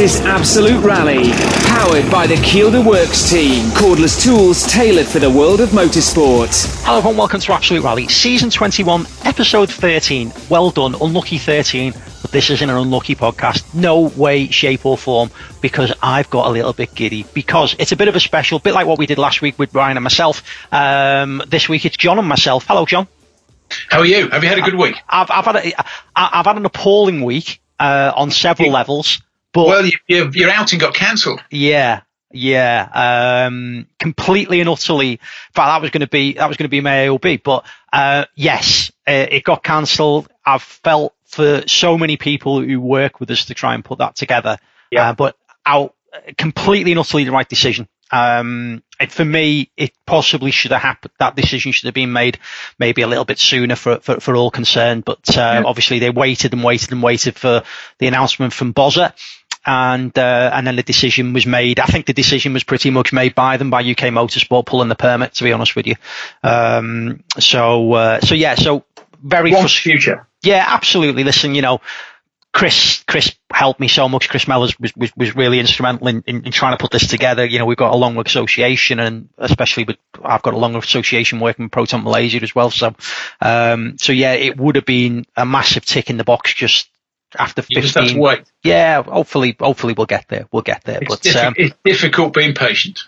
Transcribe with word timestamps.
is 0.00 0.20
Absolute 0.22 0.82
Rally, 0.82 1.30
powered 1.66 2.10
by 2.10 2.26
the 2.26 2.36
Kielder 2.36 2.82
Works 2.82 3.28
team, 3.28 3.66
cordless 3.72 4.24
tools 4.24 4.66
tailored 4.66 5.06
for 5.06 5.18
the 5.18 5.28
world 5.28 5.60
of 5.60 5.68
motorsport. 5.70 6.82
Hello 6.86 6.98
everyone, 6.98 7.18
welcome 7.18 7.38
to 7.38 7.52
Absolute 7.52 7.84
Rally, 7.84 8.08
Season 8.08 8.48
21, 8.48 9.04
Episode 9.24 9.68
13. 9.68 10.32
Well 10.48 10.70
done, 10.70 10.94
unlucky 10.94 11.36
13, 11.36 11.92
but 12.22 12.30
this 12.30 12.48
isn't 12.48 12.70
an 12.70 12.76
unlucky 12.76 13.14
podcast. 13.14 13.74
No 13.74 14.08
way, 14.16 14.46
shape 14.46 14.86
or 14.86 14.96
form, 14.96 15.30
because 15.60 15.92
I've 16.02 16.30
got 16.30 16.46
a 16.46 16.50
little 16.50 16.72
bit 16.72 16.94
giddy, 16.94 17.26
because 17.34 17.76
it's 17.78 17.92
a 17.92 17.96
bit 17.96 18.08
of 18.08 18.16
a 18.16 18.20
special, 18.20 18.58
bit 18.58 18.72
like 18.72 18.86
what 18.86 18.98
we 18.98 19.04
did 19.04 19.18
last 19.18 19.42
week 19.42 19.58
with 19.58 19.70
Brian 19.70 19.98
and 19.98 20.04
myself. 20.04 20.42
Um, 20.72 21.42
this 21.46 21.68
week 21.68 21.84
it's 21.84 21.98
John 21.98 22.18
and 22.18 22.26
myself. 22.26 22.64
Hello, 22.66 22.86
John. 22.86 23.06
How 23.90 23.98
are 23.98 24.06
you? 24.06 24.30
Have 24.30 24.42
you 24.42 24.48
had 24.48 24.58
a 24.58 24.62
good 24.62 24.76
week? 24.76 24.96
I've, 25.06 25.30
I've 25.30 25.44
had 25.44 25.56
a, 25.56 25.72
I've 26.16 26.46
had 26.46 26.56
an 26.56 26.64
appalling 26.64 27.20
week 27.20 27.60
uh, 27.78 28.12
on 28.16 28.30
several 28.30 28.70
levels. 28.70 29.20
But 29.52 29.66
well, 29.66 29.84
you, 29.84 29.92
you, 30.06 30.30
your 30.32 30.50
outing 30.50 30.78
got 30.78 30.94
cancelled. 30.94 31.42
Yeah, 31.50 32.02
yeah, 32.32 33.46
um, 33.46 33.86
completely 33.98 34.60
and 34.60 34.68
utterly. 34.68 35.12
In 35.12 35.18
fact, 35.18 35.56
that 35.56 35.82
was 35.82 35.90
going 35.90 36.02
to 36.02 36.06
be 36.06 36.34
that 36.34 36.46
was 36.46 36.56
going 36.56 36.66
to 36.66 36.70
be 36.70 36.80
my 36.80 36.90
AOB, 36.90 37.42
but 37.42 37.66
uh, 37.92 38.26
yes, 38.36 38.92
uh, 39.08 39.26
it 39.30 39.42
got 39.42 39.64
cancelled. 39.64 40.28
I've 40.44 40.62
felt 40.62 41.14
for 41.24 41.66
so 41.66 41.98
many 41.98 42.16
people 42.16 42.60
who 42.60 42.80
work 42.80 43.18
with 43.18 43.30
us 43.30 43.46
to 43.46 43.54
try 43.54 43.74
and 43.74 43.84
put 43.84 43.98
that 43.98 44.14
together, 44.14 44.58
yeah. 44.90 45.10
Uh, 45.10 45.12
but 45.14 45.36
out 45.66 45.94
completely 46.36 46.92
and 46.92 47.00
utterly 47.00 47.24
the 47.24 47.32
right 47.32 47.48
decision. 47.48 47.88
Um, 48.12 48.82
it, 49.00 49.12
for 49.12 49.24
me, 49.24 49.70
it 49.76 49.92
possibly 50.04 50.50
should 50.50 50.72
have 50.72 50.82
happened. 50.82 51.12
That 51.18 51.36
decision 51.36 51.72
should 51.72 51.86
have 51.86 51.94
been 51.94 52.12
made 52.12 52.38
maybe 52.78 53.02
a 53.02 53.06
little 53.06 53.24
bit 53.24 53.38
sooner 53.38 53.76
for 53.76 54.00
for, 54.00 54.20
for 54.20 54.36
all 54.36 54.50
concerned. 54.50 55.04
But 55.04 55.36
uh, 55.36 55.40
yeah. 55.40 55.62
obviously, 55.64 55.98
they 55.98 56.10
waited 56.10 56.52
and 56.52 56.62
waited 56.62 56.92
and 56.92 57.02
waited 57.02 57.36
for 57.36 57.62
the 57.98 58.06
announcement 58.06 58.52
from 58.52 58.72
Bozza 58.72 59.14
and 59.70 60.18
uh, 60.18 60.50
and 60.52 60.66
then 60.66 60.74
the 60.74 60.82
decision 60.82 61.32
was 61.32 61.46
made. 61.46 61.78
I 61.78 61.86
think 61.86 62.06
the 62.06 62.12
decision 62.12 62.52
was 62.52 62.64
pretty 62.64 62.90
much 62.90 63.12
made 63.12 63.36
by 63.36 63.56
them 63.56 63.70
by 63.70 63.82
UK 63.82 64.10
Motorsport 64.10 64.66
pulling 64.66 64.88
the 64.88 64.96
permit. 64.96 65.34
To 65.34 65.44
be 65.44 65.52
honest 65.52 65.76
with 65.76 65.86
you, 65.86 65.94
um, 66.42 67.22
so 67.38 67.92
uh, 67.92 68.20
so 68.20 68.34
yeah, 68.34 68.56
so 68.56 68.84
very 69.22 69.52
One 69.52 69.68
future. 69.68 70.26
Yeah, 70.42 70.64
absolutely. 70.66 71.22
Listen, 71.22 71.54
you 71.54 71.62
know, 71.62 71.80
Chris 72.52 73.04
Chris 73.06 73.36
helped 73.52 73.78
me 73.78 73.86
so 73.86 74.08
much. 74.08 74.28
Chris 74.28 74.46
Mellors 74.46 74.78
was, 74.80 74.92
was, 74.96 75.16
was 75.16 75.36
really 75.36 75.60
instrumental 75.60 76.08
in, 76.08 76.24
in, 76.26 76.46
in, 76.46 76.52
trying 76.52 76.76
to 76.76 76.82
put 76.82 76.90
this 76.90 77.06
together. 77.06 77.44
You 77.44 77.60
know, 77.60 77.64
we've 77.66 77.76
got 77.76 77.94
a 77.94 77.96
long 77.96 78.18
association, 78.18 78.98
and 78.98 79.28
especially 79.38 79.84
with 79.84 79.98
I've 80.24 80.42
got 80.42 80.54
a 80.54 80.58
long 80.58 80.74
association 80.74 81.38
working 81.38 81.66
with 81.66 81.72
Proton 81.72 82.02
Malaysia 82.02 82.42
as 82.42 82.56
well. 82.56 82.72
So, 82.72 82.92
um, 83.40 83.98
so 83.98 84.12
yeah, 84.12 84.32
it 84.32 84.56
would 84.56 84.74
have 84.74 84.84
been 84.86 85.26
a 85.36 85.46
massive 85.46 85.84
tick 85.84 86.10
in 86.10 86.16
the 86.16 86.24
box 86.24 86.54
just 86.54 86.89
after 87.38 87.62
15. 87.62 88.18
Yeah, 88.62 89.02
hopefully, 89.02 89.56
hopefully 89.58 89.94
we'll 89.96 90.06
get 90.06 90.26
there. 90.28 90.46
We'll 90.52 90.62
get 90.62 90.84
there. 90.84 90.98
It's, 91.00 91.08
but 91.08 91.20
diffi- 91.20 91.44
um, 91.44 91.54
it's 91.56 91.76
difficult 91.84 92.34
being 92.34 92.54
patient. 92.54 93.00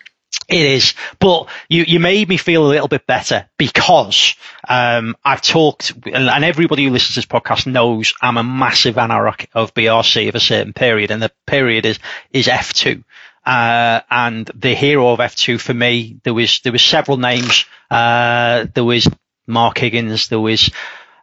It 0.49 0.65
is, 0.65 0.93
but 1.19 1.47
you, 1.69 1.83
you 1.83 1.99
made 1.99 2.27
me 2.27 2.37
feel 2.37 2.65
a 2.65 2.67
little 2.67 2.87
bit 2.87 3.07
better 3.07 3.47
because 3.57 4.35
um, 4.67 5.15
I've 5.23 5.41
talked, 5.41 5.93
and 6.05 6.43
everybody 6.43 6.83
who 6.83 6.91
listens 6.91 7.13
to 7.13 7.19
this 7.19 7.25
podcast 7.25 7.65
knows 7.65 8.13
I'm 8.21 8.37
a 8.37 8.43
massive 8.43 8.95
anorak 8.95 9.47
of 9.53 9.73
BRC 9.73 10.27
of 10.27 10.35
a 10.35 10.41
certain 10.41 10.73
period, 10.73 11.11
and 11.11 11.21
the 11.21 11.31
period 11.47 11.85
is 11.85 11.99
is 12.31 12.47
F2. 12.47 13.03
Uh, 13.45 14.01
and 14.09 14.49
the 14.55 14.73
hero 14.73 15.09
of 15.09 15.19
F2 15.19 15.59
for 15.59 15.73
me, 15.73 16.19
there 16.23 16.33
was 16.33 16.59
there 16.61 16.71
was 16.71 16.83
several 16.83 17.17
names. 17.17 17.65
Uh, 17.89 18.65
there 18.73 18.83
was 18.83 19.07
Mark 19.47 19.77
Higgins, 19.77 20.27
there 20.27 20.39
was 20.39 20.71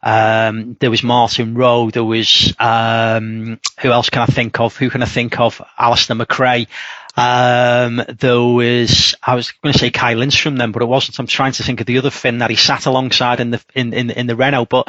um, 0.02 0.76
there 0.80 0.90
was 0.90 1.02
Martin 1.02 1.54
Rowe. 1.54 1.90
There 1.90 2.04
was 2.04 2.54
um, 2.58 3.60
who 3.80 3.90
else 3.90 4.10
can 4.10 4.22
I 4.22 4.26
think 4.26 4.58
of? 4.60 4.76
Who 4.76 4.90
can 4.90 5.02
I 5.02 5.06
think 5.06 5.38
of? 5.38 5.60
Alister 5.78 6.14
McRae. 6.14 6.68
Um, 7.16 8.02
there 8.08 8.40
was 8.40 9.14
I 9.22 9.34
was 9.34 9.50
going 9.50 9.72
to 9.72 9.78
say 9.78 9.90
Kyle 9.90 10.16
Lindstrom 10.16 10.56
then, 10.56 10.72
but 10.72 10.82
it 10.82 10.86
wasn't. 10.86 11.18
I'm 11.18 11.26
trying 11.26 11.52
to 11.52 11.62
think 11.62 11.80
of 11.80 11.86
the 11.86 11.98
other 11.98 12.10
Finn 12.10 12.38
that 12.38 12.50
he 12.50 12.56
sat 12.56 12.86
alongside 12.86 13.40
in 13.40 13.50
the 13.50 13.64
in 13.74 13.92
in, 13.92 14.10
in 14.10 14.26
the 14.26 14.36
Renault. 14.36 14.66
But 14.66 14.88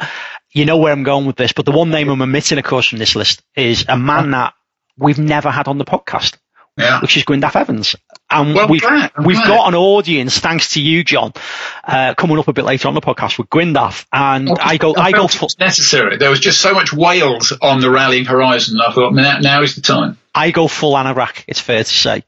you 0.50 0.64
know 0.64 0.78
where 0.78 0.92
I'm 0.92 1.02
going 1.02 1.26
with 1.26 1.36
this. 1.36 1.52
But 1.52 1.66
the 1.66 1.72
one 1.72 1.90
name 1.90 2.08
I'm 2.08 2.22
omitting, 2.22 2.58
of 2.58 2.64
course, 2.64 2.88
from 2.88 2.98
this 2.98 3.16
list 3.16 3.42
is 3.54 3.84
a 3.88 3.98
man 3.98 4.30
that 4.30 4.54
we've 4.96 5.18
never 5.18 5.50
had 5.50 5.68
on 5.68 5.78
the 5.78 5.84
podcast 5.84 6.36
yeah. 6.76 7.00
which 7.00 7.16
is 7.16 7.24
Gwyndaf 7.24 7.56
Evans. 7.56 7.96
And 8.32 8.54
well, 8.54 8.68
we've, 8.68 8.82
we've 8.82 9.36
glad. 9.36 9.48
got 9.48 9.68
an 9.68 9.74
audience, 9.74 10.38
thanks 10.38 10.72
to 10.72 10.82
you, 10.82 11.04
John, 11.04 11.32
uh, 11.84 12.14
coming 12.14 12.38
up 12.38 12.48
a 12.48 12.52
bit 12.52 12.64
later 12.64 12.88
on 12.88 12.94
the 12.94 13.00
podcast 13.00 13.38
with 13.38 13.48
Gwyndaf. 13.50 14.06
And 14.12 14.48
well, 14.48 14.58
I 14.60 14.76
go, 14.76 14.94
I, 14.94 15.06
I 15.06 15.12
go 15.12 15.28
for 15.28 15.48
necessary. 15.58 16.16
There 16.16 16.30
was 16.30 16.40
just 16.40 16.60
so 16.60 16.74
much 16.74 16.92
Wales 16.92 17.52
on 17.60 17.80
the 17.80 17.90
rallying 17.90 18.24
horizon. 18.24 18.78
I 18.80 18.92
thought 18.92 19.14
now, 19.14 19.38
now 19.38 19.62
is 19.62 19.74
the 19.74 19.82
time. 19.82 20.18
I 20.34 20.50
go 20.50 20.68
full 20.68 20.94
anorak. 20.94 21.44
It's 21.46 21.60
fair 21.60 21.84
to 21.84 21.90
say. 21.90 22.24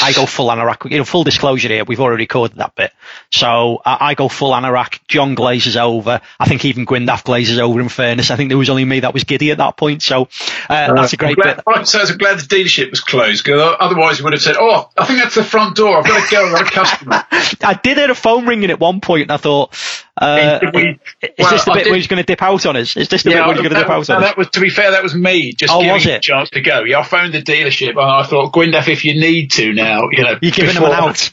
I 0.00 0.12
go 0.12 0.26
full 0.26 0.48
anorak. 0.48 0.90
You 0.90 0.98
know, 0.98 1.04
full 1.04 1.24
disclosure 1.24 1.68
here, 1.68 1.84
we've 1.84 2.00
already 2.00 2.22
recorded 2.22 2.56
that 2.58 2.74
bit. 2.74 2.92
So 3.30 3.82
uh, 3.84 3.96
I 4.00 4.14
go 4.14 4.28
full 4.28 4.52
anorak. 4.52 5.00
John 5.06 5.34
glazes 5.34 5.76
over. 5.76 6.20
I 6.40 6.48
think 6.48 6.64
even 6.64 6.86
Gwyndaf 6.86 7.24
glazes 7.24 7.58
over. 7.58 7.80
In 7.80 7.88
fairness, 7.88 8.30
I 8.30 8.36
think 8.36 8.48
there 8.48 8.58
was 8.58 8.70
only 8.70 8.84
me 8.84 9.00
that 9.00 9.12
was 9.12 9.24
giddy 9.24 9.50
at 9.50 9.58
that 9.58 9.76
point. 9.76 10.02
So 10.02 10.28
uh, 10.68 10.72
uh, 10.72 10.94
that's 10.94 11.12
a 11.12 11.16
great 11.16 11.36
glad, 11.36 11.56
bit. 11.56 11.64
Right, 11.66 11.86
so 11.86 12.00
I'm 12.00 12.16
glad 12.16 12.38
the 12.38 12.42
dealership 12.42 12.90
was 12.90 13.00
closed 13.00 13.44
because 13.44 13.76
otherwise 13.78 14.18
you 14.18 14.24
would 14.24 14.32
have 14.32 14.42
said, 14.42 14.56
"Oh, 14.58 14.90
I 14.96 15.04
think 15.04 15.20
that's 15.20 15.34
the 15.34 15.44
front 15.44 15.76
door. 15.76 15.98
I've 15.98 16.06
got 16.06 16.24
to 16.24 16.34
go. 16.34 16.46
I've 16.46 16.52
got 16.52 16.68
a 16.68 16.70
customer." 16.70 17.24
I 17.62 17.78
did 17.82 17.98
hear 17.98 18.10
a 18.10 18.14
phone 18.14 18.46
ringing 18.46 18.70
at 18.70 18.80
one 18.80 19.00
point, 19.00 19.22
and 19.22 19.32
I 19.32 19.36
thought, 19.36 19.74
uh, 20.20 20.60
we, 20.74 21.00
is 21.22 21.30
well, 21.38 21.50
this 21.50 21.64
the 21.64 21.72
bit 21.72 21.86
where 21.86 21.96
he's 21.96 22.06
going 22.06 22.22
to 22.22 22.26
dip 22.26 22.42
out 22.42 22.66
on 22.66 22.76
us? 22.76 22.96
Is 22.96 23.08
this 23.08 23.22
the 23.22 23.30
yeah, 23.30 23.36
bit 23.36 23.46
where 23.46 23.54
he's 23.54 23.62
going 23.62 23.74
to 23.74 23.80
dip 23.80 23.90
out 23.90 24.10
on 24.10 24.16
us? 24.16 24.28
That 24.28 24.36
was, 24.36 24.50
to 24.50 24.60
be 24.60 24.68
fair, 24.68 24.90
that 24.90 25.02
was 25.02 25.14
me 25.14 25.52
just 25.54 25.72
oh, 25.72 25.80
giving 25.80 26.12
it? 26.12 26.16
a 26.16 26.20
chance 26.20 26.50
to 26.50 26.60
go. 26.60 26.84
Yeah, 26.84 27.00
I 27.00 27.02
phoned 27.02 27.32
the 27.32 27.42
dealership 27.42 27.90
and 27.90 28.00
I 28.00 28.24
thought, 28.24 28.52
Gwyndaf, 28.52 28.88
if 28.88 29.04
you 29.04 29.18
need 29.18 29.52
to 29.52 29.72
now, 29.72 30.08
you 30.10 30.22
know, 30.22 30.38
you're 30.42 30.52
giving 30.52 30.76
him 30.76 30.84
an 30.84 30.92
out. 30.92 31.32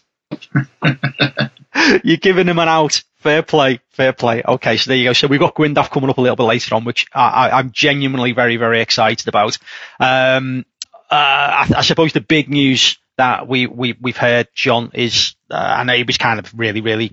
you're 2.03 2.17
giving 2.17 2.47
him 2.47 2.59
an 2.59 2.67
out. 2.67 3.03
Fair 3.17 3.43
play, 3.43 3.81
fair 3.89 4.13
play. 4.13 4.43
Okay, 4.47 4.77
so 4.77 4.89
there 4.89 4.97
you 4.97 5.03
go. 5.03 5.13
So 5.13 5.27
we've 5.27 5.41
got 5.41 5.55
Gwyndaf 5.55 5.91
coming 5.91 6.09
up 6.09 6.17
a 6.17 6.21
little 6.21 6.37
bit 6.37 6.43
later 6.43 6.75
on, 6.75 6.85
which 6.85 7.05
I, 7.13 7.59
am 7.59 7.71
genuinely 7.71 8.31
very, 8.31 8.55
very 8.55 8.79
excited 8.79 9.27
about. 9.27 9.57
Um, 9.99 10.65
uh, 11.11 11.15
I, 11.15 11.69
I 11.77 11.81
suppose 11.81 12.13
the 12.13 12.21
big 12.21 12.49
news 12.49 12.97
that 13.17 13.45
we, 13.45 13.67
we, 13.67 13.97
we've 13.99 14.15
heard, 14.15 14.47
John, 14.55 14.91
is, 14.93 15.35
uh, 15.51 15.55
I 15.55 15.83
know 15.83 15.95
it 15.95 16.07
was 16.07 16.17
kind 16.17 16.39
of 16.39 16.57
really, 16.57 16.79
really 16.79 17.11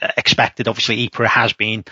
expected. 0.00 0.68
Obviously, 0.68 1.04
Ypres 1.04 1.30
has 1.30 1.52
been 1.52 1.84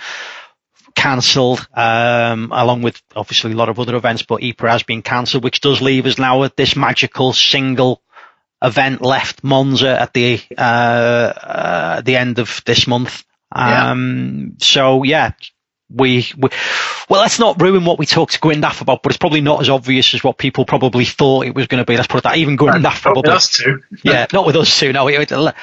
cancelled, 0.94 1.66
um, 1.74 2.50
along 2.52 2.82
with 2.82 3.00
obviously 3.14 3.52
a 3.52 3.56
lot 3.56 3.68
of 3.68 3.78
other 3.80 3.96
events, 3.96 4.22
but 4.22 4.42
Ypres 4.42 4.70
has 4.70 4.82
been 4.82 5.02
cancelled, 5.02 5.44
which 5.44 5.60
does 5.60 5.80
leave 5.80 6.06
us 6.06 6.18
now 6.18 6.42
at 6.44 6.56
this 6.56 6.76
magical 6.76 7.32
single 7.32 8.02
event 8.62 9.02
left, 9.02 9.44
Monza, 9.44 10.00
at 10.00 10.12
the 10.14 10.40
uh, 10.56 10.60
uh, 10.60 12.00
the 12.00 12.16
end 12.16 12.38
of 12.38 12.62
this 12.64 12.86
month. 12.86 13.24
Um, 13.52 14.56
yeah. 14.58 14.64
So 14.64 15.02
yeah, 15.02 15.32
we, 15.90 16.26
we, 16.36 16.48
well, 17.08 17.20
let's 17.20 17.38
not 17.38 17.60
ruin 17.60 17.84
what 17.84 17.98
we 17.98 18.06
talked 18.06 18.32
to 18.32 18.40
Gwyndaf 18.40 18.80
about, 18.80 19.02
but 19.02 19.12
it's 19.12 19.18
probably 19.18 19.42
not 19.42 19.60
as 19.60 19.68
obvious 19.68 20.14
as 20.14 20.24
what 20.24 20.38
people 20.38 20.64
probably 20.64 21.04
thought 21.04 21.46
it 21.46 21.54
was 21.54 21.66
going 21.66 21.82
to 21.82 21.84
be. 21.84 21.96
Let's 21.96 22.08
put 22.08 22.18
it 22.18 22.24
that. 22.24 22.36
Even 22.36 22.56
Gwyndaf 22.56 23.02
probably. 23.02 23.30
Us 23.30 23.50
too. 23.50 23.82
yeah, 24.02 24.26
not 24.32 24.46
with 24.46 24.56
us 24.56 24.78
too. 24.78 24.92
No, 24.92 25.04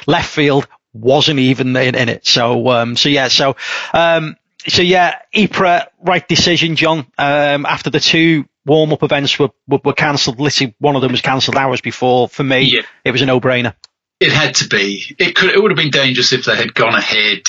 left 0.07 0.29
field 0.29 0.67
wasn't 0.93 1.39
even 1.39 1.75
in, 1.75 1.95
in 1.95 2.09
it. 2.09 2.25
So, 2.25 2.69
um, 2.69 2.95
so 2.95 3.09
yeah, 3.09 3.27
so, 3.27 3.55
um, 3.93 4.37
so 4.67 4.81
yeah, 4.81 5.19
Ypres, 5.33 5.83
right 6.01 6.27
decision, 6.27 6.75
John. 6.75 7.07
Um, 7.17 7.65
after 7.65 7.89
the 7.89 7.99
two 7.99 8.45
warm 8.65 8.93
up 8.93 9.03
events 9.03 9.39
were, 9.39 9.49
were, 9.67 9.79
were 9.83 9.93
cancelled, 9.93 10.39
literally 10.39 10.75
one 10.79 10.95
of 10.95 11.01
them 11.01 11.11
was 11.11 11.21
cancelled 11.21 11.57
hours 11.57 11.81
before. 11.81 12.27
For 12.29 12.43
me, 12.43 12.61
yeah. 12.61 12.81
it 13.03 13.11
was 13.11 13.21
a 13.21 13.25
no 13.25 13.39
brainer. 13.39 13.75
It 14.19 14.31
had 14.31 14.55
to 14.55 14.67
be. 14.67 15.15
It 15.17 15.35
could. 15.35 15.49
It 15.49 15.61
would 15.61 15.71
have 15.71 15.77
been 15.77 15.89
dangerous 15.89 16.31
if 16.31 16.45
they 16.45 16.55
had 16.55 16.75
gone 16.75 16.93
ahead. 16.93 17.41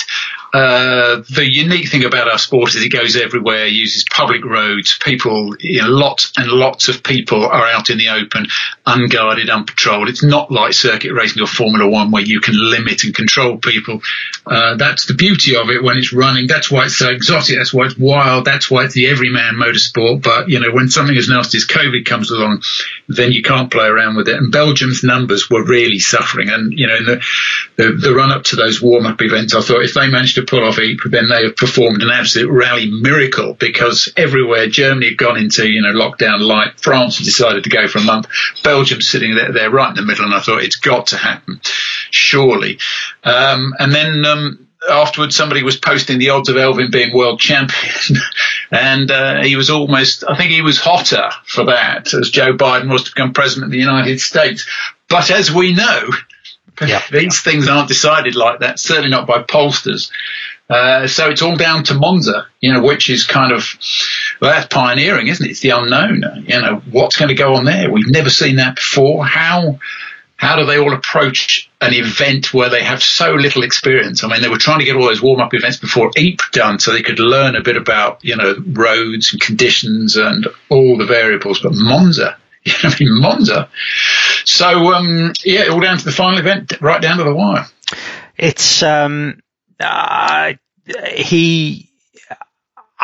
Uh, 0.52 1.22
the 1.30 1.48
unique 1.50 1.88
thing 1.88 2.04
about 2.04 2.30
our 2.30 2.36
sport 2.36 2.74
is 2.74 2.82
it 2.82 2.92
goes 2.92 3.16
everywhere, 3.16 3.66
uses 3.66 4.04
public 4.14 4.44
roads. 4.44 4.98
People, 5.02 5.56
you 5.60 5.80
know, 5.80 5.88
lots 5.88 6.32
and 6.36 6.46
lots 6.48 6.88
of 6.88 7.02
people 7.02 7.46
are 7.46 7.66
out 7.66 7.88
in 7.88 7.96
the 7.96 8.10
open, 8.10 8.46
unguarded, 8.84 9.48
unpatrolled. 9.48 10.10
It's 10.10 10.22
not 10.22 10.50
like 10.50 10.74
circuit 10.74 11.14
racing 11.14 11.42
or 11.42 11.46
Formula 11.46 11.88
One 11.88 12.10
where 12.10 12.22
you 12.22 12.40
can 12.40 12.54
limit 12.54 13.04
and 13.04 13.14
control 13.14 13.56
people. 13.56 14.02
Uh, 14.44 14.76
that's 14.76 15.06
the 15.06 15.14
beauty 15.14 15.56
of 15.56 15.70
it 15.70 15.82
when 15.82 15.96
it's 15.96 16.12
running. 16.12 16.46
That's 16.48 16.70
why 16.70 16.84
it's 16.84 16.98
so 16.98 17.08
exotic. 17.08 17.56
That's 17.56 17.72
why 17.72 17.86
it's 17.86 17.98
wild. 17.98 18.44
That's 18.44 18.70
why 18.70 18.84
it's 18.84 18.94
the 18.94 19.06
everyman 19.06 19.54
motorsport. 19.54 20.22
But, 20.22 20.50
you 20.50 20.60
know, 20.60 20.70
when 20.70 20.90
something 20.90 21.16
as 21.16 21.30
nasty 21.30 21.58
as 21.58 21.66
COVID 21.66 22.04
comes 22.04 22.30
along, 22.30 22.62
then 23.08 23.32
you 23.32 23.42
can't 23.42 23.70
play 23.70 23.86
around 23.86 24.16
with 24.16 24.28
it. 24.28 24.36
And 24.36 24.52
Belgium's 24.52 25.02
numbers 25.02 25.48
were 25.48 25.64
really 25.64 25.98
suffering. 25.98 26.50
And, 26.50 26.72
you 26.78 26.88
know, 26.88 26.96
in 26.96 27.04
the, 27.06 27.24
the, 27.76 27.92
the 27.92 28.14
run 28.14 28.32
up 28.32 28.44
to 28.44 28.56
those 28.56 28.82
warm 28.82 29.06
up 29.06 29.22
events, 29.22 29.54
I 29.54 29.62
thought 29.62 29.82
if 29.82 29.94
they 29.94 30.08
managed 30.08 30.34
to 30.34 30.41
pull 30.46 30.64
off 30.64 30.78
Ypres, 30.78 31.10
then 31.10 31.28
they 31.28 31.44
have 31.44 31.56
performed 31.56 32.02
an 32.02 32.10
absolute 32.10 32.50
rally 32.50 32.90
miracle 32.90 33.54
because 33.54 34.12
everywhere 34.16 34.68
Germany 34.68 35.10
had 35.10 35.18
gone 35.18 35.36
into, 35.36 35.68
you 35.68 35.82
know, 35.82 35.92
lockdown 35.92 36.40
light, 36.40 36.80
France 36.80 37.18
had 37.18 37.24
decided 37.24 37.64
to 37.64 37.70
go 37.70 37.88
for 37.88 37.98
a 37.98 38.02
month, 38.02 38.26
Belgium's 38.62 39.08
sitting 39.08 39.34
there, 39.34 39.52
there 39.52 39.70
right 39.70 39.90
in 39.90 39.96
the 39.96 40.02
middle, 40.02 40.24
and 40.24 40.34
I 40.34 40.40
thought 40.40 40.62
it's 40.62 40.76
got 40.76 41.08
to 41.08 41.16
happen, 41.16 41.60
surely. 42.10 42.78
Um, 43.24 43.74
and 43.78 43.92
then, 43.92 44.24
um, 44.24 44.68
afterwards 44.88 45.36
somebody 45.36 45.62
was 45.62 45.76
posting 45.76 46.18
the 46.18 46.30
odds 46.30 46.48
of 46.48 46.56
Elfyn 46.56 46.90
being 46.90 47.14
world 47.14 47.40
champion, 47.40 48.22
and 48.70 49.10
uh, 49.10 49.42
he 49.42 49.56
was 49.56 49.70
almost, 49.70 50.24
I 50.28 50.36
think 50.36 50.50
he 50.50 50.62
was 50.62 50.78
hotter 50.78 51.30
for 51.44 51.66
that 51.66 52.12
as 52.14 52.30
Joe 52.30 52.54
Biden 52.56 52.90
was 52.90 53.04
to 53.04 53.10
become 53.10 53.32
president 53.32 53.66
of 53.66 53.72
the 53.72 53.78
United 53.78 54.20
States. 54.20 54.68
But 55.08 55.30
as 55.30 55.52
we 55.52 55.74
know, 55.74 56.10
yeah. 56.88 57.02
these 57.10 57.40
things 57.40 57.68
aren't 57.68 57.88
decided 57.88 58.34
like 58.34 58.60
that, 58.60 58.78
certainly 58.78 59.10
not 59.10 59.26
by 59.26 59.42
pollsters. 59.42 60.10
Uh, 60.68 61.06
so 61.06 61.28
it's 61.28 61.42
all 61.42 61.56
down 61.56 61.84
to 61.84 61.94
Monza, 61.94 62.46
you 62.60 62.72
know, 62.72 62.82
which 62.82 63.10
is 63.10 63.26
kind 63.26 63.52
of, 63.52 63.68
well, 64.40 64.52
that's 64.52 64.72
pioneering, 64.72 65.26
isn't 65.26 65.44
it? 65.44 65.50
It's 65.50 65.60
the 65.60 65.70
unknown. 65.70 66.46
You 66.46 66.60
know, 66.60 66.82
what's 66.90 67.16
going 67.16 67.28
to 67.28 67.34
go 67.34 67.54
on 67.56 67.64
there? 67.64 67.90
We've 67.90 68.08
never 68.08 68.30
seen 68.30 68.56
that 68.56 68.76
before. 68.76 69.24
How, 69.24 69.80
how 70.36 70.56
do 70.56 70.64
they 70.64 70.78
all 70.78 70.94
approach 70.94 71.70
an 71.80 71.92
event 71.92 72.54
where 72.54 72.70
they 72.70 72.82
have 72.82 73.02
so 73.02 73.34
little 73.34 73.64
experience? 73.64 74.24
I 74.24 74.28
mean, 74.28 74.40
they 74.40 74.48
were 74.48 74.56
trying 74.56 74.78
to 74.78 74.86
get 74.86 74.96
all 74.96 75.04
those 75.04 75.20
warm 75.20 75.40
up 75.40 75.52
events 75.52 75.76
before 75.76 76.10
Ypres 76.16 76.48
done 76.52 76.78
so 76.78 76.92
they 76.92 77.02
could 77.02 77.18
learn 77.18 77.54
a 77.54 77.62
bit 77.62 77.76
about, 77.76 78.24
you 78.24 78.36
know, 78.36 78.54
roads 78.68 79.32
and 79.32 79.42
conditions 79.42 80.16
and 80.16 80.48
all 80.70 80.96
the 80.96 81.06
variables. 81.06 81.60
But 81.60 81.72
Monza, 81.74 82.38
you 82.64 82.72
know, 82.82 82.90
I 82.90 82.96
mean, 83.00 83.20
Monza. 83.20 83.68
So, 84.44 84.92
um, 84.94 85.32
yeah, 85.44 85.68
all 85.68 85.80
down 85.80 85.98
to 85.98 86.04
the 86.04 86.12
final 86.12 86.38
event, 86.38 86.80
right 86.80 87.00
down 87.00 87.18
to 87.18 87.24
the 87.24 87.34
wire. 87.34 87.66
It's, 88.36 88.82
um, 88.82 89.40
uh, 89.80 90.54
he 91.14 91.91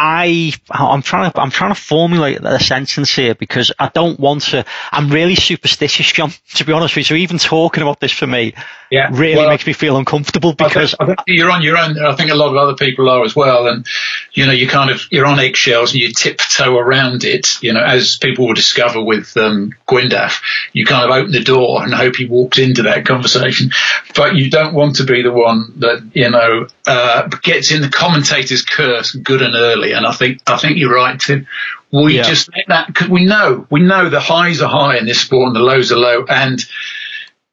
I 0.00 0.52
I'm 0.70 1.02
trying 1.02 1.32
to 1.32 1.40
I'm 1.40 1.50
trying 1.50 1.74
to 1.74 1.80
formulate 1.80 2.38
a 2.44 2.60
sentence 2.60 3.12
here 3.12 3.34
because 3.34 3.72
I 3.80 3.90
don't 3.92 4.18
want 4.18 4.42
to. 4.42 4.64
I'm 4.92 5.10
really 5.10 5.34
superstitious, 5.34 6.12
John. 6.12 6.32
To 6.54 6.64
be 6.64 6.72
honest 6.72 6.96
with 6.96 7.02
you, 7.02 7.04
so 7.04 7.14
even 7.14 7.38
talking 7.38 7.82
about 7.82 8.00
this 8.00 8.10
for 8.10 8.26
me, 8.26 8.54
yeah, 8.90 9.10
really 9.12 9.36
well, 9.36 9.50
makes 9.50 9.66
me 9.66 9.74
feel 9.74 9.96
uncomfortable 9.96 10.54
because 10.54 10.94
I 10.98 11.06
think, 11.06 11.20
I 11.20 11.22
think 11.22 11.38
you're 11.38 11.50
on 11.50 11.62
your 11.62 11.76
own. 11.76 11.98
I 11.98 12.14
think 12.16 12.30
a 12.30 12.34
lot 12.34 12.48
of 12.48 12.56
other 12.56 12.74
people 12.74 13.08
are 13.10 13.22
as 13.22 13.36
well, 13.36 13.68
and 13.68 13.86
you 14.32 14.46
know 14.46 14.52
you 14.52 14.66
kind 14.66 14.90
of 14.90 15.02
you're 15.10 15.26
on 15.26 15.38
eggshells 15.38 15.92
and 15.92 16.00
you 16.00 16.10
tiptoe 16.10 16.76
around 16.76 17.22
it. 17.24 17.62
You 17.62 17.74
know, 17.74 17.82
as 17.82 18.16
people 18.16 18.46
will 18.46 18.54
discover 18.54 19.02
with 19.02 19.36
um, 19.36 19.74
Gwyndaf, 19.86 20.40
you 20.72 20.86
kind 20.86 21.04
of 21.04 21.16
open 21.16 21.32
the 21.32 21.44
door 21.44 21.82
and 21.82 21.92
hope 21.92 22.16
he 22.16 22.26
walks 22.26 22.58
into 22.58 22.82
that 22.84 23.06
conversation, 23.06 23.70
but 24.16 24.36
you 24.36 24.50
don't 24.50 24.74
want 24.74 24.96
to 24.96 25.04
be 25.04 25.22
the 25.22 25.32
one 25.32 25.74
that 25.76 26.10
you 26.14 26.30
know 26.30 26.66
uh, 26.86 27.28
gets 27.42 27.70
in 27.70 27.82
the 27.82 27.90
commentator's 27.90 28.64
curse 28.64 29.12
good 29.12 29.42
and 29.42 29.54
early. 29.54 29.87
And 29.92 30.06
I 30.06 30.12
think 30.12 30.40
I 30.46 30.56
think 30.56 30.78
you're 30.78 30.94
right, 30.94 31.18
Tim. 31.18 31.46
We 31.92 32.16
yeah. 32.16 32.22
just 32.22 32.50
that 32.68 32.86
because 32.88 33.08
we 33.08 33.24
know 33.24 33.66
we 33.70 33.80
know 33.80 34.08
the 34.08 34.20
highs 34.20 34.60
are 34.60 34.68
high 34.68 34.98
in 34.98 35.06
this 35.06 35.20
sport 35.20 35.48
and 35.48 35.56
the 35.56 35.60
lows 35.60 35.90
are 35.92 35.96
low, 35.96 36.24
and 36.28 36.64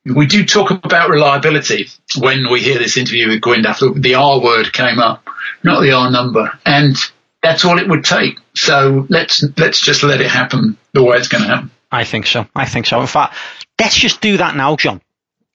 we 0.05 0.25
do 0.27 0.45
talk 0.45 0.71
about 0.71 1.09
reliability 1.09 1.87
when 2.17 2.51
we 2.51 2.61
hear 2.61 2.77
this 2.77 2.97
interview 2.97 3.29
with 3.29 3.41
Gwyndaf. 3.41 4.01
The 4.01 4.15
R 4.15 4.41
word 4.41 4.71
came 4.71 4.99
up, 4.99 5.27
not 5.63 5.81
the 5.81 5.93
R 5.93 6.11
number, 6.11 6.51
and 6.65 6.95
that's 7.41 7.63
all 7.65 7.79
it 7.79 7.87
would 7.87 8.03
take. 8.03 8.37
So 8.55 9.05
let's 9.09 9.43
let's 9.57 9.79
just 9.79 10.03
let 10.03 10.21
it 10.21 10.29
happen 10.29 10.77
the 10.93 11.03
way 11.03 11.17
it's 11.17 11.27
going 11.27 11.43
to 11.43 11.49
happen. 11.49 11.71
I 11.91 12.03
think 12.03 12.27
so. 12.27 12.47
I 12.55 12.65
think 12.65 12.87
so. 12.87 12.99
In 12.99 13.07
fact, 13.07 13.35
let's 13.79 13.95
just 13.95 14.21
do 14.21 14.37
that 14.37 14.55
now, 14.55 14.75
John. 14.75 15.01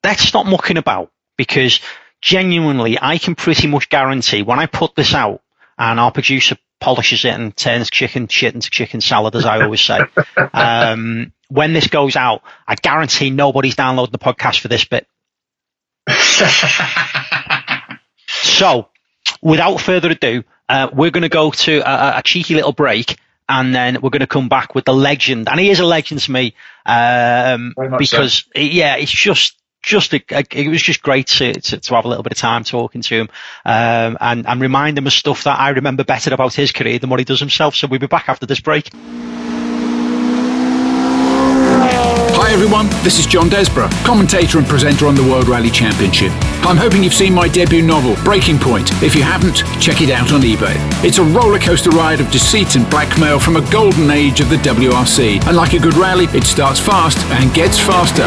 Let's 0.03 0.23
stop 0.23 0.47
mucking 0.47 0.79
about 0.79 1.11
because 1.37 1.81
genuinely, 2.23 2.99
I 3.01 3.19
can 3.19 3.35
pretty 3.35 3.67
much 3.67 3.89
guarantee 3.89 4.43
when 4.43 4.59
I 4.59 4.67
put 4.67 4.95
this 4.95 5.15
out 5.15 5.43
and 5.79 6.01
our 6.01 6.13
producer 6.13 6.57
polishes 6.81 7.25
it 7.25 7.35
and 7.35 7.57
turns 7.57 7.91
chicken 7.91 8.27
shit 8.27 8.55
into 8.55 8.71
chicken 8.71 9.01
salad, 9.01 9.37
as 9.37 9.45
I 9.45 9.63
always 9.63 9.81
say. 9.81 10.01
um, 10.53 11.33
when 11.49 11.73
this 11.73 11.89
goes 11.89 12.17
out, 12.17 12.43
I 12.67 12.75
guarantee 12.75 13.31
nobody's 13.31 13.77
downloading 13.77 14.13
the 14.13 14.19
podcast 14.19 14.61
for 14.61 14.69
this 14.69 14.85
bit. 14.85 15.07
so, 18.27 18.89
without 19.43 19.81
further 19.81 20.11
ado, 20.11 20.43
uh, 20.69 20.89
we're 20.93 21.11
going 21.11 21.23
to 21.23 21.29
go 21.29 21.51
to 21.51 21.79
a, 21.79 22.19
a, 22.19 22.23
cheeky 22.23 22.55
little 22.55 22.73
break. 22.73 23.19
And 23.49 23.75
then 23.75 24.01
we're 24.01 24.11
going 24.11 24.21
to 24.21 24.29
come 24.29 24.49
back 24.49 24.77
with 24.77 24.85
the 24.85 24.95
legend, 24.95 25.49
and 25.49 25.59
he 25.59 25.71
is 25.71 25.81
a 25.81 25.85
legend 25.85 26.21
to 26.21 26.31
me 26.31 26.55
um, 26.87 27.75
because, 27.99 28.45
so. 28.45 28.45
yeah, 28.55 28.95
it's 28.95 29.11
just 29.11 29.60
just 29.83 30.13
a, 30.13 30.23
a, 30.31 30.45
it 30.53 30.69
was 30.69 30.83
just 30.83 31.03
great 31.03 31.27
to, 31.27 31.55
to, 31.55 31.79
to, 31.79 31.95
have 31.95 32.05
a 32.05 32.09
little 32.09 32.23
bit 32.23 32.33
of 32.33 32.39
time 32.39 32.65
talking 32.65 33.01
to 33.03 33.21
him 33.21 33.29
um, 33.65 34.19
and, 34.21 34.47
and 34.47 34.61
remind 34.61 34.99
him 34.99 35.07
of 35.07 35.13
stuff 35.13 35.45
that 35.45 35.59
I 35.59 35.71
remember 35.71 36.05
better 36.05 36.35
about 36.35 36.55
his 36.55 36.73
career 36.73 36.99
than 36.99 37.11
what 37.11 37.19
he 37.19 37.25
does 37.25 37.41
himself. 37.41 37.75
So 37.75 37.87
we'll 37.87 38.01
be 38.01 38.07
back 38.07 38.29
after 38.29 38.47
this 38.47 38.61
break. 38.61 38.91
Everyone, 42.51 42.89
this 43.05 43.21
is 43.21 43.27
John 43.27 43.49
Desborough, 43.49 43.89
commentator 44.05 44.59
and 44.59 44.67
presenter 44.67 45.07
on 45.07 45.15
the 45.15 45.23
World 45.23 45.47
Rally 45.47 45.71
Championship. 45.71 46.33
I'm 46.67 46.77
hoping 46.77 47.05
you've 47.05 47.15
seen 47.15 47.33
my 47.33 47.47
debut 47.47 47.81
novel, 47.81 48.17
Breaking 48.25 48.59
Point. 48.59 48.91
If 49.05 49.15
you 49.15 49.23
haven't, 49.23 49.59
check 49.81 50.03
it 50.03 50.11
out 50.11 50.33
on 50.33 50.41
eBay. 50.41 50.75
It's 51.05 51.19
a 51.19 51.21
rollercoaster 51.21 51.93
ride 51.93 52.21
of 52.21 52.29
deceit 52.33 52.75
and 52.75 52.91
blackmail 52.91 53.39
from 53.39 53.55
a 53.55 53.71
golden 53.71 54.11
age 54.11 54.41
of 54.41 54.51
the 54.51 54.57
WRC. 54.57 55.47
And 55.47 55.57
like 55.57 55.75
a 55.75 55.79
good 55.79 55.95
rally, 55.95 56.25
it 56.37 56.43
starts 56.43 56.81
fast 56.81 57.19
and 57.31 57.55
gets 57.55 57.79
faster. 57.79 58.27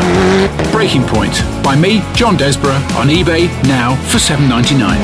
Breaking 0.72 1.04
Point 1.04 1.34
by 1.62 1.76
me, 1.76 2.02
John 2.16 2.38
Desborough, 2.38 2.82
on 2.96 3.10
eBay 3.10 3.52
now 3.64 3.98
for 4.06 4.20
$7.99. 4.20 4.96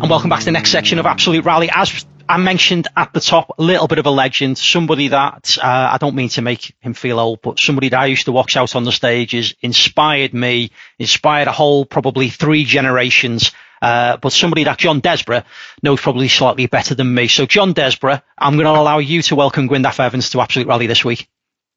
And 0.00 0.08
welcome 0.08 0.30
back 0.30 0.38
to 0.38 0.46
the 0.46 0.52
next 0.52 0.70
section 0.70 0.98
of 0.98 1.04
Absolute 1.04 1.44
Rally. 1.44 1.68
As 1.70 2.06
I 2.28 2.38
mentioned 2.38 2.88
at 2.96 3.12
the 3.12 3.20
top 3.20 3.58
a 3.58 3.62
little 3.62 3.86
bit 3.86 3.98
of 3.98 4.06
a 4.06 4.10
legend, 4.10 4.56
somebody 4.56 5.08
that 5.08 5.58
uh, 5.62 5.90
I 5.92 5.98
don't 5.98 6.14
mean 6.14 6.30
to 6.30 6.42
make 6.42 6.74
him 6.80 6.94
feel 6.94 7.20
old, 7.20 7.42
but 7.42 7.60
somebody 7.60 7.90
that 7.90 8.00
I 8.00 8.06
used 8.06 8.24
to 8.24 8.32
watch 8.32 8.56
out 8.56 8.74
on 8.74 8.84
the 8.84 8.92
stages, 8.92 9.54
inspired 9.60 10.32
me, 10.32 10.70
inspired 10.98 11.48
a 11.48 11.52
whole 11.52 11.84
probably 11.84 12.30
three 12.30 12.64
generations. 12.64 13.52
Uh, 13.82 14.16
but 14.16 14.32
somebody 14.32 14.64
that 14.64 14.78
John 14.78 15.00
Desborough 15.00 15.42
knows 15.82 16.00
probably 16.00 16.28
slightly 16.28 16.66
better 16.66 16.94
than 16.94 17.12
me. 17.12 17.28
So, 17.28 17.44
John 17.44 17.74
Desborough, 17.74 18.22
I'm 18.38 18.54
going 18.54 18.64
to 18.64 18.80
allow 18.80 18.98
you 18.98 19.20
to 19.22 19.36
welcome 19.36 19.68
Gwyndaf 19.68 20.00
Evans 20.00 20.30
to 20.30 20.40
Absolute 20.40 20.68
Rally 20.68 20.86
this 20.86 21.04
week. 21.04 21.28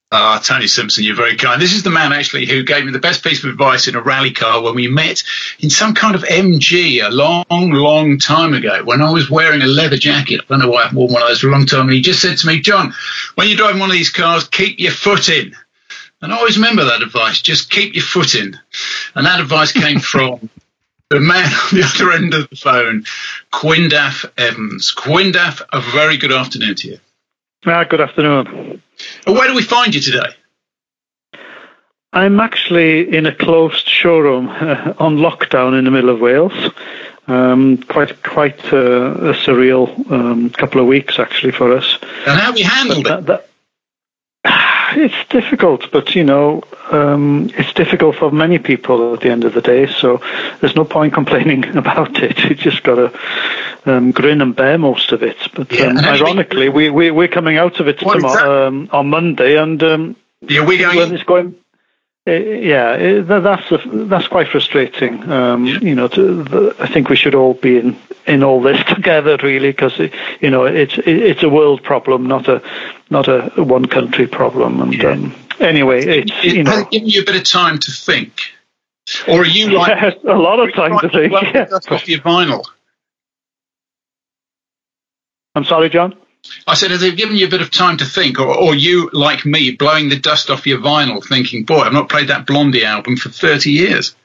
Ah, 0.10 0.40
Tony 0.42 0.68
Simpson, 0.68 1.04
you're 1.04 1.18
very 1.18 1.36
kind. 1.36 1.62
This 1.62 1.74
is 1.74 1.84
the 1.84 1.90
man 1.90 2.14
actually 2.14 2.46
who 2.46 2.64
gave 2.64 2.86
me 2.86 2.94
the 2.94 3.00
best 3.00 3.26
piece 3.26 3.44
of 3.44 3.50
advice 3.50 3.90
in 3.90 3.96
a 3.96 4.02
rally 4.02 4.32
car 4.32 4.62
when 4.62 4.74
we 4.74 4.88
met 4.88 5.22
in 5.60 5.70
some 5.70 5.94
kind 5.94 6.16
of 6.16 6.24
MG 6.24 7.06
a 7.06 7.10
long, 7.10 7.44
long 7.50 8.18
time 8.18 8.54
ago 8.54 8.86
when 8.86 9.02
I 9.02 9.12
was 9.12 9.30
wearing 9.30 9.62
a 9.62 9.68
leather 9.68 9.98
jacket. 9.98 10.40
I 10.40 10.46
don't 10.48 10.60
know 10.60 10.70
why 10.70 10.86
I've 10.86 10.94
worn 10.94 11.12
one 11.12 11.24
of 11.24 11.28
those 11.28 11.42
for 11.42 11.50
a 11.50 11.52
long 11.52 11.66
time. 11.66 11.88
And 11.88 11.92
he 11.92 12.02
just 12.02 12.22
said 12.22 12.38
to 12.38 12.48
me, 12.48 12.62
John, 12.62 12.94
when 13.36 13.50
you're 13.50 13.58
driving 13.58 13.82
one 13.82 13.90
of 13.90 13.98
these 13.98 14.10
cars, 14.10 14.48
keep 14.48 14.80
your 14.80 14.94
foot 14.94 15.28
in. 15.28 15.54
And 16.22 16.32
I 16.32 16.38
always 16.38 16.56
remember 16.56 16.86
that 16.86 17.02
advice, 17.02 17.42
just 17.42 17.70
keep 17.70 17.94
your 17.94 18.04
foot 18.04 18.34
in. 18.34 18.58
And 19.14 19.26
that 19.26 19.42
advice 19.42 19.74
came 19.74 20.00
from 20.00 20.50
the 21.10 21.20
man 21.20 21.52
on 21.52 21.78
the 21.78 21.84
other 21.84 22.14
end 22.14 22.34
of 22.34 22.50
the 22.50 22.56
phone, 22.56 23.04
Gwyndaf 23.52 24.32
Evans. 24.38 24.96
Gwyndaf, 24.96 25.64
a 25.74 25.82
very 25.82 26.16
good 26.16 26.32
afternoon 26.32 26.76
to 26.76 26.88
you. 26.92 27.00
Ah, 27.66 27.84
good 27.86 28.02
afternoon. 28.02 28.82
Where 29.26 29.48
do 29.48 29.56
we 29.56 29.64
find 29.64 29.94
you 29.94 30.02
today? 30.02 30.28
I'm 32.14 32.40
actually 32.40 33.16
in 33.16 33.26
a 33.26 33.34
closed 33.34 33.88
showroom 33.88 34.48
uh, 34.48 34.94
on 35.00 35.18
lockdown 35.18 35.78
in 35.78 35.86
the 35.86 35.92
middle 35.92 36.12
of 36.12 36.20
Wales. 36.20 36.54
Um, 37.28 37.78
quite 37.78 38.24
quite 38.24 38.64
uh, 38.72 38.78
a 38.78 39.34
surreal 39.34 40.10
um, 40.12 40.50
couple 40.52 40.80
of 40.80 40.88
weeks 40.88 41.20
actually 41.20 41.52
for 41.52 41.76
us. 41.76 41.98
And 42.26 42.40
how 42.40 42.46
have 42.46 42.58
you 42.58 42.64
handled 42.64 43.06
that, 43.06 43.20
it? 43.20 43.26
That, 43.26 43.50
it's 44.98 45.30
difficult, 45.30 45.92
but 45.92 46.16
you 46.16 46.24
know, 46.24 46.64
um, 46.92 47.50
it's 47.58 47.74
difficult 47.74 48.16
for 48.16 48.32
many 48.32 48.60
people 48.60 49.14
at 49.14 49.22
the 49.22 49.30
end 49.30 49.44
of 49.44 49.54
the 49.54 49.62
day. 49.62 49.88
So 49.88 50.22
there's 50.62 50.76
no 50.76 50.86
point 50.86 51.14
complaining 51.22 51.76
about 51.76 52.24
it. 52.24 52.38
You 52.38 52.56
just 52.56 52.84
got 52.84 52.96
to 52.96 53.20
um, 53.88 54.12
grin 54.12 54.42
and 54.42 54.56
bear 54.56 54.78
most 54.78 55.12
of 55.12 55.24
it. 55.24 55.38
But 55.56 55.72
yeah, 55.72 55.88
um, 55.88 55.98
ironically, 56.00 56.70
we, 56.70 56.90
we 56.90 57.12
we're 57.12 57.28
coming 57.28 57.58
out 57.58 57.80
of 57.80 57.88
it 57.88 58.00
tomorrow, 58.00 58.68
um, 58.68 58.90
on 58.92 59.10
Monday, 59.10 59.58
and 59.58 59.82
um, 59.84 60.16
yeah, 60.42 60.66
we're 60.66 60.80
going. 60.80 61.14
It's 61.14 61.24
going 61.24 61.56
yeah, 62.28 63.22
that's 63.22 63.72
a, 63.72 63.78
that's 64.06 64.28
quite 64.28 64.50
frustrating. 64.50 65.30
Um, 65.32 65.66
yeah. 65.66 65.80
You 65.80 65.96
know, 65.96 66.08
to, 66.10 66.44
the, 66.44 66.76
I 66.78 66.88
think 66.88 67.08
we 67.08 67.16
should 67.16 67.36
all 67.36 67.54
be 67.54 67.78
in, 67.78 67.98
in 68.26 68.44
all 68.44 68.62
this 68.62 68.84
together, 68.94 69.38
really, 69.42 69.72
because 69.72 69.98
you 69.98 70.50
know 70.50 70.66
it's 70.66 70.96
it's 70.98 71.44
a 71.44 71.50
world 71.50 71.84
problem, 71.84 72.28
not 72.28 72.50
a 72.50 72.62
not 73.10 73.30
a 73.30 73.64
one 73.64 73.86
country 73.86 74.28
problem. 74.28 74.82
And 74.82 74.94
yeah. 74.94 75.12
um, 75.12 75.36
anyway, 75.60 76.06
it's 76.06 76.32
it, 76.44 76.56
you 76.56 76.64
know, 76.64 76.86
giving 76.92 77.08
you 77.08 77.22
a 77.22 77.26
bit 77.26 77.38
of 77.38 77.46
time 77.46 77.80
to 77.80 77.92
think, 77.92 78.42
or 79.30 79.42
are 79.42 79.46
you 79.46 79.70
like 79.78 80.02
yes, 80.02 80.16
a 80.28 80.36
lot 80.36 80.60
of 80.60 80.74
time 80.74 81.00
to 81.00 81.10
think? 81.10 81.32
Yeah. 81.32 81.68
Off 81.90 82.10
your 82.10 82.20
vinyl. 82.20 82.66
I'm 85.58 85.66
sorry, 85.66 85.90
John. 85.90 86.16
I 86.68 86.76
said, 86.76 86.92
have 86.92 87.00
they've 87.00 87.18
given 87.18 87.36
you 87.36 87.48
a 87.48 87.50
bit 87.50 87.62
of 87.62 87.72
time 87.72 87.98
to 87.98 88.06
think, 88.06 88.40
or, 88.40 88.56
or 88.56 88.76
you, 88.76 89.10
like 89.12 89.44
me, 89.44 89.72
blowing 89.72 90.10
the 90.10 90.20
dust 90.20 90.52
off 90.52 90.68
your 90.68 90.80
vinyl, 90.80 91.26
thinking, 91.26 91.64
boy, 91.64 91.80
I've 91.80 91.94
not 91.94 92.10
played 92.10 92.28
that 92.28 92.46
Blondie 92.46 92.86
album 92.86 93.18
for 93.18 93.30
30 93.30 93.72
years? 93.72 94.16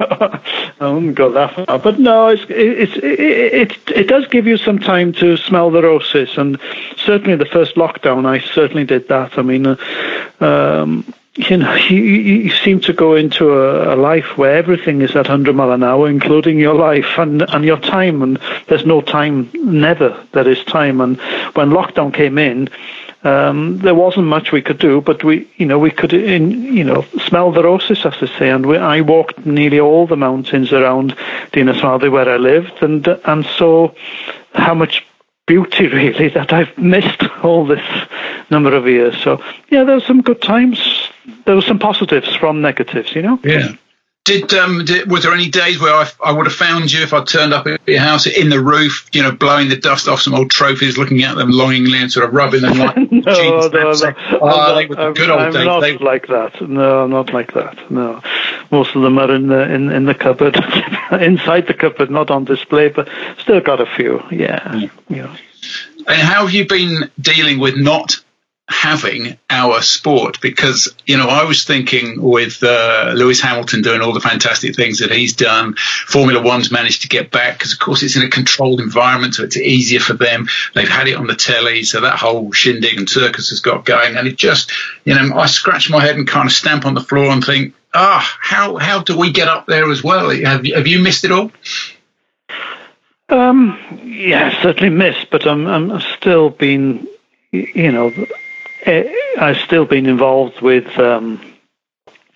I 0.00 0.40
wouldn't 0.80 1.14
go 1.14 1.30
that 1.32 1.54
far, 1.54 1.78
but 1.78 1.98
no, 2.00 2.28
it's, 2.28 2.44
it's, 2.48 2.96
it, 2.96 3.02
it, 3.02 3.78
it 3.88 4.08
does 4.08 4.26
give 4.26 4.46
you 4.46 4.56
some 4.56 4.80
time 4.80 5.12
to 5.14 5.36
smell 5.36 5.70
the 5.70 5.82
roses, 5.82 6.36
and 6.36 6.58
certainly 6.96 7.36
the 7.36 7.46
first 7.46 7.76
lockdown, 7.76 8.26
I 8.26 8.40
certainly 8.40 8.84
did 8.84 9.08
that. 9.08 9.38
I 9.38 9.42
mean, 9.42 9.66
uh, 9.66 9.76
um, 10.40 11.14
you 11.38 11.56
know, 11.56 11.74
you, 11.88 11.98
you 11.98 12.50
seem 12.50 12.80
to 12.80 12.92
go 12.92 13.14
into 13.14 13.50
a, 13.50 13.94
a, 13.94 13.96
life 13.96 14.36
where 14.36 14.56
everything 14.56 15.00
is 15.02 15.10
at 15.10 15.28
100 15.28 15.54
mile 15.54 15.72
an 15.72 15.82
hour, 15.82 16.08
including 16.08 16.58
your 16.58 16.74
life 16.74 17.16
and, 17.16 17.42
and 17.42 17.64
your 17.64 17.78
time. 17.78 18.22
And 18.22 18.38
there's 18.66 18.84
no 18.84 19.00
time, 19.00 19.50
never 19.54 20.24
there 20.32 20.48
is 20.48 20.62
time. 20.64 21.00
And 21.00 21.18
when 21.54 21.70
lockdown 21.70 22.12
came 22.12 22.38
in, 22.38 22.68
um, 23.24 23.78
there 23.78 23.94
wasn't 23.94 24.26
much 24.26 24.52
we 24.52 24.62
could 24.62 24.78
do, 24.78 25.00
but 25.00 25.24
we, 25.24 25.48
you 25.56 25.66
know, 25.66 25.78
we 25.78 25.90
could, 25.90 26.12
in, 26.12 26.50
you 26.50 26.84
know, 26.84 27.04
smell 27.26 27.50
the 27.50 27.62
roses, 27.62 28.04
as 28.04 28.14
they 28.20 28.26
say. 28.26 28.50
And 28.50 28.64
we, 28.64 28.76
I 28.76 29.00
walked 29.00 29.44
nearly 29.44 29.80
all 29.80 30.06
the 30.06 30.16
mountains 30.16 30.72
around 30.72 31.16
Dinas 31.52 31.80
Valley 31.80 32.08
where 32.08 32.28
I 32.28 32.36
lived, 32.36 32.80
and 32.80 33.06
and 33.06 33.44
so 33.44 33.94
how 34.54 34.74
much 34.74 35.04
beauty 35.46 35.86
really 35.88 36.28
that 36.28 36.52
I've 36.52 36.78
missed 36.78 37.24
all 37.42 37.66
this 37.66 37.84
number 38.50 38.74
of 38.74 38.86
years. 38.86 39.20
So 39.20 39.42
yeah, 39.68 39.82
there 39.82 39.96
were 39.96 40.00
some 40.00 40.22
good 40.22 40.40
times. 40.40 40.78
There 41.44 41.54
were 41.54 41.62
some 41.62 41.78
positives 41.78 42.34
from 42.36 42.60
negatives, 42.60 43.14
you 43.14 43.22
know. 43.22 43.38
Yeah. 43.42 43.74
Did, 44.28 44.52
um, 44.52 44.84
did, 44.84 45.10
was 45.10 45.22
there 45.22 45.32
any 45.32 45.48
days 45.48 45.80
where 45.80 45.94
I, 45.94 46.06
I 46.22 46.32
would 46.32 46.44
have 46.44 46.54
found 46.54 46.92
you 46.92 47.00
if 47.02 47.14
I 47.14 47.24
turned 47.24 47.54
up 47.54 47.66
at 47.66 47.80
your 47.86 48.00
house 48.00 48.26
in 48.26 48.50
the 48.50 48.60
roof, 48.60 49.08
you 49.14 49.22
know, 49.22 49.32
blowing 49.32 49.70
the 49.70 49.76
dust 49.76 50.06
off 50.06 50.20
some 50.20 50.34
old 50.34 50.50
trophies, 50.50 50.98
looking 50.98 51.22
at 51.22 51.34
them 51.36 51.50
longingly 51.50 51.96
and 51.96 52.12
sort 52.12 52.26
of 52.26 52.34
rubbing 52.34 52.60
them 52.60 52.76
like 52.76 52.96
no, 53.10 53.20
no, 53.20 53.68
no, 53.68 53.92
no. 53.92 54.14
Oh, 54.42 54.74
they 54.74 54.84
were 54.84 54.96
the 54.96 55.12
good 55.12 55.30
old 55.30 55.40
I'm 55.40 55.52
days. 55.52 55.64
not 55.64 55.80
they... 55.80 55.96
like 55.96 56.26
that. 56.26 56.60
No, 56.60 57.06
not 57.06 57.32
like 57.32 57.54
that. 57.54 57.90
No, 57.90 58.20
most 58.70 58.94
of 58.94 59.00
them 59.00 59.16
are 59.16 59.34
in 59.34 59.46
the 59.46 59.62
in, 59.62 59.90
in 59.90 60.04
the 60.04 60.14
cupboard, 60.14 60.56
inside 61.12 61.66
the 61.66 61.74
cupboard, 61.74 62.10
not 62.10 62.30
on 62.30 62.44
display, 62.44 62.90
but 62.90 63.08
still 63.38 63.62
got 63.62 63.80
a 63.80 63.86
few. 63.86 64.22
Yeah, 64.30 64.74
yeah. 65.08 65.24
know. 65.24 65.36
And 66.06 66.20
how 66.20 66.44
have 66.44 66.52
you 66.52 66.66
been 66.66 67.10
dealing 67.18 67.60
with 67.60 67.76
not 67.78 68.22
having 68.68 69.38
our 69.48 69.80
sport 69.80 70.40
because 70.42 70.94
you 71.06 71.16
know 71.16 71.28
I 71.28 71.44
was 71.44 71.64
thinking 71.64 72.20
with 72.20 72.62
uh, 72.62 73.12
Lewis 73.16 73.40
Hamilton 73.40 73.80
doing 73.80 74.02
all 74.02 74.12
the 74.12 74.20
fantastic 74.20 74.76
things 74.76 74.98
that 74.98 75.10
he's 75.10 75.34
done 75.34 75.74
Formula 75.74 76.42
One's 76.42 76.70
managed 76.70 77.02
to 77.02 77.08
get 77.08 77.30
back 77.30 77.58
because 77.58 77.72
of 77.72 77.78
course 77.78 78.02
it's 78.02 78.16
in 78.16 78.22
a 78.22 78.28
controlled 78.28 78.80
environment 78.80 79.34
so 79.34 79.44
it's 79.44 79.56
easier 79.56 80.00
for 80.00 80.12
them. 80.12 80.48
They've 80.74 80.88
had 80.88 81.08
it 81.08 81.16
on 81.16 81.26
the 81.26 81.34
telly 81.34 81.82
so 81.82 82.02
that 82.02 82.18
whole 82.18 82.52
shindig 82.52 82.98
and 82.98 83.08
circus 83.08 83.48
has 83.50 83.60
got 83.60 83.86
going 83.86 84.16
and 84.16 84.28
it 84.28 84.36
just 84.36 84.70
you 85.04 85.14
know 85.14 85.34
I 85.34 85.46
scratch 85.46 85.88
my 85.88 86.04
head 86.04 86.16
and 86.16 86.28
kind 86.28 86.46
of 86.46 86.52
stamp 86.52 86.84
on 86.84 86.92
the 86.92 87.00
floor 87.00 87.30
and 87.30 87.42
think 87.42 87.74
ah 87.94 88.20
oh, 88.20 88.38
how 88.40 88.76
how 88.76 89.02
do 89.02 89.16
we 89.16 89.32
get 89.32 89.48
up 89.48 89.66
there 89.66 89.90
as 89.90 90.04
well? 90.04 90.28
Have 90.28 90.66
you, 90.66 90.74
have 90.74 90.86
you 90.86 91.00
missed 91.00 91.24
it 91.24 91.32
all? 91.32 91.50
Um, 93.30 93.78
yeah, 94.04 94.62
certainly 94.62 94.90
missed, 94.90 95.28
but 95.30 95.46
I'm 95.46 95.66
I'm 95.66 96.00
still 96.16 96.50
been, 96.50 97.08
you 97.50 97.92
know, 97.92 98.12
Eh, 98.82 99.12
I've 99.38 99.58
still 99.58 99.84
been 99.84 100.06
involved 100.06 100.60
with 100.60 100.86
um, 100.98 101.40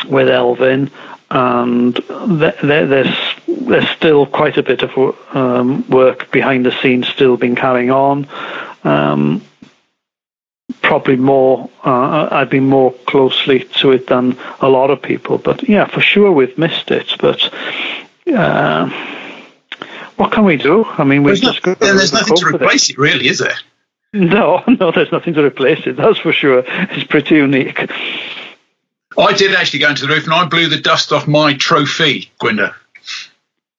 with 0.08 0.28
Elfyn, 0.28 0.90
and 1.30 1.94
th- 1.94 2.60
th- 2.60 2.88
there's 2.88 3.16
there's 3.46 3.88
still 3.90 4.26
quite 4.26 4.56
a 4.56 4.62
bit 4.62 4.82
of 4.82 5.16
um, 5.34 5.88
work 5.88 6.30
behind 6.30 6.66
the 6.66 6.72
scenes 6.72 7.08
still 7.08 7.36
been 7.36 7.54
carrying 7.54 7.90
on. 7.90 8.28
Um, 8.84 9.42
probably 10.82 11.16
more, 11.16 11.70
uh, 11.84 12.28
I've 12.30 12.50
been 12.50 12.68
more 12.68 12.92
closely 13.06 13.60
to 13.80 13.92
it 13.92 14.08
than 14.08 14.36
a 14.60 14.68
lot 14.68 14.90
of 14.90 15.00
people, 15.00 15.38
but 15.38 15.68
yeah, 15.68 15.86
for 15.86 16.00
sure 16.00 16.32
we've 16.32 16.56
missed 16.58 16.90
it. 16.90 17.14
But 17.18 17.52
uh, 18.32 18.88
what 20.16 20.32
can 20.32 20.44
we 20.44 20.56
do? 20.56 20.84
I 20.84 21.04
mean, 21.04 21.22
we've 21.22 21.40
there's 21.40 21.54
just 21.54 21.66
no, 21.66 21.74
there's 21.74 22.12
nothing 22.12 22.36
to 22.36 22.46
replace 22.46 22.90
it. 22.90 22.94
it, 22.94 22.98
really, 22.98 23.28
is 23.28 23.38
there? 23.38 23.56
No, 24.22 24.62
no, 24.66 24.92
there's 24.92 25.10
nothing 25.10 25.32
to 25.34 25.42
replace 25.42 25.86
it. 25.86 25.96
That's 25.96 26.18
for 26.18 26.34
sure. 26.34 26.64
It's 26.66 27.04
pretty 27.04 27.36
unique. 27.36 27.78
I 29.16 29.32
did 29.32 29.54
actually 29.54 29.80
go 29.80 29.88
into 29.88 30.06
the 30.06 30.12
roof 30.12 30.24
and 30.24 30.34
I 30.34 30.44
blew 30.44 30.68
the 30.68 30.80
dust 30.80 31.12
off 31.12 31.26
my 31.26 31.54
trophy, 31.54 32.30
Gwyndaf. 32.38 32.74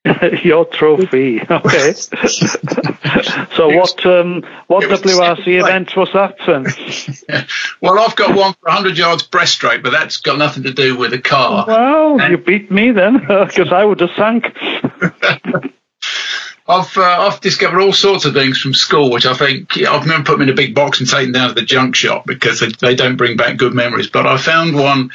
Your 0.44 0.66
trophy, 0.66 1.40
okay. 1.50 1.94
so 1.94 3.70
what 3.70 4.06
um, 4.06 4.44
what 4.68 4.84
WRC 4.84 5.62
event 5.62 5.96
was 5.96 6.10
that 6.14 6.36
then? 6.46 6.66
well, 7.80 7.98
I've 8.00 8.16
got 8.18 8.36
one 8.36 8.54
for 8.54 8.68
100 8.68 8.98
yards 8.98 9.26
breaststroke, 9.26 9.82
but 9.82 9.92
that's 9.92 10.18
got 10.18 10.38
nothing 10.38 10.64
to 10.64 10.74
do 10.74 10.98
with 10.98 11.14
a 11.14 11.20
car. 11.20 11.64
Well, 11.66 12.20
and 12.20 12.32
you 12.32 12.38
beat 12.38 12.70
me 12.70 12.92
then, 12.92 13.20
because 13.20 13.72
I 13.72 13.86
would 13.86 14.02
have 14.02 14.10
sank. 14.18 14.54
I've 16.68 16.98
uh, 16.98 17.28
I've 17.28 17.42
discovered 17.42 17.82
all 17.82 17.92
sorts 17.92 18.26
of 18.26 18.34
things 18.34 18.58
from 18.58 18.74
school, 18.74 19.12
which 19.12 19.26
I 19.26 19.34
think 19.34 19.78
I've 19.84 20.08
never 20.08 20.24
put 20.24 20.34
them 20.34 20.44
in 20.44 20.50
a 20.50 20.56
big 20.56 20.74
box 20.74 21.00
and 21.00 21.10
taken 21.10 21.34
down 21.34 21.50
to 21.50 21.56
the 21.56 21.62
junk 21.62 21.96
shop 21.96 22.26
because 22.26 22.62
they, 22.62 22.70
they 22.80 22.96
don't 22.96 23.18
bring 23.18 23.36
back 23.36 23.58
good 23.58 23.74
memories. 23.74 24.10
But 24.10 24.26
I 24.26 24.38
found 24.38 24.76
one 24.76 25.12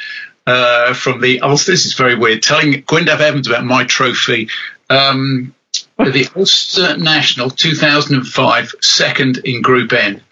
uh, 0.46 0.92
from 0.92 1.20
the 1.20 1.40
Ulster. 1.40 1.72
This 1.72 1.86
is 1.86 1.94
very 1.94 2.16
weird. 2.16 2.42
Telling 2.42 2.72
Gwyndaf 2.82 3.20
Evans 3.20 3.48
about 3.48 3.64
my 3.64 3.84
trophy. 3.84 4.48
Um, 4.90 5.54
the 5.98 6.28
Ulster 6.36 6.96
National 6.96 7.50
2005, 7.50 8.74
second 8.80 9.38
in 9.38 9.62
Group 9.62 9.92
N. 9.92 10.22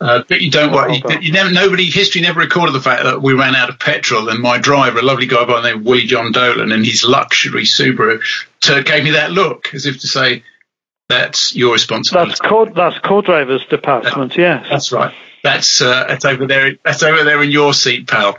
Uh, 0.00 0.22
but 0.28 0.40
you 0.40 0.50
don't 0.50 0.72
worry. 0.72 0.96
You, 0.96 1.20
you, 1.20 1.32
never, 1.32 1.50
nobody, 1.50 1.90
history 1.90 2.22
never 2.22 2.40
recorded 2.40 2.72
the 2.72 2.80
fact 2.80 3.04
that 3.04 3.20
we 3.20 3.34
ran 3.34 3.54
out 3.54 3.68
of 3.68 3.78
petrol, 3.78 4.28
and 4.28 4.40
my 4.40 4.58
driver, 4.58 5.00
a 5.00 5.02
lovely 5.02 5.26
guy 5.26 5.44
by 5.44 5.60
the 5.60 5.68
name 5.68 5.80
of 5.80 5.84
Willie 5.84 6.06
John 6.06 6.32
Dolan, 6.32 6.72
and 6.72 6.86
his 6.86 7.04
luxury 7.04 7.64
Subaru, 7.64 8.22
to, 8.62 8.82
gave 8.82 9.04
me 9.04 9.10
that 9.10 9.32
look 9.32 9.74
as 9.74 9.84
if 9.84 10.00
to 10.00 10.06
say, 10.06 10.42
"That's 11.10 11.54
your 11.54 11.72
responsibility." 11.72 12.30
That's 12.30 12.40
co 12.40 12.64
that's 12.64 12.98
co-driver's 13.00 13.66
department. 13.66 14.36
yes, 14.36 14.66
that's 14.70 14.92
right. 14.92 15.14
That's 15.42 15.80
uh, 15.80 16.06
that's 16.08 16.24
over 16.24 16.46
there. 16.46 16.76
That's 16.84 17.02
over 17.02 17.24
there 17.24 17.42
in 17.42 17.50
your 17.50 17.74
seat, 17.74 18.08
pal. 18.08 18.36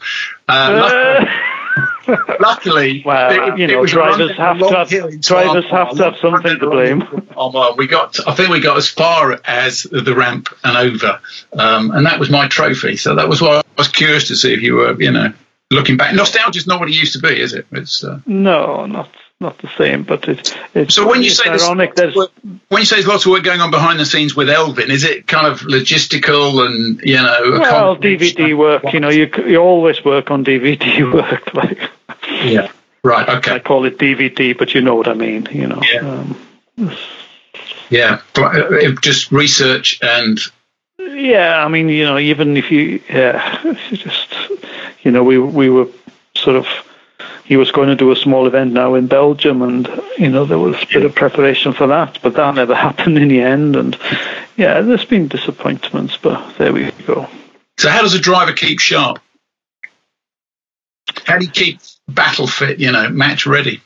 Uh, 0.48 1.26
Luckily, 2.40 3.02
well, 3.06 3.54
it, 3.54 3.60
you 3.60 3.68
know, 3.68 3.86
drivers 3.86 4.36
have 4.38 4.60
to 4.60 4.70
have 4.70 4.90
drivers 5.22 5.66
have 5.70 5.92
to 5.92 6.04
have 6.04 6.18
something 6.18 6.60
to 6.60 6.70
blame. 6.70 7.04
Oh, 7.36 7.76
we 7.76 7.88
got, 7.88 8.18
I 8.28 8.36
think 8.36 8.50
we 8.50 8.60
got 8.60 8.78
as 8.78 8.90
far 8.90 9.40
as 9.46 9.84
the 9.84 10.14
ramp 10.14 10.50
and 10.64 10.78
over, 10.78 11.20
um, 11.54 11.92
and 11.92 12.06
that 12.06 12.20
was 12.20 12.30
my 12.30 12.48
trophy. 12.48 12.98
So 12.98 13.16
that 13.16 13.30
was 13.30 13.42
why 13.42 13.58
I 13.58 13.64
was 13.78 13.88
curious 13.88 14.28
to 14.28 14.36
see 14.36 14.54
if 14.54 14.62
you 14.62 14.76
were, 14.76 15.02
you 15.02 15.12
know, 15.12 15.34
looking 15.70 15.98
back. 15.98 16.14
Nostalgia 16.14 16.58
is 16.58 16.68
not 16.68 16.80
what 16.80 16.90
it 16.90 16.96
used 16.96 17.14
to 17.14 17.20
be, 17.20 17.40
is 17.40 17.54
it? 17.54 17.66
It's 17.72 18.04
uh, 18.04 18.20
no, 18.26 18.86
not 18.86 19.10
not 19.42 19.58
the 19.58 19.70
same, 19.78 20.04
but 20.04 20.28
it's, 20.30 20.54
it's 20.74 20.96
so 20.96 21.08
when 21.08 21.24
you 21.24 21.30
say 21.30 21.50
ironic. 21.50 21.96
There's, 21.96 22.16
when 22.16 22.30
you 22.72 22.86
say 22.86 22.98
there's 22.98 23.08
lots 23.08 23.26
of 23.26 23.32
work 23.32 23.44
going 23.44 23.60
on 23.60 23.72
behind 23.72 24.00
the 24.00 24.06
scenes 24.06 24.36
with 24.36 24.48
Elfyn, 24.48 24.90
is 24.90 25.04
it 25.04 25.28
kind 25.28 25.48
of 25.48 25.62
logistical 25.62 26.66
and 26.66 27.02
you 27.02 27.16
know? 27.16 27.60
Well, 27.60 27.98
DVD 27.98 28.56
work. 28.56 28.94
You 28.94 29.00
know, 29.00 29.10
you 29.10 29.30
you 29.46 29.58
always 29.58 30.06
work 30.06 30.32
on 30.32 30.46
DVD 30.46 31.12
work, 31.14 31.54
like. 31.54 31.80
Yeah. 32.44 32.72
Right. 33.04 33.28
Okay. 33.28 33.56
I 33.56 33.60
call 33.60 33.86
it 33.86 33.98
DVD, 33.98 34.56
but 34.58 34.76
you 34.76 34.82
know 34.82 34.96
what 34.96 35.08
I 35.08 35.16
mean. 35.16 35.48
You 35.52 35.68
know. 35.68 35.82
Yeah. 35.92 36.00
Um, 36.78 36.96
yeah. 37.90 38.22
Uh, 38.36 38.92
just 39.02 39.32
research 39.32 40.00
and. 40.02 40.40
Yeah, 41.00 41.66
I 41.66 41.68
mean, 41.68 41.90
you 41.90 42.06
know, 42.06 42.20
even 42.20 42.56
if 42.58 42.72
you, 42.72 43.02
yeah, 43.10 43.60
just, 43.92 44.34
you 45.02 45.10
know, 45.10 45.24
we 45.24 45.40
we 45.40 45.68
were 45.68 45.88
sort 46.36 46.56
of 46.56 46.68
he 47.52 47.58
was 47.58 47.70
going 47.70 47.90
to 47.90 47.98
do 47.98 48.12
a 48.12 48.16
small 48.16 48.48
event 48.48 48.72
now 48.72 48.96
in 48.96 49.08
Belgium, 49.08 49.62
and 49.62 49.86
you 50.18 50.30
know 50.30 50.46
there 50.46 50.58
was 50.58 50.82
a 50.82 50.86
bit 50.86 51.04
of 51.04 51.14
preparation 51.14 51.74
for 51.74 51.86
that, 51.88 52.18
but 52.24 52.36
that 52.36 52.56
never 52.56 52.74
happened 52.88 53.18
in 53.18 53.28
the 53.28 53.42
end. 53.42 53.76
And 53.76 54.00
yeah, 54.56 54.80
there's 54.80 55.04
been 55.04 55.28
disappointments, 55.28 56.16
but 56.16 56.58
there 56.58 56.72
we 56.72 56.90
go. 57.06 57.28
So, 57.78 57.90
how 57.90 58.04
does 58.04 58.14
a 58.14 58.22
driver 58.22 58.54
keep 58.54 58.80
sharp? 58.80 59.20
How 61.26 61.40
do 61.40 61.44
you 61.44 61.52
keep 61.52 61.82
battle 62.08 62.48
fit? 62.48 62.80
You 62.80 62.94
know, 62.94 63.10
match 63.10 63.46
ready. 63.46 63.82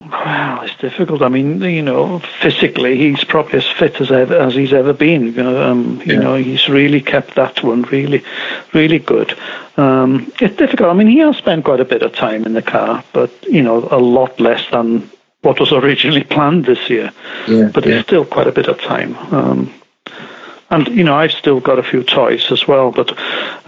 Well, 0.00 0.62
it's 0.62 0.76
difficult. 0.76 1.20
I 1.20 1.28
mean, 1.28 1.60
you 1.60 1.82
know, 1.82 2.20
physically, 2.40 2.96
he's 2.96 3.22
probably 3.22 3.58
as 3.58 3.66
fit 3.66 4.00
as 4.00 4.10
ever 4.10 4.34
as 4.34 4.54
he's 4.54 4.72
ever 4.72 4.94
been. 4.94 5.26
You 5.26 5.42
know, 5.42 5.62
um, 5.62 6.00
you 6.06 6.14
yeah. 6.14 6.20
know, 6.20 6.34
he's 6.36 6.70
really 6.70 7.02
kept 7.02 7.34
that 7.34 7.62
one 7.62 7.82
really, 7.82 8.24
really 8.72 8.98
good. 8.98 9.36
Um, 9.76 10.32
it's 10.40 10.56
difficult. 10.56 10.88
I 10.88 10.94
mean, 10.94 11.06
he 11.06 11.18
has 11.18 11.36
spent 11.36 11.66
quite 11.66 11.80
a 11.80 11.84
bit 11.84 12.02
of 12.02 12.14
time 12.14 12.46
in 12.46 12.54
the 12.54 12.62
car, 12.62 13.04
but 13.12 13.30
you 13.44 13.60
know, 13.60 13.88
a 13.90 13.98
lot 13.98 14.40
less 14.40 14.64
than 14.70 15.10
what 15.42 15.60
was 15.60 15.70
originally 15.70 16.24
planned 16.34 16.64
this 16.64 16.88
year. 16.88 17.12
Yeah, 17.46 17.70
but 17.72 17.84
yeah. 17.84 17.96
it's 17.96 18.08
still 18.08 18.24
quite 18.24 18.46
a 18.46 18.52
bit 18.52 18.68
of 18.68 18.80
time. 18.80 19.16
Um, 19.34 19.74
and 20.70 20.88
you 20.88 21.04
know, 21.04 21.14
I've 21.14 21.32
still 21.32 21.60
got 21.60 21.78
a 21.78 21.82
few 21.82 22.04
toys 22.04 22.50
as 22.50 22.66
well, 22.66 22.90
but 22.90 23.18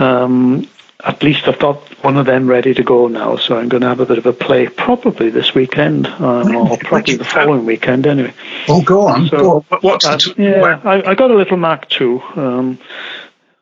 um, 0.01 0.67
at 1.05 1.23
least 1.23 1.49
I've 1.49 1.59
got 1.59 1.77
one 2.05 2.17
of 2.17 2.27
them 2.27 2.47
ready 2.47 2.75
to 2.75 2.83
go 2.83 3.09
now, 3.09 3.37
so 3.37 3.59
I'm 3.59 3.69
going 3.69 3.81
to 3.81 3.89
have 3.89 4.01
a 4.01 4.07
bit 4.07 4.19
of 4.19 4.27
a 4.27 4.33
play 4.33 4.69
probably 4.69 5.31
this 5.31 5.55
weekend, 5.55 6.07
um, 6.07 6.55
or 6.55 6.77
probably 6.79 7.17
the 7.17 7.25
following 7.25 7.65
weekend 7.65 8.07
anyway. 8.07 8.33
Oh, 8.69 8.83
go 8.83 9.09
on. 9.09 9.27
So, 9.29 9.37
go 9.37 9.65
on. 9.71 9.81
What's 9.81 10.07
uh, 10.07 10.17
t- 10.17 10.35
yeah, 10.39 10.81
I, 10.85 11.11
I, 11.11 11.15
got 11.15 11.31
a 11.31 11.35
little 11.35 11.57
Mark 11.57 11.89
II, 12.01 12.23
um, 12.37 12.79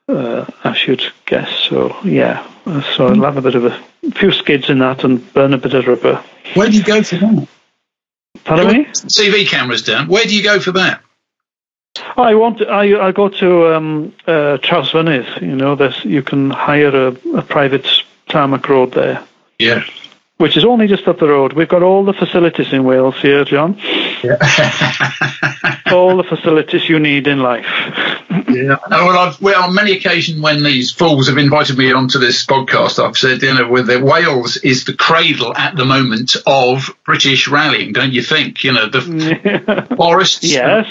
uh, 0.09 0.45
I 0.65 0.75
should 0.75 1.03
guess. 1.25 1.51
So, 1.69 1.97
yeah, 2.05 2.47
uh, 2.67 2.83
so 2.97 3.09
I'll 3.09 3.23
have 3.23 3.39
a 3.39 3.43
bit 3.43 3.55
of 3.55 3.65
a, 3.65 3.85
a 4.07 4.11
few 4.11 4.33
skids 4.33 4.69
in 4.69 4.81
that 4.81 5.05
and 5.05 5.33
burn 5.33 5.55
a 5.55 5.59
bit 5.59 5.73
of 5.75 5.87
rubber. 5.87 6.23
Where 6.55 6.69
do 6.69 6.77
you 6.77 6.85
go 6.85 7.03
for 7.03 7.17
that? 7.17 7.49
Pardon 8.45 8.67
me? 8.69 8.85
CV 8.85 9.47
cameras 9.47 9.83
down. 9.83 10.09
Where 10.09 10.25
do 10.25 10.37
you 10.37 10.43
go 10.43 10.61
for 10.61 10.73
that? 10.73 11.03
I 12.17 12.35
want. 12.35 12.63
I 12.63 13.09
I 13.09 13.13
go 13.13 13.29
to 13.29 13.75
um, 13.75 14.15
uh, 14.27 14.59
Charles 14.59 14.95
You 15.41 15.57
know, 15.57 15.75
there's 15.75 16.05
you 16.05 16.23
can 16.23 16.51
hire 16.51 17.09
a, 17.09 17.17
a 17.37 17.43
private 17.43 17.87
tarmac 18.29 18.69
road 18.69 18.93
there. 18.93 19.25
Yeah. 19.59 19.85
Which 20.41 20.57
is 20.57 20.65
only 20.65 20.87
just 20.87 21.07
up 21.07 21.19
the 21.19 21.29
road. 21.29 21.53
We've 21.53 21.69
got 21.69 21.83
all 21.83 22.03
the 22.03 22.15
facilities 22.15 22.73
in 22.73 22.83
Wales 22.83 23.15
here, 23.21 23.45
John. 23.45 23.79
Yeah. 24.25 24.39
all 25.93 26.17
the 26.17 26.25
facilities 26.27 26.89
you 26.89 26.99
need 26.99 27.27
in 27.27 27.41
life. 27.41 27.67
yeah. 28.49 28.79
Well, 28.89 29.19
I've, 29.19 29.39
well, 29.43 29.65
on 29.65 29.75
many 29.75 29.93
occasions 29.93 30.41
when 30.41 30.63
these 30.63 30.93
fools 30.93 31.29
have 31.29 31.37
invited 31.37 31.77
me 31.77 31.93
onto 31.93 32.19
this 32.19 32.47
podcast, 32.47 32.99
I've 32.99 33.19
said, 33.19 33.43
you 33.43 33.53
know, 33.53 33.69
with 33.69 33.89
the 33.89 34.01
Wales 34.03 34.57
is 34.57 34.87
the 34.87 34.95
cradle 34.95 35.55
at 35.55 35.77
the 35.77 35.85
moment 35.85 36.35
of 36.47 36.89
British 37.05 37.47
rallying, 37.47 37.93
don't 37.93 38.15
you 38.15 38.23
think? 38.23 38.65
You 38.65 38.73
know, 38.73 38.89
the 38.89 39.93
forests. 39.99 40.43
Yes, 40.43 40.87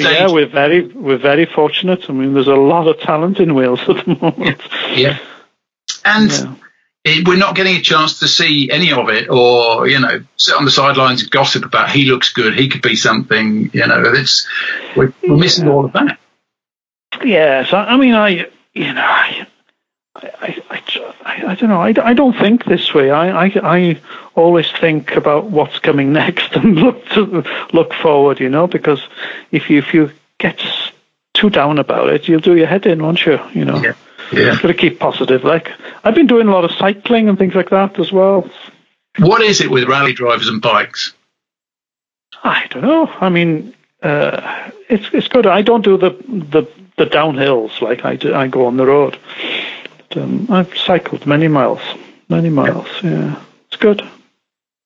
yeah, 0.00 0.32
we're 0.32 0.48
very 0.48 0.86
we're 0.86 1.18
very 1.18 1.44
fortunate. 1.44 2.08
I 2.08 2.14
mean, 2.14 2.32
there's 2.32 2.48
a 2.48 2.54
lot 2.54 2.88
of 2.88 3.00
talent 3.00 3.38
in 3.38 3.54
Wales 3.54 3.80
at 3.80 4.02
the 4.06 4.16
moment. 4.18 4.62
Yeah, 4.94 5.18
and. 6.06 6.30
Yeah 6.30 6.54
we're 7.04 7.36
not 7.36 7.54
getting 7.54 7.76
a 7.76 7.82
chance 7.82 8.20
to 8.20 8.28
see 8.28 8.70
any 8.70 8.92
of 8.92 9.08
it 9.10 9.28
or, 9.28 9.86
you 9.86 10.00
know, 10.00 10.24
sit 10.36 10.54
on 10.54 10.64
the 10.64 10.70
sidelines 10.70 11.22
and 11.22 11.30
gossip 11.30 11.64
about 11.64 11.90
he 11.90 12.06
looks 12.06 12.32
good, 12.32 12.54
he 12.54 12.68
could 12.68 12.82
be 12.82 12.96
something, 12.96 13.70
you 13.72 13.86
know, 13.86 14.02
it's, 14.06 14.46
we're, 14.96 15.12
we're 15.22 15.36
missing 15.36 15.68
all 15.68 15.84
of 15.84 15.92
that. 15.92 16.18
Yes, 17.22 17.72
I, 17.72 17.84
I 17.84 17.96
mean, 17.96 18.14
I, 18.14 18.48
you 18.72 18.92
know, 18.92 19.02
I, 19.02 19.46
I, 20.16 20.62
I, 20.70 21.44
I, 21.46 21.54
don't 21.54 21.68
know. 21.68 21.80
I, 21.80 21.94
I 22.02 22.14
don't 22.14 22.36
think 22.36 22.64
this 22.64 22.94
way. 22.94 23.10
I, 23.10 23.46
I, 23.46 23.52
I 23.62 24.00
always 24.34 24.70
think 24.70 25.12
about 25.12 25.44
what's 25.44 25.78
coming 25.80 26.12
next 26.14 26.54
and 26.54 26.76
look 26.76 27.06
to 27.10 27.44
look 27.72 27.92
forward. 27.94 28.40
You 28.40 28.48
know, 28.48 28.66
because 28.66 29.02
if 29.50 29.70
you 29.70 29.78
if 29.78 29.92
you 29.92 30.12
get 30.38 30.60
too 31.34 31.50
down 31.50 31.78
about 31.78 32.10
it, 32.10 32.28
you'll 32.28 32.40
do 32.40 32.56
your 32.56 32.66
head 32.66 32.86
in, 32.86 33.02
won't 33.02 33.26
you? 33.26 33.40
You 33.52 33.64
know. 33.64 33.82
Yeah. 33.82 33.94
Yeah. 34.32 34.54
Got 34.60 34.68
to 34.68 34.74
keep 34.74 34.98
positive. 34.98 35.44
Like 35.44 35.70
I've 36.02 36.14
been 36.14 36.26
doing 36.26 36.48
a 36.48 36.50
lot 36.50 36.64
of 36.64 36.72
cycling 36.72 37.28
and 37.28 37.38
things 37.38 37.54
like 37.54 37.70
that 37.70 37.98
as 37.98 38.12
well. 38.12 38.48
What 39.18 39.42
is 39.42 39.60
it 39.60 39.70
with 39.70 39.84
rally 39.84 40.12
drivers 40.12 40.48
and 40.48 40.60
bikes? 40.60 41.12
I 42.42 42.66
don't 42.70 42.82
know. 42.82 43.06
I 43.06 43.28
mean, 43.28 43.74
uh, 44.02 44.70
it's 44.88 45.08
it's 45.12 45.28
good. 45.28 45.46
I 45.46 45.62
don't 45.62 45.84
do 45.84 45.96
the 45.96 46.10
the, 46.10 46.68
the 46.96 47.06
downhills 47.06 47.80
like 47.80 48.04
I 48.04 48.16
do. 48.16 48.34
I 48.34 48.48
go 48.48 48.66
on 48.66 48.76
the 48.76 48.86
road. 48.86 49.18
But, 50.08 50.18
um, 50.18 50.46
I've 50.50 50.76
cycled 50.76 51.26
many 51.26 51.48
miles, 51.48 51.80
many 52.28 52.50
miles. 52.50 52.88
Yeah, 53.02 53.40
it's 53.68 53.76
good. 53.76 54.02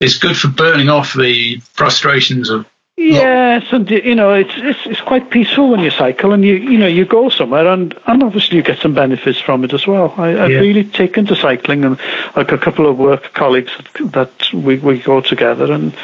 It's 0.01 0.19
good 0.19 0.37
for 0.37 0.49
burning 0.49 0.89
off 0.89 1.15
the 1.15 1.59
frustrations 1.73 2.51
of 2.51 2.67
Yes, 3.01 3.65
and 3.71 3.89
you 3.89 4.17
know 4.17 4.35
it's, 4.35 4.55
it's 4.57 4.85
it's 4.85 5.01
quite 5.01 5.31
peaceful 5.31 5.71
when 5.71 5.79
you 5.79 5.91
cycle, 5.91 6.33
and 6.33 6.45
you 6.45 6.55
you 6.55 6.79
know 6.79 6.89
you 6.89 7.05
go 7.05 7.29
somewhere, 7.29 7.69
and 7.69 7.97
and 8.07 8.25
obviously 8.25 8.57
you 8.57 8.65
get 8.65 8.81
some 8.81 8.93
benefits 8.93 9.39
from 9.39 9.63
it 9.63 9.73
as 9.73 9.87
well. 9.87 10.13
I, 10.17 10.31
have 10.31 10.51
yeah. 10.51 10.59
really 10.59 10.83
taken 10.83 11.25
to 11.27 11.37
cycling, 11.37 11.85
and 11.85 11.97
like 12.35 12.51
a 12.51 12.59
couple 12.59 12.89
of 12.89 12.99
work 12.99 13.33
colleagues 13.35 13.71
that 14.01 14.53
we 14.53 14.79
we 14.79 14.99
go 14.99 15.21
together, 15.21 15.73
and 15.73 15.95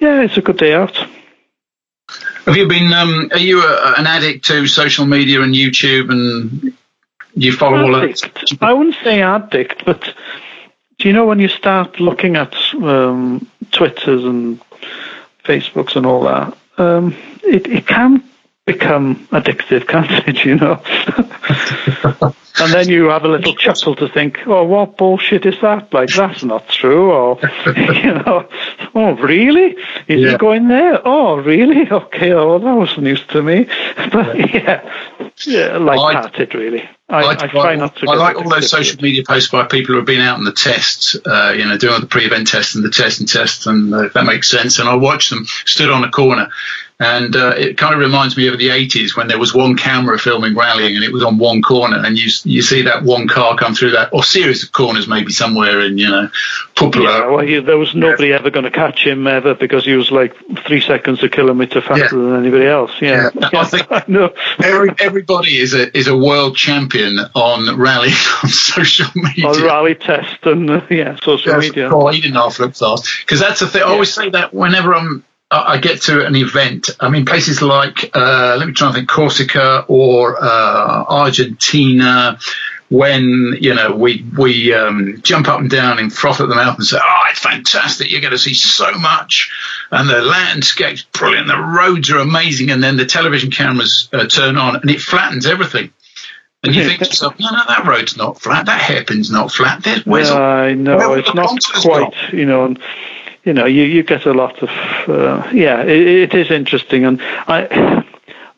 yeah, 0.00 0.22
it's 0.22 0.38
a 0.38 0.40
good 0.40 0.56
day 0.56 0.72
out. 0.72 0.96
Have 2.46 2.56
you 2.56 2.66
been? 2.66 2.94
Um, 2.94 3.28
are 3.30 3.38
you 3.38 3.62
a, 3.62 3.94
an 3.98 4.06
addict 4.06 4.46
to 4.46 4.66
social 4.66 5.04
media 5.04 5.42
and 5.42 5.54
YouTube, 5.54 6.10
and 6.10 6.72
you 7.34 7.52
follow 7.52 7.94
addict. 7.94 8.24
all 8.24 8.30
that? 8.32 8.62
I 8.62 8.72
wouldn't 8.72 8.96
say 9.04 9.20
addict, 9.20 9.84
but 9.84 10.14
do 10.98 11.08
you 11.08 11.12
know 11.12 11.26
when 11.26 11.40
you 11.40 11.48
start 11.48 12.00
looking 12.00 12.36
at 12.36 12.54
um, 12.82 13.46
Twitters 13.70 14.24
and 14.24 14.62
Facebooks 15.48 15.96
and 15.96 16.04
all 16.04 16.22
that, 16.24 16.56
um, 16.78 17.16
it, 17.42 17.66
it 17.66 17.86
can 17.86 18.22
become 18.68 19.26
addictive, 19.32 19.88
can't 19.88 20.10
it? 20.28 20.44
You 20.44 20.56
know. 20.56 20.80
and 22.60 22.72
then 22.72 22.88
you 22.88 23.06
have 23.06 23.24
a 23.24 23.28
little 23.28 23.54
chuckle 23.54 23.94
to 23.96 24.08
think, 24.08 24.46
oh, 24.46 24.64
what 24.64 24.96
bullshit 24.96 25.46
is 25.46 25.58
that? 25.62 25.92
Like, 25.92 26.10
that's 26.10 26.44
not 26.44 26.68
true. 26.68 27.10
Or, 27.10 27.38
you 27.66 28.14
know, 28.14 28.48
oh, 28.94 29.12
really? 29.16 29.76
Is 30.06 30.20
yeah. 30.20 30.32
he 30.32 30.36
going 30.36 30.68
there? 30.68 31.00
Oh, 31.04 31.36
really? 31.36 31.90
Okay, 31.90 32.32
oh, 32.32 32.58
that 32.58 32.74
was 32.74 32.96
news 32.98 33.24
to 33.28 33.42
me. 33.42 33.68
But 34.12 34.54
yeah, 34.54 34.90
yeah 35.46 35.76
light-hearted, 35.76 36.54
really. 36.54 36.88
I, 37.10 37.22
I, 37.22 37.30
I 37.32 37.46
try 37.48 37.74
not 37.74 37.96
to. 37.96 38.08
I 38.08 38.14
like 38.14 38.36
all 38.36 38.48
those 38.48 38.70
social 38.70 39.00
media 39.02 39.22
posts 39.26 39.50
by 39.50 39.64
people 39.64 39.92
who 39.92 39.96
have 39.96 40.06
been 40.06 40.20
out 40.20 40.38
in 40.38 40.44
the 40.44 40.52
tests, 40.52 41.16
uh, 41.26 41.54
you 41.56 41.64
know, 41.64 41.76
doing 41.76 42.00
the 42.00 42.06
pre-event 42.06 42.48
test 42.48 42.74
and 42.74 42.84
the 42.84 42.90
test 42.90 43.20
and 43.20 43.28
test, 43.28 43.66
and 43.66 43.92
uh, 43.92 44.08
that 44.14 44.24
makes 44.24 44.48
sense. 44.48 44.78
And 44.78 44.88
I 44.88 44.94
watch 44.94 45.30
them 45.30 45.44
stood 45.64 45.90
on 45.90 46.04
a 46.04 46.10
corner 46.10 46.50
and 47.00 47.36
uh, 47.36 47.54
it 47.56 47.78
kind 47.78 47.94
of 47.94 48.00
reminds 48.00 48.36
me 48.36 48.48
of 48.48 48.58
the 48.58 48.68
80s 48.68 49.16
when 49.16 49.28
there 49.28 49.38
was 49.38 49.54
one 49.54 49.76
camera 49.76 50.18
filming 50.18 50.56
rallying 50.56 50.96
and 50.96 51.04
it 51.04 51.12
was 51.12 51.22
on 51.22 51.38
one 51.38 51.62
corner 51.62 52.04
and 52.04 52.18
you 52.18 52.28
you 52.44 52.60
see 52.60 52.82
that 52.82 53.04
one 53.04 53.28
car 53.28 53.56
come 53.56 53.74
through 53.74 53.92
that 53.92 54.12
or 54.12 54.24
series 54.24 54.64
of 54.64 54.72
corners 54.72 55.06
maybe 55.06 55.30
somewhere 55.30 55.80
in 55.80 55.96
you 55.96 56.08
know 56.08 56.28
Pupula. 56.74 57.20
Yeah, 57.20 57.26
well, 57.26 57.46
he, 57.46 57.60
there 57.60 57.76
was 57.76 57.94
nobody 57.94 58.32
ever 58.32 58.50
going 58.50 58.64
to 58.64 58.70
catch 58.70 59.04
him 59.04 59.26
ever 59.26 59.54
because 59.54 59.84
he 59.84 59.94
was 59.94 60.12
like 60.12 60.34
three 60.64 60.80
seconds 60.80 61.22
a 61.24 61.28
kilometre 61.28 61.80
faster 61.80 62.02
yeah. 62.02 62.10
than 62.10 62.36
anybody 62.36 62.66
else. 62.66 62.92
Yeah, 63.00 63.30
yeah. 63.34 63.48
I 63.60 63.64
think 63.64 64.08
no. 64.08 64.32
every, 64.62 64.90
everybody 65.00 65.56
is 65.56 65.74
a 65.74 65.96
is 65.96 66.06
a 66.06 66.16
world 66.16 66.56
champion 66.56 67.18
on 67.34 67.78
rally 67.78 68.10
on 68.44 68.48
social 68.48 69.08
media. 69.16 69.48
On 69.48 69.62
rally 69.62 69.96
test 69.96 70.44
and 70.44 70.70
uh, 70.70 70.86
yeah, 70.88 71.16
social 71.22 71.58
media. 71.58 71.90
Oh, 71.92 72.08
he 72.08 72.20
didn't 72.20 72.36
half 72.36 72.60
look 72.60 72.76
fast 72.76 73.08
because 73.20 73.40
that's 73.40 73.60
the 73.60 73.66
thing. 73.66 73.82
I 73.82 73.86
always 73.86 74.12
say 74.12 74.30
that 74.30 74.54
whenever 74.54 74.94
I'm 74.94 75.24
I 75.50 75.78
get 75.78 76.02
to 76.02 76.26
an 76.26 76.36
event. 76.36 76.90
I 77.00 77.08
mean, 77.08 77.24
places 77.24 77.62
like, 77.62 78.14
uh, 78.14 78.56
let 78.58 78.68
me 78.68 78.74
try 78.74 78.88
and 78.88 78.96
think, 78.96 79.08
Corsica 79.08 79.86
or 79.88 80.36
uh, 80.42 81.04
Argentina, 81.08 82.38
when 82.90 83.56
you 83.60 83.74
know 83.74 83.94
we 83.94 84.24
we 84.36 84.72
um, 84.72 85.20
jump 85.22 85.48
up 85.48 85.60
and 85.60 85.70
down 85.70 85.98
and 85.98 86.12
froth 86.12 86.40
at 86.40 86.48
the 86.48 86.54
mouth 86.54 86.76
and 86.76 86.86
say, 86.86 86.98
"Oh, 87.00 87.22
it's 87.30 87.40
fantastic! 87.40 88.10
You're 88.10 88.20
going 88.20 88.32
to 88.32 88.38
see 88.38 88.54
so 88.54 88.92
much, 88.92 89.50
and 89.90 90.08
the 90.08 90.22
landscape's 90.22 91.02
brilliant, 91.02 91.48
the 91.48 91.58
roads 91.58 92.10
are 92.10 92.18
amazing," 92.18 92.70
and 92.70 92.82
then 92.82 92.96
the 92.96 93.06
television 93.06 93.50
cameras 93.50 94.08
uh, 94.12 94.26
turn 94.26 94.56
on 94.56 94.76
and 94.76 94.90
it 94.90 95.00
flattens 95.00 95.46
everything. 95.46 95.92
And 96.64 96.74
you 96.74 96.84
think 96.84 96.98
to 96.98 97.04
yourself, 97.06 97.38
no, 97.38 97.50
no, 97.50 97.62
that 97.68 97.86
road's 97.86 98.16
not 98.16 98.40
flat. 98.40 98.66
That 98.66 98.80
hairpin's 98.80 99.30
not 99.30 99.52
flat. 99.52 99.84
There's, 99.84 100.04
where's 100.04 100.28
I 100.28 100.74
know 100.74 101.14
it's 101.14 101.32
not 101.32 101.56
quite, 101.80 102.12
gone? 102.12 102.36
you 102.36 102.46
know. 102.46 102.74
You 103.48 103.54
know, 103.54 103.64
you, 103.64 103.84
you 103.84 104.02
get 104.02 104.26
a 104.26 104.34
lot 104.34 104.62
of, 104.62 104.68
uh, 105.08 105.48
yeah, 105.54 105.80
it, 105.80 106.06
it 106.06 106.34
is 106.34 106.50
interesting. 106.50 107.06
And 107.06 107.18
I, 107.22 108.04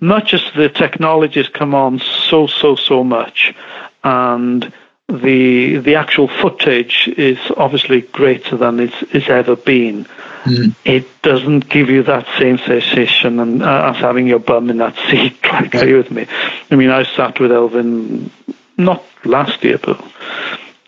much 0.00 0.34
as 0.34 0.42
the 0.56 0.68
technologies 0.68 1.48
come 1.48 1.76
on 1.76 2.00
so, 2.00 2.48
so, 2.48 2.74
so 2.74 3.04
much, 3.04 3.54
and 4.02 4.72
the 5.06 5.76
the 5.76 5.94
actual 5.94 6.26
footage 6.26 7.06
is 7.16 7.38
obviously 7.56 8.00
greater 8.00 8.56
than 8.56 8.80
it's, 8.80 9.00
it's 9.12 9.28
ever 9.28 9.54
been. 9.54 10.06
Mm. 10.42 10.74
It 10.84 11.06
doesn't 11.22 11.68
give 11.68 11.88
you 11.88 12.02
that 12.02 12.26
same 12.36 12.58
sensation 12.58 13.38
and 13.38 13.62
uh, 13.62 13.92
as 13.94 13.96
having 13.98 14.26
your 14.26 14.40
bum 14.40 14.70
in 14.70 14.78
that 14.78 14.96
seat. 15.08 15.40
Like, 15.44 15.72
are 15.76 15.86
you 15.86 15.98
with 15.98 16.10
me? 16.10 16.26
I 16.72 16.74
mean, 16.74 16.90
I 16.90 17.04
sat 17.04 17.38
with 17.38 17.52
Elfyn 17.52 18.28
not 18.76 19.04
last 19.24 19.62
year, 19.62 19.78
but 19.78 20.02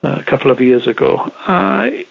a 0.03 0.25
couple 0.25 0.51
of 0.51 0.61
years 0.61 0.88
ago. 0.88 1.19
Uh, 1.47 2.03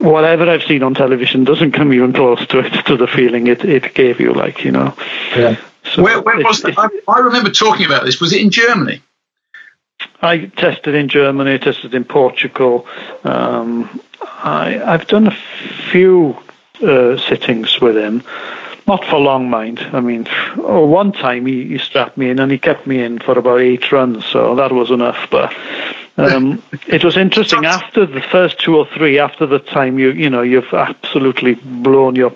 whatever 0.00 0.48
I've 0.48 0.62
seen 0.62 0.82
on 0.82 0.94
television 0.94 1.44
doesn't 1.44 1.72
come 1.72 1.92
even 1.92 2.12
close 2.12 2.44
to 2.48 2.60
it 2.60 2.86
to 2.86 2.96
the 2.96 3.06
feeling 3.06 3.46
it, 3.46 3.64
it 3.64 3.94
gave 3.94 4.18
you, 4.18 4.32
like 4.32 4.64
you 4.64 4.72
know. 4.72 4.94
Yeah. 5.36 5.60
So 5.84 6.02
where, 6.02 6.20
where 6.20 6.38
was 6.38 6.62
that? 6.62 6.78
I, 6.78 6.88
I, 7.08 7.20
remember 7.20 7.50
talking 7.50 7.86
about 7.86 8.04
this. 8.04 8.20
Was 8.20 8.32
it 8.32 8.40
in 8.40 8.50
Germany? 8.50 9.02
I 10.20 10.46
tested 10.46 10.94
in 10.94 11.08
Germany. 11.08 11.58
tested 11.58 11.94
in 11.94 12.04
Portugal. 12.04 12.86
Um, 13.24 14.00
I, 14.20 14.70
have 14.84 15.06
done 15.06 15.26
a 15.26 15.36
few 15.90 16.36
uh, 16.82 17.16
sittings 17.18 17.80
with 17.80 17.96
him. 17.96 18.22
Not 18.86 19.04
for 19.04 19.18
long, 19.18 19.48
mind. 19.50 19.78
I 19.78 20.00
mean, 20.00 20.26
oh, 20.56 20.86
one 20.86 21.12
time 21.12 21.46
he, 21.46 21.68
he 21.68 21.78
strapped 21.78 22.16
me 22.16 22.30
in 22.30 22.38
and 22.38 22.50
he 22.50 22.58
kept 22.58 22.86
me 22.86 23.02
in 23.02 23.18
for 23.18 23.38
about 23.38 23.60
eight 23.60 23.92
runs, 23.92 24.24
so 24.26 24.56
that 24.56 24.72
was 24.72 24.90
enough. 24.90 25.28
But 25.30 25.54
um, 26.26 26.62
it 26.86 27.04
was 27.04 27.16
interesting 27.16 27.64
after 27.64 28.06
the 28.06 28.20
first 28.20 28.58
two 28.58 28.76
or 28.76 28.86
three. 28.86 29.18
After 29.18 29.46
the 29.46 29.58
time 29.58 29.98
you 29.98 30.10
you 30.10 30.30
know 30.30 30.42
you've 30.42 30.72
absolutely 30.72 31.54
blown 31.54 32.16
your 32.16 32.34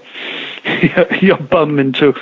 your 1.21 1.39
bum 1.39 1.79
into 1.79 2.15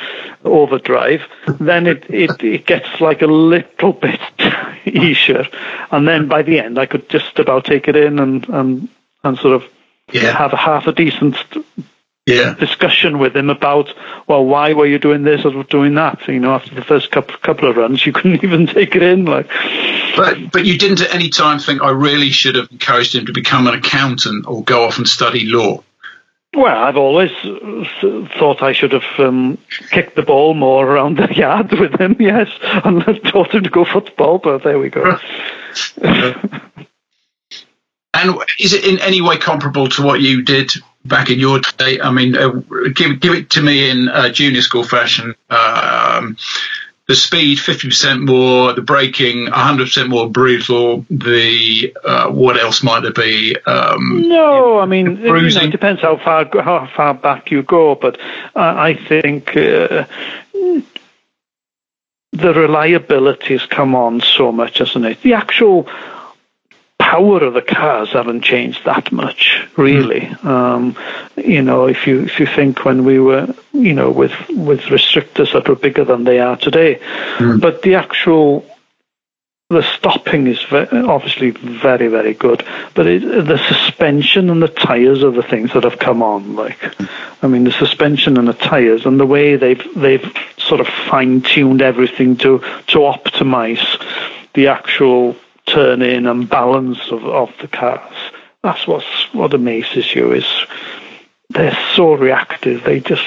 overdrive, 0.44 1.22
then 1.60 1.86
it, 1.86 2.04
it, 2.08 2.42
it 2.42 2.66
gets 2.66 3.00
like 3.00 3.22
a 3.22 3.26
little 3.26 3.92
bit 3.92 4.20
easier, 4.84 5.46
and 5.90 6.06
then 6.06 6.28
by 6.28 6.42
the 6.42 6.58
end 6.58 6.78
I 6.78 6.86
could 6.86 7.08
just 7.08 7.38
about 7.38 7.64
take 7.64 7.88
it 7.88 7.96
in 7.96 8.18
and 8.18 8.48
and 8.48 8.88
and 9.24 9.38
sort 9.38 9.54
of 9.54 9.64
yeah. 10.10 10.36
have 10.36 10.52
a 10.52 10.56
half 10.56 10.86
a 10.86 10.92
decent 10.92 11.36
yeah. 12.26 12.54
discussion 12.54 13.18
with 13.18 13.36
him 13.36 13.50
about, 13.50 13.92
well, 14.26 14.44
why 14.44 14.72
were 14.74 14.86
you 14.86 14.98
doing 14.98 15.22
this 15.22 15.44
or 15.44 15.64
doing 15.64 15.94
that? 15.94 16.26
You 16.28 16.38
know, 16.38 16.54
after 16.54 16.74
the 16.74 16.82
first 16.82 17.10
couple 17.10 17.36
couple 17.38 17.68
of 17.68 17.76
runs, 17.76 18.06
you 18.06 18.12
couldn't 18.12 18.44
even 18.44 18.66
take 18.66 18.94
it 18.94 19.02
in. 19.02 19.24
Like, 19.24 19.50
but 20.16 20.52
but 20.52 20.64
you 20.64 20.78
didn't 20.78 21.00
at 21.00 21.14
any 21.14 21.28
time 21.28 21.58
think 21.58 21.82
I 21.82 21.90
really 21.90 22.30
should 22.30 22.54
have 22.56 22.70
encouraged 22.70 23.14
him 23.14 23.26
to 23.26 23.32
become 23.32 23.66
an 23.66 23.74
accountant 23.74 24.46
or 24.46 24.62
go 24.62 24.84
off 24.84 24.98
and 24.98 25.08
study 25.08 25.46
law. 25.46 25.82
Well, 26.54 26.84
I've 26.84 26.98
always 26.98 27.30
thought 28.38 28.62
I 28.62 28.72
should 28.72 28.92
have 28.92 29.04
um, 29.18 29.56
kicked 29.90 30.16
the 30.16 30.22
ball 30.22 30.52
more 30.52 30.86
around 30.86 31.16
the 31.16 31.34
yard 31.34 31.72
with 31.80 31.98
him, 31.98 32.16
yes, 32.20 32.48
and 32.62 33.02
taught 33.24 33.54
him 33.54 33.62
to 33.64 33.70
go 33.70 33.86
football. 33.86 34.38
But 34.38 34.62
there 34.62 34.78
we 34.78 34.90
go. 34.90 35.18
And 38.14 38.36
is 38.58 38.72
it 38.74 38.84
in 38.84 39.00
any 39.00 39.20
way 39.20 39.38
comparable 39.38 39.88
to 39.88 40.02
what 40.02 40.20
you 40.20 40.42
did 40.42 40.72
back 41.04 41.30
in 41.30 41.38
your 41.38 41.60
day? 41.78 42.00
I 42.00 42.10
mean, 42.12 42.36
uh, 42.36 42.50
give 42.94 43.20
give 43.20 43.32
it 43.32 43.50
to 43.50 43.62
me 43.62 43.88
in 43.90 44.08
uh, 44.08 44.28
junior 44.28 44.60
school 44.60 44.84
fashion. 44.84 45.34
Um, 45.48 46.36
the 47.08 47.16
speed 47.16 47.58
50% 47.58 48.24
more, 48.24 48.72
the 48.74 48.82
braking 48.82 49.46
100% 49.46 50.08
more 50.08 50.30
brutal. 50.30 51.04
The 51.10 51.94
uh, 52.04 52.30
what 52.30 52.58
else 52.58 52.82
might 52.82 53.00
there 53.00 53.12
be? 53.12 53.56
Um, 53.66 54.28
no, 54.28 54.78
I 54.78 54.86
mean 54.86 55.16
you 55.16 55.32
know, 55.32 55.36
it 55.36 55.70
depends 55.70 56.00
how 56.00 56.16
far 56.16 56.48
how 56.62 56.88
far 56.94 57.14
back 57.14 57.50
you 57.50 57.62
go, 57.62 57.96
but 57.96 58.18
I 58.54 58.94
think 58.94 59.56
uh, 59.56 60.04
the 62.32 62.54
reliability 62.54 63.58
has 63.58 63.66
come 63.66 63.94
on 63.94 64.20
so 64.20 64.52
much, 64.52 64.78
hasn't 64.78 65.04
it? 65.04 65.20
The 65.22 65.34
actual 65.34 65.88
power 67.12 67.44
of 67.44 67.52
the 67.52 67.60
cars 67.60 68.08
haven't 68.12 68.40
changed 68.40 68.86
that 68.86 69.12
much, 69.12 69.68
really. 69.76 70.20
Mm. 70.20 70.44
Um, 70.46 70.96
you 71.36 71.60
know, 71.60 71.86
if 71.86 72.06
you 72.06 72.22
if 72.22 72.40
you 72.40 72.46
think 72.46 72.86
when 72.86 73.04
we 73.04 73.18
were, 73.20 73.54
you 73.74 73.92
know, 73.92 74.10
with 74.10 74.32
with 74.48 74.80
restrictors 74.90 75.52
that 75.52 75.68
were 75.68 75.76
bigger 75.76 76.04
than 76.04 76.24
they 76.24 76.38
are 76.40 76.56
today, 76.56 77.00
mm. 77.36 77.60
but 77.60 77.82
the 77.82 77.96
actual 77.96 78.64
the 79.68 79.82
stopping 79.82 80.46
is 80.46 80.60
obviously 80.72 81.50
very 81.50 82.08
very 82.08 82.32
good, 82.32 82.64
but 82.94 83.06
it, 83.06 83.20
the 83.20 83.58
suspension 83.68 84.48
and 84.48 84.62
the 84.62 84.68
tires 84.68 85.22
are 85.22 85.32
the 85.32 85.42
things 85.42 85.70
that 85.74 85.84
have 85.84 85.98
come 85.98 86.22
on. 86.22 86.56
Like, 86.56 86.80
I 87.42 87.46
mean, 87.46 87.64
the 87.64 87.72
suspension 87.72 88.38
and 88.38 88.48
the 88.48 88.54
tires 88.54 89.04
and 89.04 89.20
the 89.20 89.26
way 89.26 89.56
they've 89.56 89.84
they've 89.94 90.26
sort 90.56 90.80
of 90.80 90.88
fine 91.10 91.42
tuned 91.42 91.82
everything 91.82 92.38
to 92.38 92.60
to 92.92 92.98
optimize 93.00 93.84
the 94.54 94.68
actual 94.68 95.36
turn 95.66 96.02
in 96.02 96.26
and 96.26 96.48
balance 96.48 97.10
of, 97.10 97.24
of 97.24 97.50
the 97.60 97.68
cars. 97.68 98.14
That's 98.62 98.86
what's 98.86 99.34
what 99.34 99.54
amazes 99.54 100.14
you 100.14 100.32
is 100.32 100.46
they're 101.50 101.78
so 101.94 102.14
reactive. 102.14 102.84
They 102.84 103.00
just 103.00 103.24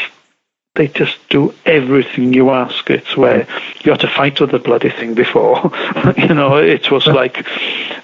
they 0.75 0.87
just 0.89 1.17
do 1.29 1.53
everything 1.65 2.33
you 2.33 2.51
ask. 2.51 2.89
It's 2.89 3.15
where 3.15 3.47
you 3.83 3.91
had 3.91 4.01
to 4.01 4.09
fight 4.09 4.39
with 4.41 4.51
the 4.51 4.59
bloody 4.59 4.89
thing 4.89 5.13
before. 5.13 5.71
you 6.17 6.33
know, 6.33 6.57
it 6.57 6.91
was 6.91 7.07
like, 7.07 7.47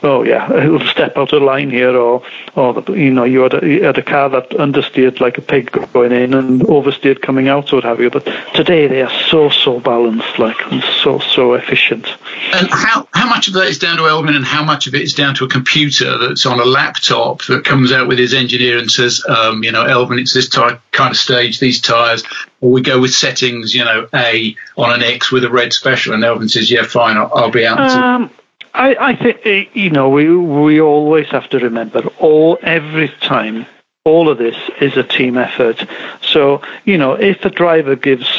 oh 0.03 0.23
yeah, 0.23 0.51
it'll 0.53 0.79
step 0.87 1.17
out 1.17 1.33
of 1.33 1.41
line 1.41 1.69
here, 1.69 1.95
or 1.95 2.23
or 2.55 2.73
the, 2.81 2.93
you 2.93 3.11
know, 3.11 3.25
you 3.25 3.41
had, 3.41 3.61
a, 3.61 3.67
you 3.67 3.83
had 3.83 3.97
a 3.97 4.03
car 4.03 4.29
that 4.29 4.49
understeered 4.51 5.19
like 5.19 5.37
a 5.37 5.41
pig 5.41 5.71
going 5.91 6.11
in 6.13 6.33
and 6.33 6.61
oversteered 6.61 7.21
coming 7.21 7.49
out, 7.49 7.73
or 7.73 7.77
what 7.77 7.83
have 7.83 7.99
you. 7.99 8.09
But 8.09 8.25
today 8.55 8.87
they 8.87 9.01
are 9.01 9.11
so 9.29 9.49
so 9.49 9.79
balanced, 9.79 10.39
like 10.39 10.57
and 10.71 10.83
so 11.03 11.19
so 11.19 11.53
efficient. 11.53 12.07
And 12.53 12.69
how 12.71 13.07
how 13.13 13.27
much 13.27 13.47
of 13.47 13.53
that 13.55 13.67
is 13.67 13.79
down 13.79 13.97
to 13.97 14.03
Elfyn, 14.03 14.35
and 14.35 14.45
how 14.45 14.63
much 14.63 14.87
of 14.87 14.95
it 14.95 15.01
is 15.01 15.13
down 15.13 15.35
to 15.35 15.45
a 15.45 15.49
computer 15.49 16.17
that's 16.17 16.45
on 16.45 16.59
a 16.59 16.65
laptop 16.65 17.43
that 17.45 17.65
comes 17.65 17.91
out 17.91 18.07
with 18.07 18.17
his 18.17 18.33
engineer 18.33 18.77
and 18.77 18.89
says, 18.89 19.23
um, 19.27 19.63
you 19.63 19.71
know, 19.71 19.83
Elfyn, 19.83 20.19
it's 20.19 20.33
this 20.33 20.47
type 20.47 20.79
kind 21.01 21.11
of 21.11 21.17
stage, 21.17 21.59
these 21.59 21.81
tires 21.81 22.23
or 22.59 22.71
we 22.71 22.81
go 22.81 22.99
with 22.99 23.13
settings, 23.13 23.73
you 23.73 23.83
know, 23.83 24.07
A 24.13 24.55
on 24.77 24.93
an 24.93 25.01
X 25.01 25.31
with 25.31 25.43
a 25.43 25.49
red 25.49 25.73
special, 25.73 26.13
and 26.13 26.23
Elfyn 26.23 26.49
says, 26.49 26.69
"Yeah, 26.69 26.83
fine, 26.83 27.17
I'll, 27.17 27.31
I'll 27.33 27.51
be 27.51 27.65
out." 27.65 27.79
Um, 27.79 28.29
I, 28.73 28.95
I 28.95 29.15
think 29.15 29.39
eh, 29.45 29.65
you 29.73 29.89
know 29.89 30.09
we 30.09 30.35
we 30.35 30.79
always 30.79 31.27
have 31.29 31.49
to 31.49 31.59
remember 31.59 32.05
all 32.19 32.59
every 32.61 33.09
time 33.09 33.65
all 34.05 34.29
of 34.29 34.37
this 34.37 34.55
is 34.79 34.95
a 34.95 35.03
team 35.03 35.37
effort. 35.37 35.87
So 36.21 36.61
you 36.85 36.97
know 36.97 37.13
if 37.13 37.41
the 37.41 37.49
driver 37.49 37.95
gives 37.95 38.29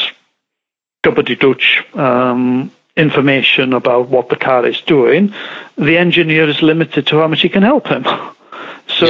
Gubbity 1.03 1.37
Dutch 1.37 1.83
um, 1.95 2.71
information 2.95 3.73
about 3.73 4.07
what 4.07 4.29
the 4.29 4.37
car 4.37 4.65
is 4.65 4.79
doing, 4.81 5.33
the 5.77 5.97
engineer 5.97 6.47
is 6.47 6.61
limited 6.61 7.07
to 7.07 7.17
how 7.17 7.27
much 7.27 7.41
he 7.41 7.49
can 7.49 7.63
help 7.63 7.87
him. 7.87 8.05
So 8.99 9.05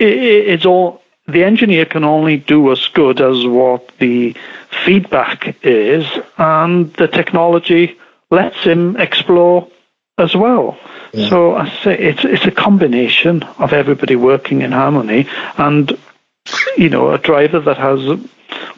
yeah. 0.00 0.06
it, 0.06 0.48
it's 0.48 0.64
all 0.64 1.02
the 1.28 1.44
engineer 1.44 1.84
can 1.84 2.04
only 2.04 2.38
do 2.38 2.72
as 2.72 2.86
good 2.88 3.20
as 3.20 3.46
what 3.46 3.96
the 3.98 4.34
feedback 4.84 5.56
is, 5.62 6.06
and 6.38 6.92
the 6.94 7.06
technology 7.06 7.98
lets 8.30 8.58
him 8.64 8.96
explore 8.96 9.68
as 10.16 10.34
well. 10.34 10.78
Yeah. 11.12 11.28
So 11.28 11.54
I 11.54 11.70
say 11.82 11.98
it's 11.98 12.24
it's 12.24 12.46
a 12.46 12.50
combination 12.50 13.42
of 13.58 13.72
everybody 13.72 14.16
working 14.16 14.62
in 14.62 14.72
harmony, 14.72 15.28
and 15.56 15.96
you 16.76 16.88
know 16.88 17.12
a 17.12 17.18
driver 17.18 17.60
that 17.60 17.76
has 17.76 18.00
a 18.06 18.20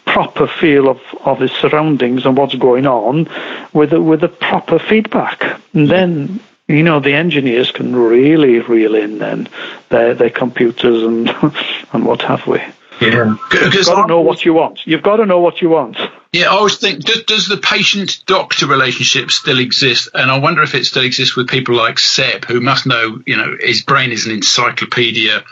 proper 0.05 0.49
feel 0.49 0.89
of, 0.89 1.01
of 1.25 1.39
his 1.39 1.53
surroundings 1.53 2.27
and 2.27 2.37
what's 2.37 2.57
going 2.57 2.87
on, 2.87 3.29
with 3.73 3.93
a, 3.93 4.01
with 4.01 4.25
a 4.25 4.29
proper 4.29 4.79
feedback, 4.79 5.61
and 5.73 5.89
then 5.89 6.41
you 6.71 6.83
know, 6.83 7.01
the 7.01 7.15
engineers 7.15 7.71
can 7.71 7.95
really 7.95 8.61
reel 8.61 8.95
in 8.95 9.19
then 9.19 9.49
their 9.89 10.15
their 10.15 10.31
computers 10.31 11.03
and 11.03 11.29
and 11.93 12.05
what 12.05 12.23
have 12.23 12.47
we. 12.47 12.61
Yeah, 13.01 13.37
you've 13.53 13.87
got 13.87 14.03
to 14.03 14.07
know 14.07 14.21
what 14.21 14.45
you 14.45 14.53
want. 14.53 14.87
You've 14.87 15.03
got 15.03 15.17
to 15.17 15.27
know 15.27 15.41
what 15.41 15.63
you 15.63 15.71
want. 15.71 15.97
Yeah, 16.33 16.45
I 16.45 16.49
always 16.49 16.77
think 16.77 17.03
does, 17.03 17.25
does 17.25 17.49
the 17.49 17.57
patient 17.57 18.23
doctor 18.27 18.67
relationship 18.67 19.31
still 19.31 19.59
exist? 19.59 20.11
And 20.15 20.31
I 20.31 20.39
wonder 20.39 20.63
if 20.63 20.75
it 20.75 20.85
still 20.85 21.03
exists 21.03 21.35
with 21.35 21.49
people 21.49 21.75
like 21.75 21.99
Seb, 21.99 22.45
who 22.45 22.61
must 22.61 22.87
know, 22.87 23.23
you 23.27 23.37
know, 23.37 23.57
his 23.59 23.83
brain 23.83 24.13
is 24.13 24.27
an 24.27 24.33
encyclopedia 24.33 25.43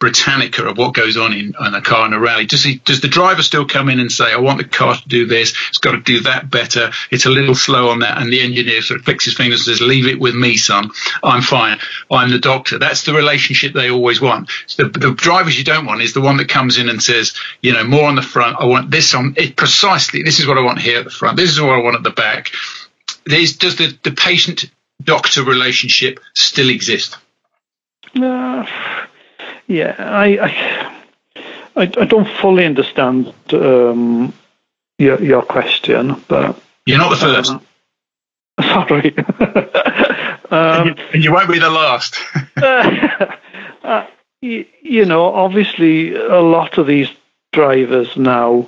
Britannica 0.00 0.64
of 0.64 0.78
what 0.78 0.94
goes 0.94 1.16
on 1.16 1.32
in, 1.32 1.54
in 1.58 1.74
a 1.74 1.82
car 1.82 2.06
in 2.06 2.12
a 2.12 2.20
rally. 2.20 2.46
Does 2.46 2.62
he? 2.62 2.76
Does 2.76 3.00
the 3.00 3.08
driver 3.08 3.42
still 3.42 3.66
come 3.66 3.88
in 3.88 3.98
and 3.98 4.12
say, 4.12 4.32
"I 4.32 4.36
want 4.36 4.58
the 4.58 4.64
car 4.64 4.94
to 4.94 5.08
do 5.08 5.26
this. 5.26 5.54
It's 5.68 5.78
got 5.78 5.92
to 5.92 6.00
do 6.00 6.20
that 6.20 6.50
better. 6.50 6.92
It's 7.10 7.26
a 7.26 7.30
little 7.30 7.56
slow 7.56 7.88
on 7.88 7.98
that," 8.00 8.18
and 8.18 8.32
the 8.32 8.40
engineer 8.40 8.80
sort 8.82 9.00
of 9.00 9.04
clicks 9.04 9.24
his 9.24 9.34
fingers 9.34 9.66
and 9.66 9.76
says, 9.76 9.86
"Leave 9.86 10.06
it 10.06 10.20
with 10.20 10.36
me, 10.36 10.56
son. 10.56 10.90
I'm 11.22 11.42
fine. 11.42 11.78
I'm 12.10 12.30
the 12.30 12.38
doctor." 12.38 12.78
That's 12.78 13.02
the 13.02 13.12
relationship 13.12 13.72
they 13.72 13.90
always 13.90 14.20
want. 14.20 14.50
So 14.66 14.84
the, 14.84 14.98
the 14.98 15.14
drivers 15.14 15.58
you 15.58 15.64
don't 15.64 15.86
want 15.86 16.02
is 16.02 16.12
the 16.12 16.20
one 16.20 16.36
that 16.36 16.48
comes 16.48 16.78
in 16.78 16.88
and 16.88 17.02
says, 17.02 17.34
"You 17.60 17.72
know, 17.72 17.84
more 17.84 18.06
on 18.06 18.14
the 18.14 18.22
front. 18.22 18.56
I 18.60 18.66
want 18.66 18.90
this 18.90 19.14
on 19.14 19.34
it 19.36 19.56
precisely. 19.56 20.22
This 20.22 20.38
is 20.38 20.46
what 20.46 20.58
I 20.58 20.62
want 20.62 20.80
here 20.80 21.00
at 21.00 21.04
the 21.04 21.10
front. 21.10 21.36
This 21.36 21.50
is 21.50 21.60
what 21.60 21.70
I 21.70 21.82
want 21.82 21.96
at 21.96 22.04
the 22.04 22.10
back." 22.10 22.52
There's, 23.26 23.56
does 23.56 23.76
the, 23.76 23.98
the 24.04 24.12
patient 24.12 24.70
doctor 25.02 25.42
relationship 25.42 26.20
still 26.34 26.70
exist? 26.70 27.16
Uh, 28.16 28.64
yeah, 29.68 29.94
I, 29.98 30.38
I, 31.76 31.82
I, 31.82 32.04
don't 32.06 32.26
fully 32.40 32.64
understand 32.64 33.32
um, 33.52 34.32
your 34.98 35.22
your 35.22 35.42
question, 35.42 36.24
but 36.26 36.58
you're 36.86 36.98
not 36.98 37.10
the 37.10 37.16
first. 37.16 37.50
Um, 37.50 37.62
sorry, 38.62 39.14
um, 39.18 39.28
and, 40.50 40.86
you, 40.86 41.04
and, 41.12 41.24
you, 41.24 41.32
won't 41.32 41.52
be 41.52 41.58
the 41.58 41.70
last. 41.70 42.16
uh, 42.56 44.06
you, 44.40 44.64
you 44.82 45.04
know, 45.04 45.26
obviously, 45.26 46.14
a 46.14 46.40
lot 46.40 46.78
of 46.78 46.86
these 46.86 47.10
drivers 47.52 48.16
now 48.16 48.66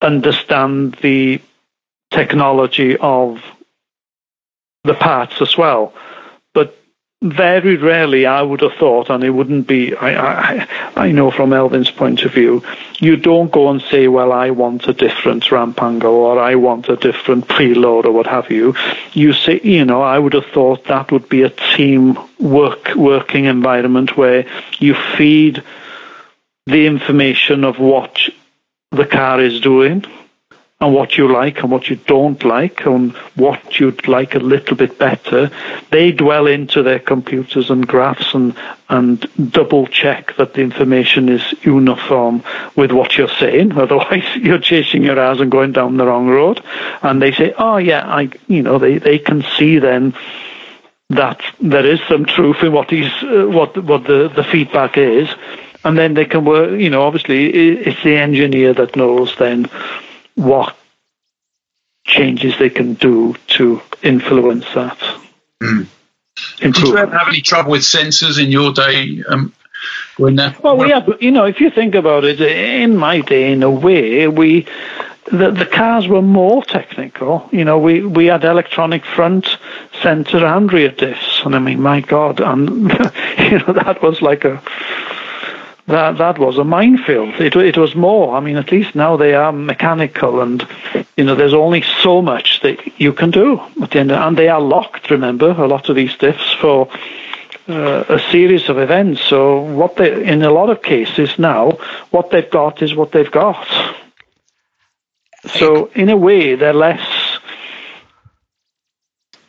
understand 0.00 0.96
the 1.02 1.40
technology 2.12 2.96
of 2.98 3.42
the 4.84 4.94
parts 4.94 5.42
as 5.42 5.58
well 5.58 5.92
very 7.20 7.76
rarely 7.76 8.26
I 8.26 8.42
would 8.42 8.60
have 8.60 8.74
thought, 8.74 9.10
and 9.10 9.24
it 9.24 9.30
wouldn't 9.30 9.66
be, 9.66 9.94
I, 9.94 10.60
I, 10.60 10.68
I 10.96 11.12
know 11.12 11.30
from 11.32 11.50
Elfyn's 11.50 11.90
point 11.90 12.22
of 12.22 12.32
view, 12.32 12.62
you 13.00 13.16
don't 13.16 13.50
go 13.50 13.70
and 13.70 13.82
say, 13.82 14.06
well, 14.06 14.32
I 14.32 14.50
want 14.50 14.86
a 14.86 14.92
different 14.92 15.50
ramp 15.50 15.82
angle 15.82 16.14
or 16.14 16.38
I 16.38 16.54
want 16.54 16.88
a 16.88 16.96
different 16.96 17.48
preload 17.48 18.04
or 18.04 18.12
what 18.12 18.28
have 18.28 18.50
you. 18.50 18.76
You 19.12 19.32
say, 19.32 19.60
you 19.64 19.84
know, 19.84 20.00
I 20.00 20.18
would 20.18 20.34
have 20.34 20.46
thought 20.46 20.84
that 20.84 21.10
would 21.10 21.28
be 21.28 21.42
a 21.42 21.50
team 21.50 22.18
work, 22.38 22.94
working 22.94 23.46
environment 23.46 24.16
where 24.16 24.46
you 24.78 24.94
feed 25.16 25.62
the 26.66 26.86
information 26.86 27.64
of 27.64 27.80
what 27.80 28.20
the 28.92 29.06
car 29.06 29.40
is 29.40 29.60
doing 29.60 30.04
and 30.80 30.94
what 30.94 31.18
you 31.18 31.30
like 31.32 31.60
and 31.62 31.72
what 31.72 31.90
you 31.90 31.96
don't 31.96 32.44
like 32.44 32.86
and 32.86 33.10
what 33.34 33.80
you'd 33.80 34.06
like 34.06 34.36
a 34.36 34.38
little 34.38 34.76
bit 34.76 34.96
better, 34.96 35.50
they 35.90 36.12
dwell 36.12 36.46
into 36.46 36.84
their 36.84 37.00
computers 37.00 37.68
and 37.68 37.86
graphs 37.86 38.32
and, 38.32 38.54
and 38.88 39.26
double 39.50 39.88
check 39.88 40.36
that 40.36 40.54
the 40.54 40.60
information 40.60 41.28
is 41.28 41.42
uniform 41.64 42.44
with 42.76 42.92
what 42.92 43.18
you're 43.18 43.28
saying. 43.28 43.72
Otherwise, 43.76 44.24
you're 44.36 44.60
chasing 44.60 45.02
your 45.02 45.18
ass 45.18 45.40
and 45.40 45.50
going 45.50 45.72
down 45.72 45.96
the 45.96 46.06
wrong 46.06 46.28
road. 46.28 46.62
And 47.02 47.20
they 47.20 47.32
say, 47.32 47.52
oh 47.58 47.78
yeah, 47.78 48.06
I, 48.06 48.30
you 48.46 48.62
know, 48.62 48.78
they, 48.78 48.98
they 48.98 49.18
can 49.18 49.44
see 49.56 49.80
then 49.80 50.14
that 51.10 51.40
there 51.60 51.86
is 51.86 51.98
some 52.08 52.24
truth 52.24 52.62
in 52.62 52.70
what 52.70 52.90
he's, 52.90 53.10
uh, 53.24 53.46
what, 53.48 53.76
what 53.82 54.04
the, 54.04 54.28
the 54.28 54.44
feedback 54.44 54.96
is. 54.96 55.28
And 55.82 55.98
then 55.98 56.14
they 56.14 56.24
can 56.24 56.44
work, 56.44 56.78
you 56.78 56.90
know, 56.90 57.02
obviously 57.02 57.46
it's 57.46 58.02
the 58.04 58.16
engineer 58.16 58.74
that 58.74 58.94
knows 58.94 59.34
then 59.38 59.68
what 60.38 60.76
changes 62.04 62.56
they 62.58 62.70
can 62.70 62.94
do 62.94 63.34
to 63.48 63.82
influence 64.02 64.64
that. 64.74 64.98
Mm. 65.62 65.86
Did 66.60 66.78
you 66.78 66.96
ever 66.96 67.18
have 67.18 67.28
any 67.28 67.40
trouble 67.40 67.72
with 67.72 67.82
sensors 67.82 68.42
in 68.42 68.50
your 68.50 68.72
day? 68.72 69.22
Um, 69.28 69.52
that, 70.18 70.62
well, 70.62 70.76
we 70.76 70.90
have, 70.90 71.08
you 71.20 71.30
know, 71.30 71.44
if 71.44 71.60
you 71.60 71.70
think 71.70 71.94
about 71.94 72.24
it, 72.24 72.40
in 72.40 72.96
my 72.96 73.20
day, 73.20 73.52
in 73.52 73.62
a 73.62 73.70
way, 73.70 74.26
we 74.26 74.66
the, 75.30 75.50
the 75.50 75.66
cars 75.66 76.08
were 76.08 76.22
more 76.22 76.64
technical. 76.64 77.48
You 77.52 77.64
know, 77.64 77.78
we, 77.78 78.02
we 78.04 78.26
had 78.26 78.44
electronic 78.44 79.04
front, 79.04 79.46
center, 80.02 80.44
and 80.44 80.72
rear 80.72 80.90
diffs, 80.90 81.44
and 81.44 81.54
I 81.54 81.58
mean, 81.58 81.80
my 81.80 82.00
God, 82.00 82.40
and 82.40 82.68
you 83.38 83.58
know 83.58 83.72
that 83.72 84.00
was 84.02 84.22
like 84.22 84.44
a 84.44 84.62
that 85.88 86.18
that 86.18 86.38
was 86.38 86.58
a 86.58 86.64
minefield. 86.64 87.34
It 87.40 87.56
it 87.56 87.76
was 87.76 87.94
more. 87.94 88.36
I 88.36 88.40
mean, 88.40 88.56
at 88.56 88.70
least 88.70 88.94
now 88.94 89.16
they 89.16 89.34
are 89.34 89.52
mechanical, 89.52 90.40
and 90.40 90.66
you 91.16 91.24
know, 91.24 91.34
there's 91.34 91.54
only 91.54 91.82
so 92.02 92.22
much 92.22 92.60
that 92.62 93.00
you 93.00 93.12
can 93.12 93.30
do 93.30 93.60
at 93.82 93.90
the 93.90 94.00
end, 94.00 94.12
and 94.12 94.36
they 94.36 94.48
are 94.48 94.60
locked. 94.60 95.10
Remember, 95.10 95.50
a 95.50 95.66
lot 95.66 95.88
of 95.88 95.96
these 95.96 96.14
diffs 96.16 96.54
for. 96.60 96.88
Uh, 97.70 98.02
a 98.08 98.18
series 98.30 98.70
of 98.70 98.78
events. 98.78 99.20
So 99.20 99.60
what 99.60 99.96
they, 99.96 100.24
in 100.24 100.42
a 100.42 100.48
lot 100.48 100.70
of 100.70 100.80
cases 100.80 101.38
now, 101.38 101.72
what 102.10 102.30
they've 102.30 102.50
got 102.50 102.80
is 102.80 102.94
what 102.94 103.12
they've 103.12 103.30
got. 103.30 103.68
So 105.58 105.90
in 105.94 106.08
a 106.08 106.16
way, 106.16 106.54
they're 106.54 106.72
less. 106.72 107.06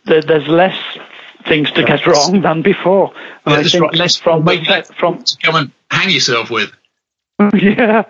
There's 0.04 0.50
less 0.50 0.78
things 1.50 1.72
to 1.72 1.84
get 1.84 2.06
wrong 2.06 2.42
than 2.42 2.62
before. 2.62 3.14
And 3.46 3.56
I 3.56 3.64
think 3.64 3.94
less 3.94 4.16
from 4.16 4.46
from 4.98 5.24
to 5.24 5.38
come 5.44 5.56
and 5.56 5.72
hang 5.92 6.10
yourself 6.10 6.50
with. 6.50 6.72
Yeah, 7.54 8.04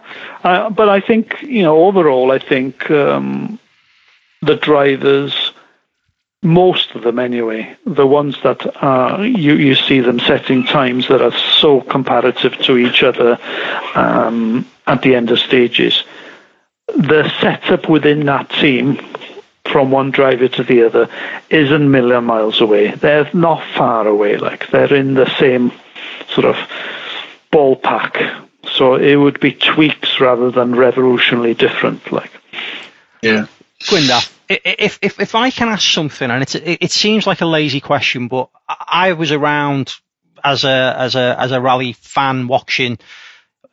uh, 0.43 0.71
but 0.71 0.89
I 0.89 1.01
think 1.01 1.43
you 1.43 1.61
know 1.61 1.85
overall, 1.85 2.31
I 2.31 2.39
think 2.39 2.89
um, 2.89 3.59
the 4.41 4.55
drivers, 4.55 5.51
most 6.41 6.95
of 6.95 7.03
them 7.03 7.19
anyway, 7.19 7.77
the 7.85 8.07
ones 8.07 8.37
that 8.43 8.61
you 9.21 9.53
you 9.53 9.75
see 9.75 9.99
them 9.99 10.19
setting 10.19 10.63
times 10.65 11.07
that 11.09 11.21
are 11.21 11.37
so 11.61 11.79
comparative 11.79 12.57
to 12.63 12.77
each 12.77 13.03
other 13.03 13.37
um, 13.93 14.65
at 14.87 15.03
the 15.03 15.13
end 15.13 15.29
of 15.29 15.37
stages 15.37 16.03
the 16.95 17.31
setup 17.39 17.89
within 17.89 18.25
that 18.25 18.49
team 18.49 18.99
from 19.71 19.91
one 19.91 20.11
driver 20.11 20.47
to 20.47 20.63
the 20.63 20.83
other 20.83 21.09
isn't 21.49 21.81
a 21.81 21.89
million 21.89 22.23
miles 22.25 22.61
away. 22.61 22.91
They're 22.91 23.29
not 23.33 23.63
far 23.75 24.07
away. 24.07 24.37
Like 24.37 24.69
they're 24.71 24.93
in 24.93 25.13
the 25.13 25.29
same 25.37 25.71
sort 26.29 26.45
of 26.45 26.55
ballpark. 27.51 28.45
So 28.73 28.95
it 28.95 29.15
would 29.15 29.39
be 29.39 29.53
tweaks 29.53 30.19
rather 30.19 30.51
than 30.51 30.73
revolutionarily 30.73 31.57
different. 31.57 32.11
Like, 32.11 32.31
yeah. 33.21 33.47
Gwyndaf, 33.81 34.31
if, 34.49 34.99
if, 35.01 35.19
if 35.19 35.35
I 35.35 35.49
can 35.51 35.69
ask 35.69 35.89
something, 35.89 36.29
and 36.29 36.43
it, 36.43 36.55
it 36.55 36.91
seems 36.91 37.25
like 37.25 37.41
a 37.41 37.45
lazy 37.45 37.79
question, 37.79 38.27
but 38.27 38.49
I 38.67 39.13
was 39.13 39.31
around 39.31 39.95
as 40.43 40.65
a, 40.65 40.95
as 40.97 41.15
a, 41.15 41.35
as 41.39 41.51
a 41.51 41.61
rally 41.61 41.93
fan 41.93 42.47
watching 42.47 42.99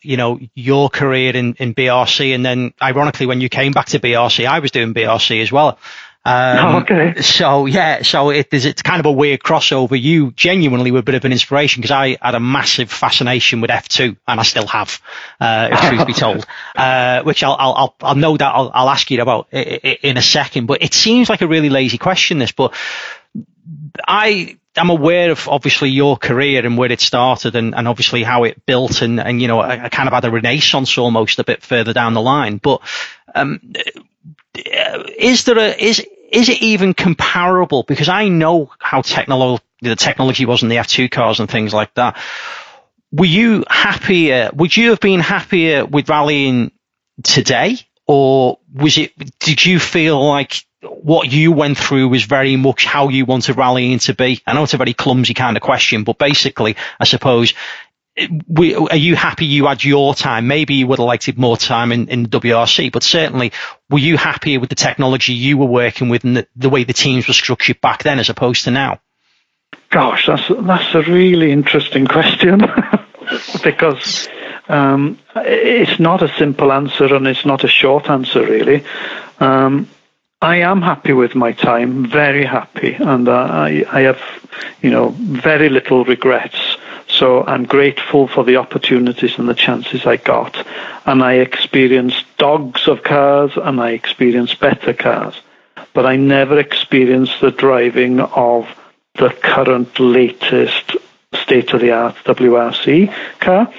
you 0.03 0.17
know, 0.17 0.39
your 0.55 0.89
career 0.89 1.35
in, 1.35 1.55
in 1.55 1.75
BRC. 1.75 2.35
And 2.35 2.45
then 2.45 2.73
ironically, 2.81 3.27
when 3.27 3.41
you 3.41 3.49
came 3.49 3.73
back 3.73 3.87
to 3.87 4.01
BRC, 4.01 4.47
I 4.47 4.61
was 4.61 4.71
doing 4.71 4.95
BRC 4.95 5.43
as 5.43 5.51
well. 5.51 5.79
Um, 6.27 6.59
oh, 6.59 6.79
okay. 6.81 7.23
So 7.23 7.67
yeah, 7.67 8.03
so 8.03 8.31
it 8.31 8.49
is 8.53 8.65
it's 8.65 8.83
kind 8.83 8.99
of 8.99 9.07
a 9.07 9.13
weird 9.13 9.39
crossover. 9.39 10.01
You 10.01 10.33
genuinely 10.33 10.91
were 10.91 10.99
a 10.99 11.03
bit 11.05 11.15
of 11.15 11.25
an 11.25 11.31
inspiration 11.31 11.81
because 11.81 11.93
I 11.93 12.17
had 12.21 12.35
a 12.35 12.41
massive 12.41 12.91
fascination 12.91 13.61
with 13.61 13.71
F2, 13.71 14.17
and 14.27 14.41
I 14.41 14.43
still 14.43 14.67
have, 14.67 15.01
uh, 15.41 15.69
if 15.71 15.81
truth 15.83 16.05
be 16.05 16.13
told. 16.15 16.45
Uh, 16.75 17.23
which 17.23 17.45
I'll 17.45 17.55
I'll 17.57 17.75
I'll, 17.75 17.97
I'll 18.01 18.15
know 18.17 18.37
that 18.37 18.53
I'll, 18.53 18.73
I'll 18.75 18.89
ask 18.89 19.09
you 19.09 19.23
about 19.23 19.53
in 19.53 20.17
a 20.17 20.23
second. 20.23 20.67
But 20.67 20.83
it 20.83 20.95
seems 20.95 21.31
like 21.31 21.43
a 21.43 21.47
really 21.47 21.71
lazy 21.71 21.99
question, 21.99 22.41
this, 22.41 22.51
but 22.51 22.75
I 24.05 24.59
I'm 24.77 24.91
aware 24.91 25.31
of 25.31 25.49
obviously 25.49 25.91
your 25.91 26.17
career 26.17 26.65
and 26.65 26.77
where 26.77 26.93
it 26.93 27.01
started 27.01 27.57
and, 27.57 27.75
and 27.75 27.89
obviously 27.89 28.23
how 28.23 28.45
it 28.45 28.65
built 28.67 29.03
and, 29.03 29.21
and 29.21 29.41
you 29.41 29.49
know, 29.49 29.61
I, 29.61 29.85
I 29.85 29.89
kind 29.89 30.09
of 30.09 30.13
had 30.13 30.25
a 30.25 30.31
renaissance 30.31 30.99
almost 30.99 31.39
a 31.39 31.45
bit 31.45 31.63
further 31.63 31.93
down 31.93 32.15
the 32.15 32.21
line. 32.21 32.59
But 32.59 32.83
um, 33.35 33.61
is 34.55 35.45
there 35.45 35.59
a, 35.59 35.71
is, 35.71 36.05
is 36.31 36.49
it 36.49 36.63
even 36.63 36.95
comparable? 36.95 37.83
Because 37.83 38.09
I 38.09 38.29
know 38.29 38.71
how 38.79 39.03
technolo- 39.03 39.61
the 39.81 39.97
technology 39.97 40.47
was 40.47 40.63
in 40.63 40.69
the 40.69 40.77
F2 40.77 41.11
cars 41.11 41.41
and 41.41 41.51
things 41.51 41.73
like 41.73 41.95
that. 41.95 42.17
Were 43.13 43.27
you 43.27 43.65
happier? 43.69 44.51
Would 44.55 44.77
you 44.77 44.91
have 44.91 45.01
been 45.01 45.21
happier 45.21 45.85
with 45.85 46.09
rallying 46.09 46.73
today? 47.23 47.79
Or 48.07 48.59
was 48.73 48.99
it, 48.99 49.13
did 49.41 49.65
you 49.65 49.79
feel 49.79 50.25
like 50.25 50.65
what 50.87 51.31
you 51.31 51.53
went 51.53 51.79
through 51.79 52.09
was 52.09 52.25
very 52.25 52.57
much 52.57 52.85
how 52.85 53.09
you 53.09 53.25
wanted 53.25 53.57
rallying 53.57 53.99
to 54.01 54.15
be. 54.15 54.43
I 54.47 54.55
know 54.55 54.65
it's 54.65 54.75
a 54.75 54.79
very 54.79 54.95
clumsy 54.95 55.35
kind 55.35 55.57
of 55.57 55.63
question, 55.63 56.05
but 56.05 56.19
basically, 56.19 56.77
I 56.99 57.05
suppose, 57.05 57.55
we, 58.49 58.75
are 58.75 58.97
you 58.97 59.15
happy 59.15 59.45
you 59.45 59.67
had 59.67 59.85
your 59.85 60.15
time? 60.15 60.47
Maybe 60.47 60.75
you 60.75 60.87
would 60.87 60.99
have 60.99 61.07
liked 61.07 61.37
more 61.37 61.57
time 61.57 61.93
in, 61.93 62.09
in 62.09 62.27
WRC, 62.27 62.91
but 62.91 63.03
certainly, 63.03 63.53
were 63.91 63.99
you 63.99 64.17
happier 64.17 64.59
with 64.59 64.71
the 64.71 64.75
technology 64.75 65.35
you 65.35 65.59
were 65.59 65.67
working 65.67 66.09
with 66.09 66.25
and 66.25 66.39
the, 66.39 66.49
the 66.57 66.71
way 66.71 66.85
the 66.85 66.95
teams 66.95 67.29
were 67.29 67.35
structured 67.35 67.81
back 67.81 68.03
then 68.03 68.19
as 68.19 68.31
opposed 68.31 68.65
to 68.65 68.71
now? 68.71 69.01
Gosh, 69.91 70.27
that's 70.27 70.49
that's 70.49 70.95
a 70.95 71.03
really 71.03 71.53
interesting 71.53 72.07
question 72.07 72.61
because 73.63 74.29
um, 74.69 75.19
it's 75.37 76.01
not 76.01 76.23
a 76.23 76.29
simple 76.37 76.73
answer 76.73 77.15
and 77.15 77.27
it's 77.27 77.45
not 77.45 77.65
a 77.65 77.69
short 77.69 78.11
answer 78.11 78.43
really. 78.43 78.85
Um, 79.39 79.89
I 80.43 80.57
am 80.57 80.83
happy 80.83 81.15
with 81.15 81.35
my 81.35 81.53
time, 81.53 82.05
very 82.07 82.45
happy, 82.45 82.93
and 82.93 83.27
I, 83.27 83.87
I 83.91 84.01
have, 84.03 84.21
you 84.83 84.91
know, 84.91 85.15
very 85.19 85.71
little 85.71 86.05
regrets. 86.05 86.77
So 87.09 87.43
I'm 87.47 87.65
grateful 87.65 88.29
for 88.29 88.45
the 88.45 88.57
opportunities 88.57 89.39
and 89.39 89.49
the 89.49 89.55
chances 89.55 90.05
I 90.05 90.19
got, 90.19 90.55
and 91.07 91.23
I 91.23 91.35
experienced 91.35 92.27
dogs 92.37 92.87
of 92.87 93.03
cars 93.03 93.53
and 93.57 93.81
I 93.81 93.93
experienced 93.93 94.61
better 94.61 94.93
cars, 94.93 95.41
but 95.95 96.05
I 96.05 96.17
never 96.17 96.59
experienced 96.59 97.41
the 97.41 97.51
driving 97.51 98.21
of 98.21 98.69
the 99.15 99.31
current 99.31 99.99
latest 99.99 100.97
state 101.33 101.73
of 101.73 101.81
the 101.81 101.93
art 101.93 102.17
WRC 102.27 103.11
car, 103.41 103.73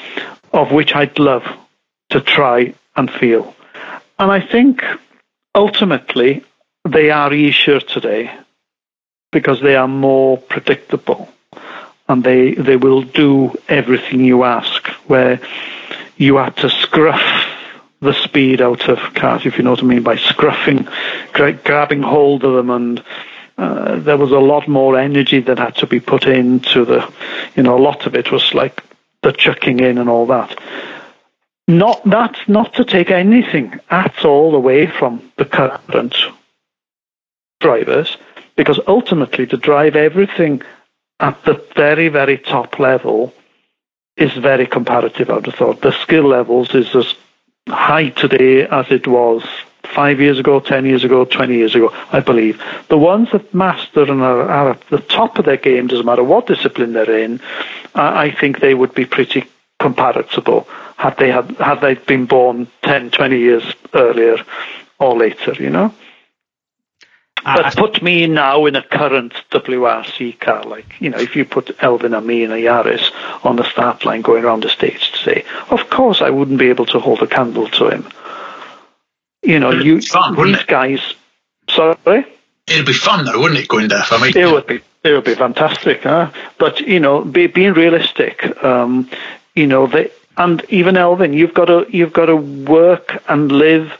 of 0.54 0.72
which 0.72 0.96
I'd 0.96 1.20
love 1.20 1.46
to 2.10 2.20
try 2.20 2.74
and 2.96 3.12
feel. 3.12 3.56
And 4.18 4.32
I 4.32 4.42
think 4.42 4.84
ultimately 5.54 6.44
they 6.88 7.10
are 7.10 7.34
easier 7.34 7.80
today 7.80 8.34
because 9.32 9.62
they 9.62 9.76
are 9.76 9.88
more 9.88 10.38
predictable 10.38 11.30
and 12.08 12.24
they 12.24 12.54
they 12.54 12.78
will 12.78 13.02
do 13.02 13.54
everything 13.68 14.22
you 14.22 14.44
ask 14.44 14.88
where 15.08 15.40
you 16.18 16.38
have 16.38 16.56
to 16.56 16.70
scruff 16.70 17.46
the 18.00 18.14
speed 18.14 18.62
out 18.62 18.88
of 18.90 18.98
cars 19.14 19.46
if 19.46 19.58
you 19.58 19.64
know 19.64 19.72
what 19.72 19.84
I 19.84 19.88
mean 19.88 20.04
by 20.04 20.16
scruffing 20.16 20.88
grabbing 21.34 22.02
hold 22.02 22.44
of 22.44 22.54
them 22.54 22.70
and 22.70 23.04
uh, 23.58 23.96
there 23.96 24.18
was 24.18 24.32
a 24.32 24.40
lot 24.40 24.68
more 24.68 24.98
energy 24.98 25.40
that 25.42 25.58
had 25.58 25.76
to 25.76 25.88
be 25.88 26.00
put 26.00 26.26
into 26.26 26.86
the 26.86 27.12
you 27.56 27.64
know 27.64 27.78
a 27.78 27.82
lot 27.82 28.06
of 28.06 28.16
it 28.16 28.32
was 28.32 28.54
like 28.54 28.84
the 29.24 29.32
chucking 29.32 29.80
in 29.80 29.98
and 29.98 30.10
all 30.10 30.28
that. 30.28 30.58
Not 31.68 32.02
that's 32.06 32.48
not 32.48 32.76
to 32.76 32.86
take 32.86 33.12
anything 33.12 33.80
at 33.90 34.24
all 34.24 34.56
away 34.56 34.88
from 34.88 35.32
the 35.38 35.46
current 35.46 36.16
drivers 37.68 38.10
because 38.56 38.80
ultimately 38.88 39.46
to 39.46 39.58
drive 39.58 39.96
everything 39.96 40.62
at 41.20 41.36
the 41.44 41.56
very, 41.76 42.08
very 42.08 42.38
top 42.38 42.80
level 42.80 43.34
is 44.16 44.34
very 44.34 44.66
comparative, 44.66 45.30
I 45.30 45.36
would 45.36 45.46
have 45.48 45.56
thought. 45.56 45.82
The 45.82 45.92
skill 46.04 46.28
levels 46.38 46.74
is 46.74 46.96
as 46.96 47.14
high 47.68 48.10
today 48.10 48.66
as 48.80 48.86
it 48.90 49.06
was 49.08 49.44
five 49.84 50.20
years 50.20 50.40
ago, 50.40 50.60
10 50.60 50.86
years 50.86 51.04
ago, 51.04 51.26
20 51.26 51.56
years 51.56 51.76
ago, 51.76 51.90
I 52.12 52.20
believe. 52.22 52.62
The 52.90 52.98
ones 52.98 53.28
that 53.32 53.54
master 53.54 54.04
and 54.04 54.22
are, 54.22 54.44
are 54.60 54.70
at 54.72 54.82
the 54.90 55.00
top 55.00 55.38
of 55.38 55.46
their 55.46 55.58
game, 55.58 55.88
doesn't 55.88 56.06
matter 56.06 56.24
what 56.24 56.48
discipline 56.48 56.94
they're 56.94 57.18
in, 57.20 57.42
I 57.96 58.32
think 58.32 58.60
they 58.60 58.74
would 58.74 58.94
be 58.94 59.06
pretty 59.06 59.46
comparable 59.80 60.68
had 60.98 61.18
they 61.18 61.32
had, 61.32 61.52
had 61.58 61.82
they 61.82 61.94
been 61.94 62.26
born 62.26 62.68
10, 62.84 63.12
20 63.12 63.38
years 63.38 63.64
earlier 63.94 64.38
or 65.00 65.18
later, 65.18 65.54
you 65.54 65.70
know? 65.70 65.94
But 67.44 67.76
put 67.76 68.02
me 68.02 68.28
now 68.28 68.66
in 68.66 68.76
a 68.76 68.82
current 68.82 69.34
WRC 69.52 70.40
car, 70.40 70.64
like, 70.64 71.00
you 71.00 71.10
know, 71.10 71.18
if 71.18 71.36
you 71.36 71.46
put 71.46 71.68
Elfyn 71.78 72.18
and 72.18 72.28
me 72.28 72.44
in 72.44 72.52
a 72.52 72.56
Yaris 72.56 73.12
on 73.46 73.56
the 73.56 73.70
start 73.70 74.06
line 74.06 74.22
going 74.22 74.44
around 74.44 74.64
the 74.64 74.70
stage 74.70 75.12
to 75.12 75.18
say, 75.18 75.46
of 75.70 75.90
course 75.90 76.22
I 76.22 76.30
wouldn't 76.30 76.60
be 76.60 76.70
able 76.70 76.86
to 76.88 77.00
hold 77.00 77.22
a 77.22 77.28
candle 77.28 77.68
to 77.70 77.90
him. 77.90 78.08
You 79.44 79.60
know, 79.60 79.72
you 79.72 80.02
fun, 80.02 80.36
these 80.36 80.64
guys. 80.64 81.00
Sorry? 81.70 82.26
It'd 82.68 82.86
be 82.86 82.94
fun 82.94 83.26
though, 83.26 83.40
wouldn't 83.40 83.60
it, 83.60 83.68
going 83.68 83.88
there? 83.88 84.04
I 84.12 84.22
mean, 84.22 84.38
it 84.38 84.52
would 84.52 84.68
be. 84.68 84.82
It 85.04 85.14
would 85.14 85.24
be 85.24 85.36
fantastic, 85.36 86.04
huh? 86.04 86.32
But 86.58 86.82
you 86.82 87.00
know, 87.00 87.24
be, 87.24 87.48
being 87.48 87.74
realistic, 87.74 88.62
um, 88.62 89.10
you 89.56 89.68
know, 89.68 89.88
they, 89.88 90.12
and 90.36 90.66
even 90.70 90.96
Elfyn, 90.96 91.34
you've 91.34 91.54
got 91.54 91.66
to 91.66 91.86
you've 91.90 92.12
got 92.12 92.26
to 92.26 92.36
work 92.36 93.24
and 93.30 93.52
live 93.52 93.94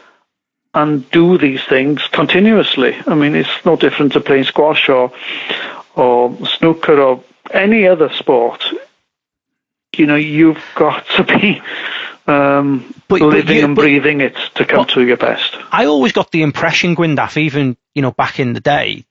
and 0.78 1.10
do 1.10 1.40
these 1.40 1.64
things 1.64 2.06
continuously. 2.12 2.96
I 3.08 3.16
mean, 3.16 3.36
it's 3.36 3.66
no 3.66 3.76
different 3.76 4.14
to 4.14 4.22
playing 4.22 4.44
squash 4.44 4.90
or 4.90 5.12
or 5.96 6.38
snooker 6.46 7.02
or 7.02 7.24
any 7.50 7.88
other 7.88 8.10
sport. 8.10 8.64
You 9.98 10.06
know, 10.06 10.16
you've 10.16 10.64
got 10.76 11.08
to 11.16 11.24
be 11.24 11.62
um, 12.28 12.94
but, 13.08 13.22
living 13.22 13.46
but 13.46 13.56
you, 13.56 13.66
and 13.66 13.76
breathing 13.76 14.22
it 14.22 14.36
to 14.56 14.66
come 14.66 14.86
to 14.88 15.04
your 15.04 15.18
best. 15.18 15.56
I 15.72 15.86
always 15.86 16.12
got 16.12 16.32
the 16.32 16.44
impression, 16.44 16.96
Gwyndaf, 16.96 17.38
even 17.38 17.76
you 17.96 18.04
know 18.04 18.12
back 18.12 18.40
in 18.40 18.54
the 18.54 18.60
day, 18.60 19.04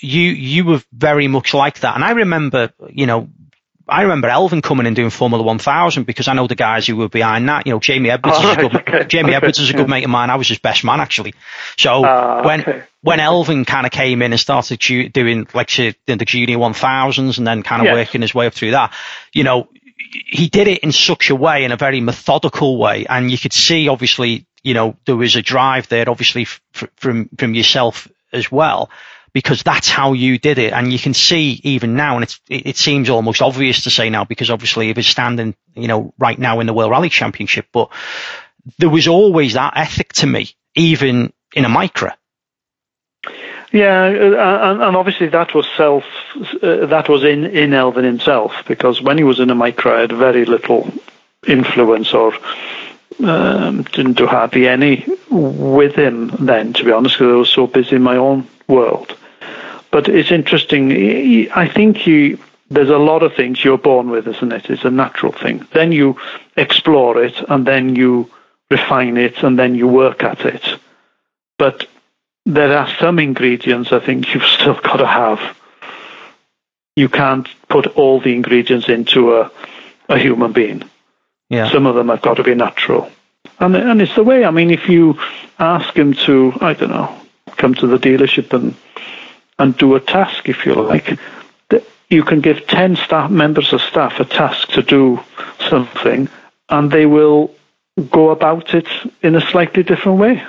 you 0.00 0.22
you 0.22 0.64
were 0.64 0.82
very 0.92 1.28
much 1.28 1.54
like 1.54 1.80
that. 1.80 1.94
And 1.94 2.02
I 2.02 2.10
remember, 2.12 2.72
you 2.88 3.06
know, 3.06 3.28
I 3.88 4.02
remember 4.02 4.28
Elfyn 4.28 4.62
coming 4.62 4.86
and 4.86 4.96
doing 4.96 5.10
Formula 5.10 5.44
1000 5.44 6.04
because 6.04 6.26
I 6.26 6.34
know 6.34 6.48
the 6.48 6.56
guys 6.56 6.86
who 6.86 6.96
were 6.96 7.08
behind 7.08 7.48
that. 7.48 7.66
You 7.66 7.72
know, 7.72 7.78
Jamie 7.78 8.10
Edwards, 8.10 8.38
oh, 8.40 8.50
is, 8.50 8.56
a 8.56 8.60
good, 8.60 8.74
okay. 8.74 9.04
Jamie 9.06 9.28
okay. 9.28 9.36
Edwards 9.36 9.58
is 9.60 9.70
a 9.70 9.72
good 9.74 9.82
yeah. 9.82 9.86
mate 9.86 10.04
of 10.04 10.10
mine. 10.10 10.30
I 10.30 10.34
was 10.36 10.48
his 10.48 10.58
best 10.58 10.82
man 10.82 11.00
actually. 11.00 11.34
So 11.78 12.04
uh, 12.04 12.42
when 12.42 12.62
okay. 12.62 12.82
when 13.02 13.20
Elfyn 13.20 13.64
kind 13.66 13.86
of 13.86 13.92
came 13.92 14.22
in 14.22 14.32
and 14.32 14.40
started 14.40 14.80
ju- 14.80 15.08
doing 15.08 15.46
like 15.54 15.68
the 15.68 15.94
junior 16.26 16.58
1000s 16.58 17.38
and 17.38 17.46
then 17.46 17.62
kind 17.62 17.82
of 17.82 17.86
yes. 17.86 17.94
working 17.94 18.22
his 18.22 18.34
way 18.34 18.46
up 18.46 18.54
through 18.54 18.72
that, 18.72 18.92
you 19.32 19.44
know, 19.44 19.68
he 20.26 20.48
did 20.48 20.66
it 20.66 20.80
in 20.80 20.90
such 20.90 21.30
a 21.30 21.36
way, 21.36 21.64
in 21.64 21.70
a 21.70 21.76
very 21.76 22.00
methodical 22.00 22.78
way, 22.78 23.06
and 23.08 23.30
you 23.30 23.38
could 23.38 23.52
see 23.52 23.88
obviously, 23.88 24.46
you 24.62 24.74
know, 24.74 24.96
there 25.04 25.16
was 25.16 25.36
a 25.36 25.42
drive 25.42 25.88
there, 25.88 26.08
obviously 26.08 26.42
f- 26.42 26.88
from 26.96 27.28
from 27.38 27.54
yourself 27.54 28.08
as 28.32 28.50
well, 28.50 28.90
because 29.36 29.62
that's 29.62 29.90
how 29.90 30.14
you 30.14 30.38
did 30.38 30.56
it, 30.56 30.72
and 30.72 30.90
you 30.90 30.98
can 30.98 31.12
see 31.12 31.60
even 31.62 31.94
now, 31.94 32.14
and 32.14 32.22
it's, 32.22 32.40
it, 32.48 32.68
it 32.68 32.76
seems 32.78 33.10
almost 33.10 33.42
obvious 33.42 33.82
to 33.82 33.90
say 33.90 34.08
now 34.08 34.24
because 34.24 34.50
obviously 34.50 34.88
it 34.88 34.96
was 34.96 35.06
standing, 35.06 35.54
you 35.74 35.88
know, 35.88 36.14
right 36.18 36.38
now 36.38 36.60
in 36.60 36.66
the 36.66 36.72
World 36.72 36.90
Rally 36.90 37.10
Championship, 37.10 37.66
but 37.70 37.90
there 38.78 38.88
was 38.88 39.08
always 39.08 39.52
that 39.52 39.74
ethic 39.76 40.14
to 40.14 40.26
me, 40.26 40.48
even 40.74 41.34
in 41.54 41.66
a 41.66 41.68
micra. 41.68 42.14
Yeah, 43.72 44.04
uh, 44.04 44.70
and, 44.70 44.82
and 44.82 44.96
obviously 44.96 45.26
that 45.26 45.52
was 45.52 45.66
self, 45.76 46.04
uh, 46.62 46.86
that 46.86 47.06
was 47.10 47.22
in, 47.22 47.44
in 47.44 47.72
Elfyn 47.72 48.04
himself, 48.04 48.64
because 48.66 49.02
when 49.02 49.18
he 49.18 49.24
was 49.24 49.38
in 49.38 49.50
a 49.50 49.54
Micra, 49.54 49.98
I 49.98 50.00
had 50.00 50.12
very 50.12 50.46
little 50.46 50.90
influence 51.46 52.14
or 52.14 52.32
um, 53.22 53.82
didn't 53.82 54.14
do 54.14 54.26
hardly 54.26 54.66
any 54.66 55.04
with 55.30 55.94
him 55.94 56.28
then, 56.40 56.72
to 56.72 56.84
be 56.84 56.92
honest, 56.92 57.16
because 57.16 57.34
I 57.34 57.36
was 57.36 57.50
so 57.50 57.66
busy 57.66 57.96
in 57.96 58.02
my 58.02 58.16
own 58.16 58.48
world. 58.66 59.14
But 59.96 60.10
it's 60.10 60.30
interesting. 60.30 61.50
I 61.52 61.66
think 61.66 62.06
you, 62.06 62.38
there's 62.68 62.90
a 62.90 62.98
lot 62.98 63.22
of 63.22 63.32
things 63.32 63.64
you're 63.64 63.78
born 63.78 64.10
with, 64.10 64.28
isn't 64.28 64.52
it? 64.52 64.68
It's 64.68 64.84
a 64.84 64.90
natural 64.90 65.32
thing. 65.32 65.66
Then 65.72 65.90
you 65.90 66.20
explore 66.54 67.24
it, 67.24 67.34
and 67.48 67.66
then 67.66 67.96
you 67.96 68.30
refine 68.70 69.16
it, 69.16 69.42
and 69.42 69.58
then 69.58 69.74
you 69.74 69.88
work 69.88 70.22
at 70.22 70.44
it. 70.44 70.62
But 71.56 71.88
there 72.44 72.76
are 72.76 72.90
some 73.00 73.18
ingredients 73.18 73.90
I 73.90 74.00
think 74.00 74.34
you've 74.34 74.44
still 74.58 74.74
got 74.74 74.98
to 74.98 75.06
have. 75.06 75.40
You 76.94 77.08
can't 77.08 77.48
put 77.70 77.86
all 77.96 78.20
the 78.20 78.34
ingredients 78.34 78.90
into 78.90 79.36
a, 79.36 79.50
a 80.10 80.18
human 80.18 80.52
being. 80.52 80.82
Yeah. 81.48 81.72
Some 81.72 81.86
of 81.86 81.94
them 81.94 82.10
have 82.10 82.20
got 82.20 82.34
to 82.34 82.42
be 82.42 82.54
natural. 82.54 83.10
And, 83.60 83.74
and 83.74 84.02
it's 84.02 84.14
the 84.14 84.24
way, 84.24 84.44
I 84.44 84.50
mean, 84.50 84.70
if 84.70 84.90
you 84.90 85.18
ask 85.58 85.96
him 85.96 86.12
to, 86.26 86.52
I 86.60 86.74
don't 86.74 86.90
know, 86.90 87.18
come 87.56 87.72
to 87.76 87.86
the 87.86 87.96
dealership 87.96 88.52
and, 88.52 88.74
and 89.58 89.76
do 89.76 89.94
a 89.94 90.00
task, 90.00 90.48
if 90.48 90.66
you 90.66 90.74
like, 90.74 91.18
you 92.08 92.22
can 92.22 92.40
give 92.40 92.66
10 92.66 92.96
staff 92.96 93.30
members 93.30 93.72
of 93.72 93.80
staff 93.80 94.20
a 94.20 94.24
task 94.24 94.68
to 94.68 94.82
do 94.82 95.20
something 95.68 96.28
and 96.68 96.90
they 96.90 97.06
will 97.06 97.54
go 98.10 98.30
about 98.30 98.74
it 98.74 98.86
in 99.22 99.34
a 99.34 99.40
slightly 99.40 99.82
different 99.82 100.18
way. 100.18 100.44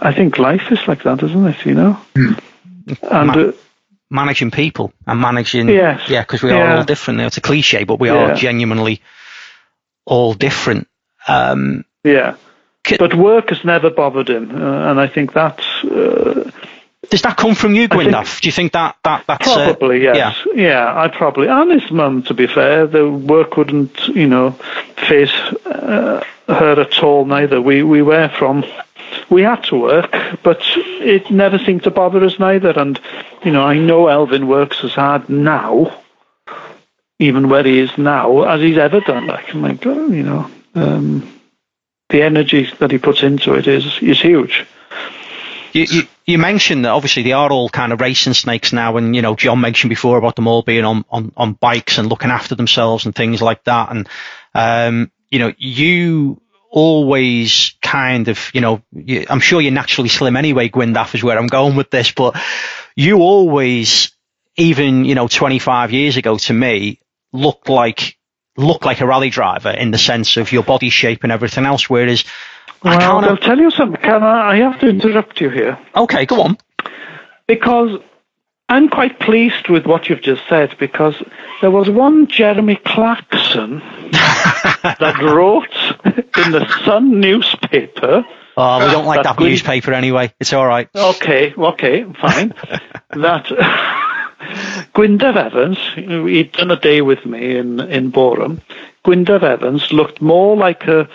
I 0.00 0.12
think 0.12 0.38
life 0.38 0.70
is 0.70 0.86
like 0.86 1.02
that, 1.04 1.22
isn't 1.22 1.46
it? 1.46 1.66
You 1.66 1.74
know, 1.74 2.00
mm. 2.14 2.40
and 3.02 3.30
uh, 3.30 3.52
managing 4.10 4.50
people 4.50 4.92
and 5.06 5.20
managing, 5.20 5.68
yes, 5.68 6.08
yeah, 6.08 6.22
because 6.22 6.42
we 6.42 6.50
are 6.50 6.58
yeah. 6.58 6.76
all 6.76 6.84
different. 6.84 7.20
It's 7.20 7.38
a 7.38 7.40
cliche, 7.40 7.84
but 7.84 7.98
we 7.98 8.08
yeah. 8.08 8.32
are 8.32 8.34
genuinely 8.34 9.00
all 10.04 10.34
different. 10.34 10.88
Um, 11.26 11.86
yeah, 12.04 12.36
but 12.98 13.14
work 13.14 13.48
has 13.48 13.64
never 13.64 13.88
bothered 13.88 14.28
him, 14.28 14.50
uh, 14.50 14.90
and 14.90 15.00
I 15.00 15.06
think 15.06 15.32
that's. 15.32 15.64
Uh, 15.84 16.50
does 17.10 17.22
that 17.22 17.36
come 17.36 17.54
from 17.54 17.74
you, 17.74 17.88
Gwyndaf? 17.88 18.40
Do 18.40 18.48
you 18.48 18.52
think 18.52 18.72
that, 18.72 18.96
that 19.04 19.24
that's 19.26 19.48
uh, 19.48 19.72
probably 19.72 20.02
yes? 20.02 20.36
Yeah. 20.46 20.62
yeah, 20.62 21.00
I 21.00 21.08
probably 21.08 21.48
and 21.48 21.70
his 21.70 21.90
mum. 21.90 22.22
To 22.24 22.34
be 22.34 22.46
fair, 22.46 22.86
the 22.86 23.10
work 23.10 23.56
wouldn't 23.56 24.08
you 24.08 24.26
know 24.26 24.52
face 24.96 25.32
uh, 25.66 26.24
her 26.46 26.80
at 26.80 27.02
all. 27.02 27.24
Neither 27.24 27.60
we 27.60 27.82
we 27.82 28.02
were 28.02 28.28
from 28.28 28.64
we 29.30 29.42
had 29.42 29.62
to 29.64 29.76
work, 29.76 30.10
but 30.42 30.60
it 30.64 31.30
never 31.30 31.58
seemed 31.58 31.84
to 31.84 31.90
bother 31.90 32.24
us 32.24 32.38
neither. 32.38 32.70
And, 32.70 33.00
you 33.44 33.52
know, 33.52 33.64
I 33.64 33.78
know 33.78 34.04
Elfyn 34.04 34.46
works 34.46 34.82
as 34.82 34.92
hard 34.92 35.28
now, 35.28 36.02
even 37.18 37.48
where 37.48 37.64
he 37.64 37.78
is 37.78 37.96
now, 37.98 38.42
as 38.42 38.60
he's 38.60 38.78
ever 38.78 39.00
done. 39.00 39.26
Like, 39.26 39.54
my 39.54 39.74
God, 39.74 40.12
you 40.12 40.22
know, 40.22 40.50
um, 40.74 41.40
the 42.08 42.22
energy 42.22 42.70
that 42.78 42.90
he 42.90 42.98
puts 42.98 43.22
into 43.22 43.54
it 43.54 43.66
is, 43.66 43.98
is 44.00 44.20
huge. 44.20 44.66
You, 45.72 45.86
you, 45.90 46.02
you, 46.28 46.38
mentioned 46.38 46.84
that 46.84 46.90
obviously 46.90 47.22
they 47.22 47.32
are 47.32 47.50
all 47.50 47.68
kind 47.68 47.92
of 47.92 48.00
racing 48.00 48.34
snakes 48.34 48.72
now, 48.72 48.96
and 48.96 49.16
you 49.16 49.22
know 49.22 49.34
John 49.34 49.60
mentioned 49.60 49.90
before 49.90 50.18
about 50.18 50.36
them 50.36 50.46
all 50.46 50.62
being 50.62 50.84
on, 50.84 51.04
on, 51.10 51.32
on 51.36 51.52
bikes 51.54 51.98
and 51.98 52.08
looking 52.08 52.30
after 52.30 52.54
themselves 52.54 53.06
and 53.06 53.14
things 53.14 53.42
like 53.42 53.64
that. 53.64 53.90
And 53.90 54.08
um, 54.54 55.12
you 55.30 55.38
know, 55.38 55.52
you 55.56 56.40
always 56.70 57.74
kind 57.82 58.28
of, 58.28 58.50
you 58.52 58.60
know, 58.60 58.82
you, 58.92 59.26
I'm 59.28 59.40
sure 59.40 59.60
you're 59.60 59.72
naturally 59.72 60.08
slim 60.08 60.36
anyway, 60.36 60.68
Gwyndaf 60.68 61.14
is 61.14 61.22
where 61.22 61.38
I'm 61.38 61.46
going 61.46 61.76
with 61.76 61.90
this, 61.90 62.12
but 62.12 62.36
you 62.94 63.18
always, 63.18 64.12
even, 64.56 65.04
you 65.04 65.14
know, 65.14 65.28
25 65.28 65.92
years 65.92 66.16
ago 66.16 66.36
to 66.38 66.52
me, 66.52 67.00
looked 67.32 67.68
like, 67.68 68.18
looked 68.56 68.84
like 68.84 69.00
a 69.00 69.06
rally 69.06 69.30
driver 69.30 69.70
in 69.70 69.90
the 69.90 69.98
sense 69.98 70.36
of 70.36 70.52
your 70.52 70.62
body 70.62 70.90
shape 70.90 71.22
and 71.22 71.32
everything 71.32 71.64
else, 71.64 71.88
whereas 71.88 72.24
well, 72.82 73.24
I'll 73.24 73.36
tell 73.36 73.58
you 73.58 73.70
something. 73.70 74.00
Can 74.00 74.22
I, 74.22 74.52
I 74.52 74.56
have 74.56 74.80
to 74.80 74.88
interrupt 74.88 75.40
you 75.40 75.50
here? 75.50 75.78
Okay, 75.94 76.26
go 76.26 76.42
on. 76.42 76.58
Because 77.46 78.00
I'm 78.68 78.88
quite 78.88 79.18
pleased 79.18 79.68
with 79.68 79.86
what 79.86 80.08
you've 80.08 80.20
just 80.20 80.42
said 80.48 80.76
because 80.78 81.14
there 81.60 81.70
was 81.70 81.88
one 81.88 82.26
Jeremy 82.26 82.76
Clarkson 82.76 83.78
that 84.12 85.18
wrote 85.22 85.74
in 86.04 86.52
the 86.52 86.66
Sun 86.84 87.18
newspaper. 87.18 88.26
Oh, 88.56 88.84
we 88.84 88.92
don't 88.92 89.06
like 89.06 89.22
that, 89.22 89.36
that 89.36 89.42
newspaper 89.42 89.92
anyway. 89.92 90.34
It's 90.38 90.52
all 90.52 90.66
right. 90.66 90.88
Okay, 90.94 91.54
okay, 91.56 92.04
fine. 92.20 92.48
that 93.10 93.46
Gwyndaf 94.94 95.36
Evans, 95.36 95.78
he'd 95.94 96.52
done 96.52 96.70
a 96.70 96.78
day 96.78 97.00
with 97.00 97.24
me 97.24 97.56
in 97.56 97.80
in 97.80 98.10
Boreham. 98.10 98.60
Gwyndaf 99.04 99.42
Evans 99.42 99.92
looked 99.92 100.20
more 100.20 100.56
like 100.56 100.86
a 100.86 101.08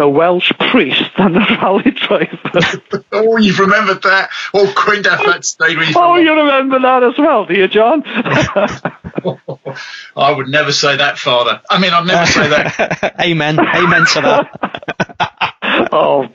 a 0.00 0.08
Welsh 0.08 0.52
priest 0.58 1.02
than 1.16 1.36
a 1.36 1.58
rally 1.62 1.90
driver. 1.90 3.02
oh, 3.12 3.36
you've 3.36 3.58
remembered 3.58 4.02
that? 4.02 4.30
Oh, 4.52 4.66
Gwyndaf, 4.66 5.24
that 5.26 5.44
stayed 5.44 5.78
with 5.78 5.90
you. 5.90 5.94
Oh, 5.96 6.16
you 6.16 6.34
remember 6.34 6.80
that 6.80 7.04
as 7.04 7.18
well, 7.18 7.46
do 7.46 7.54
you, 7.54 7.68
John? 7.68 8.02
I 10.16 10.32
would 10.32 10.48
never 10.48 10.72
say 10.72 10.96
that, 10.96 11.18
Father. 11.18 11.62
I 11.70 11.78
mean, 11.78 11.92
I'd 11.92 12.06
never 12.06 12.26
say 12.26 12.48
that. 12.48 13.14
Amen. 13.20 13.60
Amen 13.60 14.06
to 14.06 14.20
that. 14.22 15.88
oh, 15.92 16.28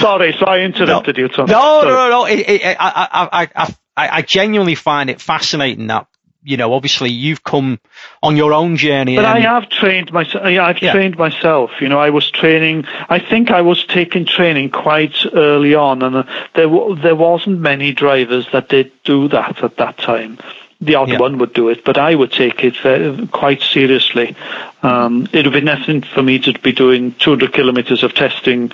sorry, 0.00 0.34
so 0.38 0.44
I 0.46 0.60
interrupted 0.60 1.16
no, 1.16 1.22
you, 1.22 1.28
Tom. 1.28 1.46
No, 1.46 1.52
sorry. 1.52 1.86
no, 1.86 1.94
no, 1.94 2.10
no. 2.10 2.24
It, 2.26 2.48
it, 2.48 2.76
I, 2.78 3.08
I, 3.12 3.28
I, 3.42 3.48
I, 3.96 4.08
I 4.18 4.22
genuinely 4.22 4.74
find 4.74 5.10
it 5.10 5.20
fascinating 5.20 5.86
that 5.86 6.08
you 6.46 6.56
know, 6.56 6.72
obviously 6.72 7.10
you've 7.10 7.42
come 7.42 7.80
on 8.22 8.36
your 8.36 8.52
own 8.52 8.76
journey. 8.76 9.16
But 9.16 9.24
I 9.24 9.40
have 9.40 9.68
trained 9.68 10.12
myself. 10.12 10.44
I've 10.44 10.80
yeah. 10.80 10.92
trained 10.92 11.18
myself. 11.18 11.72
You 11.80 11.88
know, 11.88 11.98
I 11.98 12.10
was 12.10 12.30
training. 12.30 12.84
I 13.08 13.18
think 13.18 13.50
I 13.50 13.62
was 13.62 13.84
taking 13.84 14.24
training 14.26 14.70
quite 14.70 15.16
early 15.34 15.74
on, 15.74 16.02
and 16.02 16.16
uh, 16.16 16.22
there 16.54 16.68
there 16.94 17.16
wasn't 17.16 17.58
many 17.58 17.92
drivers 17.92 18.46
that 18.52 18.68
did 18.68 18.92
do 19.02 19.26
that 19.28 19.64
at 19.64 19.76
that 19.78 19.98
time. 19.98 20.38
The 20.80 20.94
odd 20.94 21.08
yeah. 21.08 21.18
one 21.18 21.38
would 21.38 21.52
do 21.52 21.68
it, 21.68 21.84
but 21.84 21.98
I 21.98 22.14
would 22.14 22.30
take 22.30 22.62
it 22.62 22.76
very, 22.76 23.26
quite 23.26 23.62
seriously. 23.62 24.36
Um, 24.82 25.26
it 25.32 25.44
would 25.44 25.54
be 25.54 25.62
nothing 25.62 26.02
for 26.02 26.22
me 26.22 26.38
to 26.40 26.56
be 26.60 26.72
doing 26.72 27.12
200 27.18 27.52
kilometres 27.52 28.04
of 28.04 28.14
testing 28.14 28.70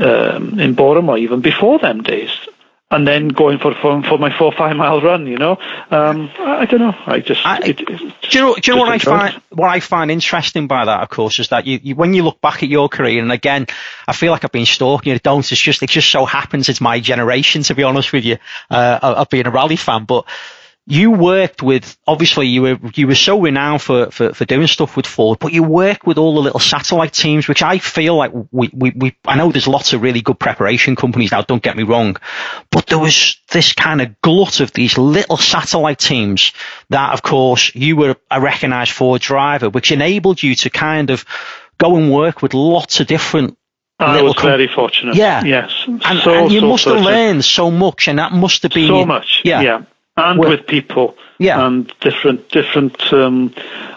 um, 0.00 0.58
in 0.58 0.74
Boreham 0.74 1.08
or 1.08 1.18
even 1.18 1.40
before 1.40 1.78
them 1.78 2.02
days 2.02 2.30
and 2.90 3.06
then 3.06 3.28
going 3.28 3.58
for 3.58 3.74
for, 3.74 4.02
for 4.02 4.18
my 4.18 4.36
four 4.36 4.52
five 4.52 4.76
mile 4.82 5.00
run. 5.00 5.26
You 5.26 5.38
know, 5.38 5.58
um, 5.90 6.30
I, 6.38 6.60
I, 6.60 6.64
don't 6.66 6.80
know. 6.80 6.94
I 7.06 7.20
just 7.20 7.44
I, 7.44 7.58
it, 7.58 7.76
do 7.78 7.94
you 8.30 8.40
know, 8.40 8.54
do 8.54 8.70
you 8.70 8.76
know 8.76 8.80
what 8.80 8.88
I 8.88 8.98
find 8.98 9.42
what 9.50 9.68
I 9.68 9.80
find 9.80 10.10
interesting 10.10 10.66
by 10.66 10.84
that, 10.84 11.02
of 11.02 11.08
course, 11.08 11.38
is 11.38 11.48
that 11.48 11.66
you, 11.66 11.80
you, 11.82 11.96
when 11.96 12.14
you 12.14 12.22
look 12.22 12.40
back 12.40 12.62
at 12.62 12.68
your 12.68 12.88
career, 12.88 13.22
and 13.22 13.32
again, 13.32 13.66
I 14.06 14.12
feel 14.12 14.32
like 14.32 14.44
I've 14.44 14.52
been 14.52 14.66
stalking 14.66 15.12
you. 15.12 15.18
Don't 15.18 15.50
it's 15.50 15.60
just 15.60 15.82
it 15.82 15.90
just 15.90 16.10
so 16.10 16.24
happens 16.24 16.68
it's 16.68 16.80
my 16.80 17.00
generation 17.00 17.62
to 17.64 17.74
be 17.74 17.82
honest 17.82 18.12
with 18.12 18.24
you 18.24 18.38
uh, 18.70 18.98
of 19.02 19.28
being 19.30 19.46
a 19.46 19.50
rally 19.50 19.76
fan, 19.76 20.04
but 20.04 20.26
you 20.88 21.10
worked 21.10 21.62
with 21.62 21.98
obviously 22.06 22.46
you 22.46 22.62
were 22.62 22.78
you 22.94 23.08
were 23.08 23.16
so 23.16 23.40
renowned 23.40 23.82
for, 23.82 24.10
for, 24.12 24.32
for 24.32 24.44
doing 24.44 24.68
stuff 24.68 24.96
with 24.96 25.04
Ford, 25.04 25.38
but 25.40 25.52
you 25.52 25.64
work 25.64 26.06
with 26.06 26.16
all 26.16 26.34
the 26.34 26.40
little 26.40 26.60
satellite 26.60 27.12
teams, 27.12 27.48
which 27.48 27.60
I 27.62 27.78
feel 27.78 28.14
like 28.14 28.32
we, 28.52 28.70
we, 28.72 28.92
we 28.94 29.16
I 29.24 29.36
know 29.36 29.50
there's 29.50 29.66
lots 29.66 29.92
of 29.94 30.02
really 30.02 30.22
good 30.22 30.38
preparation 30.38 30.94
companies 30.94 31.32
now, 31.32 31.42
don't 31.42 31.62
get 31.62 31.76
me 31.76 31.82
wrong, 31.82 32.16
but 32.70 32.86
there 32.86 33.00
was 33.00 33.36
this 33.50 33.72
kind 33.72 34.00
of 34.00 34.20
glut 34.20 34.60
of 34.60 34.72
these 34.72 34.96
little 34.96 35.36
satellite 35.36 35.98
teams 35.98 36.52
that 36.90 37.12
of 37.14 37.22
course 37.22 37.74
you 37.74 37.96
were 37.96 38.16
a 38.30 38.40
recognised 38.40 38.92
Ford 38.92 39.20
driver, 39.20 39.68
which 39.68 39.90
enabled 39.90 40.40
you 40.40 40.54
to 40.54 40.70
kind 40.70 41.10
of 41.10 41.24
go 41.78 41.96
and 41.96 42.12
work 42.12 42.42
with 42.42 42.54
lots 42.54 43.00
of 43.00 43.08
different 43.08 43.58
I 43.98 44.20
was 44.20 44.34
com- 44.34 44.50
very 44.50 44.68
fortunate. 44.68 45.16
Yeah. 45.16 45.42
Yes. 45.42 45.72
And, 45.86 46.20
so, 46.20 46.44
and 46.44 46.52
you 46.52 46.60
so 46.60 46.68
must 46.68 46.84
have 46.84 47.00
learned 47.00 47.44
so 47.44 47.70
much, 47.70 48.08
and 48.08 48.18
that 48.18 48.30
must 48.30 48.62
have 48.62 48.72
been 48.72 48.88
so 48.88 49.06
much. 49.06 49.40
Yeah. 49.42 49.62
Yeah. 49.62 49.84
And 50.16 50.38
well, 50.38 50.50
with 50.50 50.66
people. 50.66 51.16
Yeah. 51.38 51.66
And 51.66 51.92
different 52.00 52.48
different 52.50 53.12
um, 53.12 53.54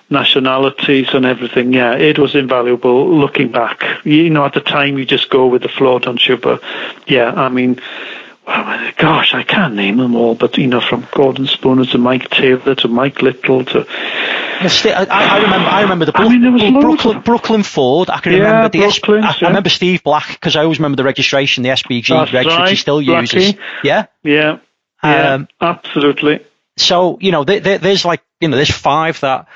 nationalities 0.09 1.07
and 1.13 1.25
everything. 1.25 1.73
Yeah, 1.73 1.95
it 1.95 2.19
was 2.19 2.35
invaluable. 2.35 3.09
Looking 3.17 3.51
back, 3.51 3.83
you 4.03 4.29
know, 4.29 4.45
at 4.45 4.53
the 4.53 4.61
time 4.61 4.97
you 4.97 5.05
just 5.05 5.29
go 5.29 5.47
with 5.47 5.61
the 5.61 5.69
flow, 5.69 5.99
don't 5.99 6.25
you? 6.27 6.37
But 6.37 6.61
yeah, 7.07 7.31
I 7.31 7.49
mean. 7.49 7.79
Gosh, 8.97 9.35
I 9.35 9.43
can't 9.43 9.75
name 9.75 9.97
them 9.97 10.15
all, 10.15 10.33
but 10.33 10.57
you 10.57 10.65
know, 10.65 10.81
from 10.81 11.07
Gordon 11.13 11.45
Spooner 11.45 11.85
to 11.85 11.99
Mike 11.99 12.31
Taylor 12.31 12.73
to 12.73 12.87
Mike 12.87 13.21
Little 13.21 13.63
to 13.65 13.85
I, 14.61 15.07
I, 15.09 15.41
remember. 15.41 15.69
I 15.69 15.81
remember 15.83 16.05
the 16.05 16.11
Bro- 16.11 16.25
I 16.25 16.37
mean, 16.37 16.81
Brooklyn, 16.81 17.21
Brooklyn, 17.21 17.63
Ford. 17.63 18.09
I 18.09 18.19
can 18.19 18.33
yeah, 18.33 18.39
remember 18.39 18.69
the. 18.69 18.83
I, 18.83 18.91
yeah. 19.07 19.33
I, 19.41 19.47
remember 19.47 19.69
Steve 19.69 20.03
Black 20.03 20.27
because 20.29 20.55
I 20.55 20.63
always 20.63 20.79
remember 20.79 20.97
the 20.97 21.03
registration, 21.03 21.63
the 21.63 21.69
SBG 21.69 22.07
That's 22.07 22.33
reg, 22.33 22.45
right. 22.45 22.69
he 22.69 22.75
still 22.75 23.01
uses. 23.01 23.55
Yeah. 23.83 24.07
Yeah. 24.23 24.59
Yeah. 25.03 25.33
Um, 25.33 25.47
absolutely. 25.61 26.45
So 26.77 27.17
you 27.21 27.31
know, 27.31 27.43
there, 27.43 27.59
there, 27.59 27.77
there's 27.77 28.05
like 28.05 28.21
you 28.39 28.47
know, 28.47 28.55
there's 28.55 28.71
five 28.71 29.19
that 29.21 29.47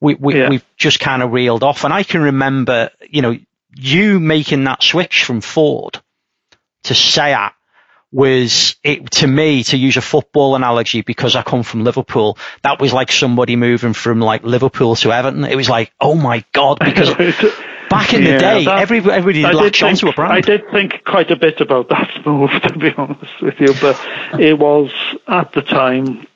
we, 0.00 0.14
we 0.14 0.38
yeah. 0.38 0.48
we've 0.48 0.64
just 0.76 1.00
kind 1.00 1.22
of 1.22 1.32
reeled 1.32 1.62
off, 1.62 1.84
and 1.84 1.92
I 1.92 2.02
can 2.02 2.22
remember 2.22 2.90
you 3.08 3.22
know 3.22 3.36
you 3.76 4.20
making 4.20 4.64
that 4.64 4.82
switch 4.82 5.24
from 5.24 5.40
Ford 5.40 6.00
to 6.84 6.94
Seat 6.94 7.52
was 8.14 8.76
it 8.84 9.10
to 9.10 9.26
me 9.26 9.64
to 9.64 9.76
use 9.76 9.96
a 9.96 10.00
football 10.00 10.54
analogy 10.54 11.00
because 11.00 11.34
I 11.34 11.42
come 11.42 11.64
from 11.64 11.82
Liverpool. 11.82 12.38
That 12.62 12.80
was 12.80 12.92
like 12.92 13.10
somebody 13.10 13.56
moving 13.56 13.92
from 13.92 14.20
like 14.20 14.44
Liverpool 14.44 14.94
to 14.96 15.12
Everton. 15.12 15.44
It 15.44 15.56
was 15.56 15.68
like, 15.68 15.92
oh 16.00 16.14
my 16.14 16.44
god, 16.52 16.78
because 16.78 17.08
back 17.94 18.14
in 18.14 18.22
yeah, 18.22 18.32
the 18.32 18.38
day, 18.38 18.64
that, 18.64 18.78
everybody, 18.80 19.14
everybody 19.14 19.54
latched 19.54 19.82
onto 19.82 20.08
a 20.08 20.12
brand. 20.12 20.32
I 20.32 20.40
did 20.40 20.70
think 20.70 21.04
quite 21.04 21.30
a 21.30 21.36
bit 21.36 21.60
about 21.60 21.88
that 21.88 22.22
move, 22.26 22.50
to 22.50 22.78
be 22.78 22.92
honest 22.96 23.40
with 23.40 23.60
you, 23.60 23.74
but 23.80 24.00
it 24.40 24.58
was 24.58 24.90
at 25.26 25.52
the 25.52 25.62
time 25.62 26.26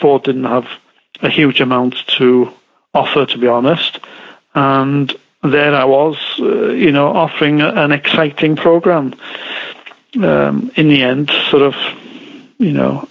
Ford 0.00 0.24
didn't 0.24 0.44
have 0.44 0.68
a 1.22 1.30
huge 1.30 1.60
amount 1.60 1.96
to 2.18 2.52
offer, 2.94 3.26
to 3.26 3.38
be 3.38 3.46
honest, 3.46 4.00
and 4.54 5.14
there 5.42 5.74
I 5.74 5.84
was, 5.84 6.16
uh, 6.40 6.68
you 6.68 6.92
know, 6.92 7.08
offering 7.08 7.60
an 7.60 7.92
exciting 7.92 8.56
program. 8.56 9.14
Um, 10.20 10.72
in 10.74 10.88
the 10.88 11.02
end, 11.02 11.30
sort 11.50 11.62
of, 11.62 11.76
you 12.58 12.72
know, 12.72 13.06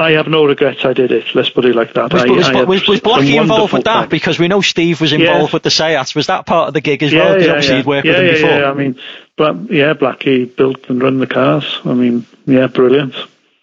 I 0.00 0.12
have 0.12 0.28
no 0.28 0.46
regrets 0.46 0.82
I 0.86 0.94
did 0.94 1.12
it. 1.12 1.34
Let's 1.34 1.50
put 1.50 1.66
it 1.66 1.76
like 1.76 1.92
that. 1.92 2.10
Was, 2.10 2.22
I, 2.22 2.26
was, 2.30 2.48
I 2.48 2.62
was, 2.64 2.88
was 2.88 3.00
Blackie 3.00 3.38
involved 3.38 3.74
with 3.74 3.84
that? 3.84 3.92
Time. 3.92 4.08
Because 4.08 4.38
we 4.38 4.48
know 4.48 4.62
Steve 4.62 4.98
was 4.98 5.12
involved 5.12 5.42
yes. 5.42 5.52
with 5.52 5.62
the 5.62 5.70
Seats. 5.70 6.14
Was 6.14 6.28
that 6.28 6.46
part 6.46 6.68
of 6.68 6.74
the 6.74 6.80
gig 6.80 7.02
as 7.02 7.12
yeah, 7.12 7.18
well? 7.18 7.34
Because 7.34 7.46
yeah, 7.46 7.52
obviously 7.52 7.74
yeah. 7.74 7.76
he'd 7.76 7.86
worked 7.86 8.06
yeah, 8.06 8.12
with 8.12 8.20
him 8.20 8.34
before. 8.34 8.50
Yeah, 8.50 8.70
I 8.70 8.74
mean, 8.74 9.00
but 9.36 9.70
yeah, 9.70 9.92
Blackie 9.92 10.56
built 10.56 10.88
and 10.88 11.02
run 11.02 11.18
the 11.18 11.26
cars. 11.26 11.80
I 11.84 11.92
mean, 11.92 12.26
yeah, 12.46 12.66
brilliant. 12.68 13.14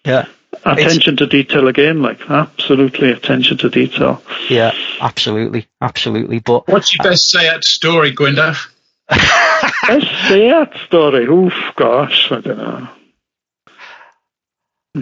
Yeah. 0.04 0.26
Attention 0.64 1.14
it's, 1.14 1.18
to 1.18 1.26
detail 1.26 1.66
again, 1.66 2.02
like 2.02 2.30
absolutely 2.30 3.10
attention 3.10 3.58
to 3.58 3.68
detail. 3.68 4.22
Yeah, 4.48 4.72
absolutely, 5.00 5.66
absolutely. 5.80 6.38
But 6.38 6.68
what's 6.68 6.96
your 6.96 7.02
best 7.02 7.30
Seat 7.30 7.64
story, 7.64 8.14
Gwyndaf? 8.14 8.70
Best 9.08 10.28
Seat 10.28 10.68
story. 10.86 11.26
Oof, 11.26 11.52
gosh, 11.76 12.30
I 12.30 12.40
don't 12.40 12.58
know. 12.58 12.88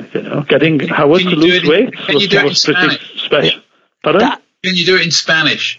I 0.03 0.07
don't 0.07 0.25
know. 0.25 0.43
Getting 0.43 0.81
Howard 0.81 1.23
to 1.23 1.37
lose 1.37 1.63
in, 1.63 1.69
weight 1.69 2.09
was, 2.09 2.29
was 2.33 2.65
pretty 2.65 2.99
special. 3.17 3.61
Pardon? 4.03 4.21
That, 4.21 4.43
can 4.63 4.75
you 4.75 4.85
do 4.85 4.97
it 4.97 5.03
in 5.03 5.11
Spanish? 5.11 5.79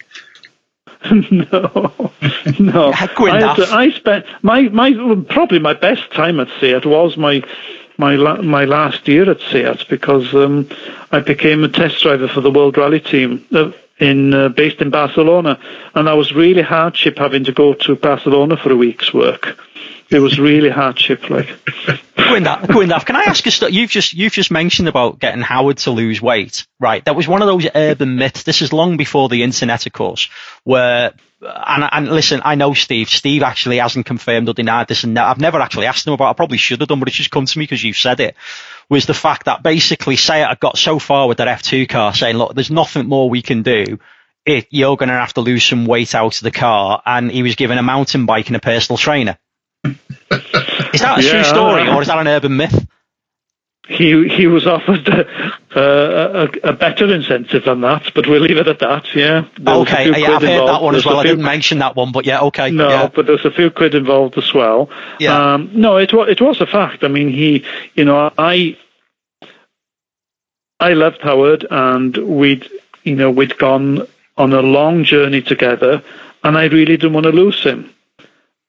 no, 1.10 2.12
no. 2.58 2.92
I, 2.96 3.06
to, 3.56 3.66
I, 3.70 3.90
spent 3.94 4.26
my 4.42 4.62
my 4.62 4.92
probably 5.28 5.60
my 5.60 5.74
best 5.74 6.10
time 6.12 6.40
at 6.40 6.48
Seat 6.60 6.84
was 6.84 7.16
my 7.16 7.42
my 7.98 8.16
my 8.16 8.64
last 8.64 9.06
year 9.06 9.30
at 9.30 9.40
Seat 9.40 9.86
because 9.88 10.34
um, 10.34 10.68
I 11.12 11.20
became 11.20 11.62
a 11.62 11.68
test 11.68 12.02
driver 12.02 12.26
for 12.26 12.40
the 12.40 12.50
World 12.50 12.76
Rally 12.76 13.00
Team. 13.00 13.46
Uh, 13.52 13.72
in 14.00 14.32
uh, 14.32 14.48
based 14.48 14.80
in 14.80 14.90
Barcelona, 14.90 15.58
and 15.94 16.06
that 16.06 16.16
was 16.16 16.32
really 16.32 16.62
hardship 16.62 17.18
having 17.18 17.44
to 17.44 17.52
go 17.52 17.74
to 17.74 17.96
Barcelona 17.96 18.56
for 18.56 18.70
a 18.70 18.76
week's 18.76 19.12
work. 19.12 19.58
It 20.10 20.20
was 20.20 20.38
really 20.38 20.70
hardship, 20.70 21.28
like. 21.28 21.48
Gwyndaf, 22.16 23.04
can 23.04 23.16
I 23.16 23.24
ask 23.24 23.44
you? 23.44 23.68
You've 23.68 23.90
just 23.90 24.12
you've 24.12 24.32
just 24.32 24.50
mentioned 24.50 24.88
about 24.88 25.18
getting 25.18 25.42
Howard 25.42 25.78
to 25.78 25.90
lose 25.90 26.20
weight, 26.20 26.66
right? 26.80 27.04
That 27.04 27.16
was 27.16 27.28
one 27.28 27.42
of 27.42 27.46
those 27.46 27.66
urban 27.74 28.16
myths. 28.16 28.42
This 28.42 28.62
is 28.62 28.72
long 28.72 28.96
before 28.96 29.28
the 29.28 29.42
internet, 29.42 29.86
of 29.86 29.92
course, 29.92 30.28
where 30.64 31.12
and, 31.40 31.88
and 31.90 32.08
listen, 32.08 32.40
I 32.44 32.54
know 32.54 32.74
Steve. 32.74 33.08
Steve 33.08 33.42
actually 33.42 33.78
hasn't 33.78 34.06
confirmed 34.06 34.48
or 34.48 34.54
denied 34.54 34.88
this, 34.88 35.04
and 35.04 35.18
I've 35.18 35.40
never 35.40 35.60
actually 35.60 35.86
asked 35.86 36.06
him 36.06 36.12
about. 36.12 36.28
it. 36.28 36.30
I 36.30 36.34
probably 36.34 36.58
should 36.58 36.80
have 36.80 36.88
done, 36.88 36.98
but 36.98 37.08
it's 37.08 37.16
just 37.16 37.30
come 37.30 37.46
to 37.46 37.58
me 37.58 37.64
because 37.64 37.84
you've 37.84 37.96
said 37.96 38.20
it. 38.20 38.34
Was 38.88 39.06
the 39.06 39.14
fact 39.14 39.44
that 39.44 39.62
basically 39.62 40.16
say 40.16 40.42
I 40.42 40.54
got 40.54 40.78
so 40.78 40.98
far 40.98 41.28
with 41.28 41.38
that 41.38 41.60
F2 41.60 41.88
car, 41.88 42.14
saying, 42.14 42.36
"Look, 42.36 42.54
there's 42.54 42.70
nothing 42.70 43.06
more 43.06 43.30
we 43.30 43.42
can 43.42 43.62
do. 43.62 43.98
It, 44.44 44.66
you're 44.70 44.96
going 44.96 45.10
to 45.10 45.14
have 45.14 45.34
to 45.34 45.42
lose 45.42 45.64
some 45.64 45.84
weight 45.84 46.14
out 46.14 46.36
of 46.36 46.42
the 46.42 46.50
car," 46.50 47.02
and 47.04 47.30
he 47.30 47.42
was 47.42 47.54
given 47.54 47.78
a 47.78 47.82
mountain 47.82 48.26
bike 48.26 48.48
and 48.48 48.56
a 48.56 48.60
personal 48.60 48.98
trainer. 48.98 49.38
Is 50.30 51.00
that 51.00 51.18
a 51.18 51.22
yeah, 51.22 51.30
true 51.30 51.44
story, 51.44 51.88
or 51.88 52.02
is 52.02 52.08
that 52.08 52.18
an 52.18 52.28
urban 52.28 52.56
myth? 52.56 52.86
he 53.88 54.28
he 54.28 54.46
was 54.46 54.66
offered 54.66 55.08
a, 55.08 55.26
a, 55.74 56.48
a, 56.62 56.72
better 56.74 57.12
incentive 57.12 57.64
than 57.64 57.80
that, 57.80 58.12
but 58.14 58.26
we'll 58.26 58.42
leave 58.42 58.58
it 58.58 58.68
at 58.68 58.78
that. 58.80 59.14
Yeah. 59.14 59.46
okay. 59.66 60.10
Yeah, 60.20 60.36
I've 60.36 60.42
heard 60.42 60.50
involved. 60.50 60.68
that 60.68 60.82
one 60.82 60.94
as 60.94 61.06
well. 61.06 61.18
I 61.18 61.22
didn't 61.22 61.44
mention 61.44 61.78
that 61.78 61.96
one, 61.96 62.12
but 62.12 62.26
yeah. 62.26 62.40
Okay. 62.42 62.70
No, 62.70 62.88
yeah. 62.88 63.08
but 63.08 63.26
there's 63.26 63.46
a 63.46 63.50
few 63.50 63.70
quid 63.70 63.94
involved 63.94 64.36
as 64.36 64.52
well. 64.52 64.90
Yeah. 65.18 65.54
Um, 65.54 65.70
no, 65.72 65.96
it 65.96 66.12
was 66.12 66.28
it 66.28 66.40
was 66.40 66.60
a 66.60 66.66
fact. 66.66 67.02
I 67.02 67.08
mean, 67.08 67.30
he, 67.30 67.64
you 67.94 68.04
know, 68.04 68.30
I 68.36 68.76
I 70.78 70.92
loved 70.92 71.22
Howard, 71.22 71.66
and 71.70 72.14
we'd 72.16 72.68
you 73.04 73.16
know 73.16 73.30
we'd 73.30 73.56
gone 73.56 74.06
on 74.36 74.52
a 74.52 74.60
long 74.60 75.04
journey 75.04 75.40
together, 75.40 76.02
and 76.44 76.58
I 76.58 76.64
really 76.64 76.98
didn't 76.98 77.14
want 77.14 77.24
to 77.24 77.32
lose 77.32 77.62
him, 77.62 77.90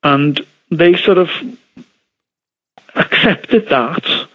and 0.01 0.39
they 0.69 0.95
sort 0.95 1.17
of 1.17 1.29
accepted 2.95 3.69
that 3.69 4.27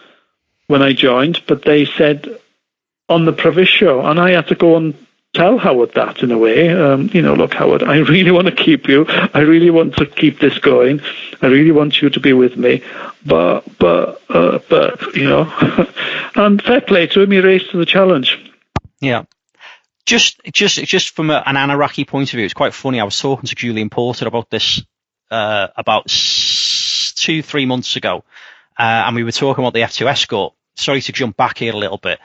when 0.67 0.81
I 0.81 0.93
joined, 0.93 1.43
but 1.47 1.63
they 1.63 1.85
said 1.85 2.39
on 3.07 3.25
the 3.25 3.33
Previs 3.33 3.67
show, 3.67 4.05
and 4.05 4.19
I 4.19 4.31
had 4.31 4.47
to 4.47 4.55
go 4.55 4.77
and 4.77 4.95
tell 5.33 5.57
Howard 5.57 5.93
that 5.93 6.23
in 6.23 6.31
a 6.31 6.37
way. 6.37 6.69
Um, 6.69 7.09
you 7.13 7.21
know, 7.21 7.33
look, 7.33 7.53
Howard, 7.53 7.83
I 7.83 7.97
really 8.13 8.31
want 8.31 8.47
to 8.47 8.55
keep 8.55 8.87
you. 8.87 9.05
I 9.07 9.41
really 9.41 9.69
want 9.69 9.97
to 9.97 10.05
keep 10.05 10.39
this 10.39 10.57
going. 10.57 11.01
I 11.41 11.47
really 11.47 11.71
want 11.71 12.01
you 12.01 12.09
to 12.09 12.19
be 12.19 12.33
with 12.33 12.57
me. 12.57 12.83
But, 13.25 13.63
but, 13.77 14.21
uh, 14.29 14.59
but, 14.69 15.15
you 15.15 15.29
know, 15.29 15.87
and 16.35 16.61
fair 16.61 16.81
play 16.81 17.07
to 17.07 17.21
him, 17.21 17.31
he 17.31 17.39
raised 17.39 17.71
to 17.71 17.77
the 17.77 17.85
challenge. 17.85 18.39
Yeah. 19.01 19.25
Just, 20.05 20.41
just, 20.51 20.83
just 20.83 21.15
from 21.15 21.31
a, 21.31 21.43
an 21.45 21.55
Anoraki 21.55 22.07
point 22.07 22.29
of 22.29 22.37
view, 22.37 22.45
it's 22.45 22.53
quite 22.53 22.73
funny. 22.73 22.99
I 22.99 23.03
was 23.03 23.19
talking 23.19 23.47
to 23.47 23.55
Julian 23.55 23.89
Porter 23.89 24.27
about 24.27 24.49
this 24.49 24.83
uh, 25.31 25.67
about 25.75 26.07
two, 26.07 27.41
three 27.41 27.65
months 27.65 27.95
ago, 27.95 28.23
uh, 28.77 29.03
and 29.07 29.15
we 29.15 29.23
were 29.23 29.31
talking 29.31 29.63
about 29.63 29.73
the 29.73 29.81
F2 29.81 30.05
Escort. 30.07 30.53
Sorry 30.75 31.01
to 31.01 31.11
jump 31.11 31.37
back 31.37 31.57
here 31.57 31.73
a 31.73 31.77
little 31.77 31.97
bit. 31.97 32.19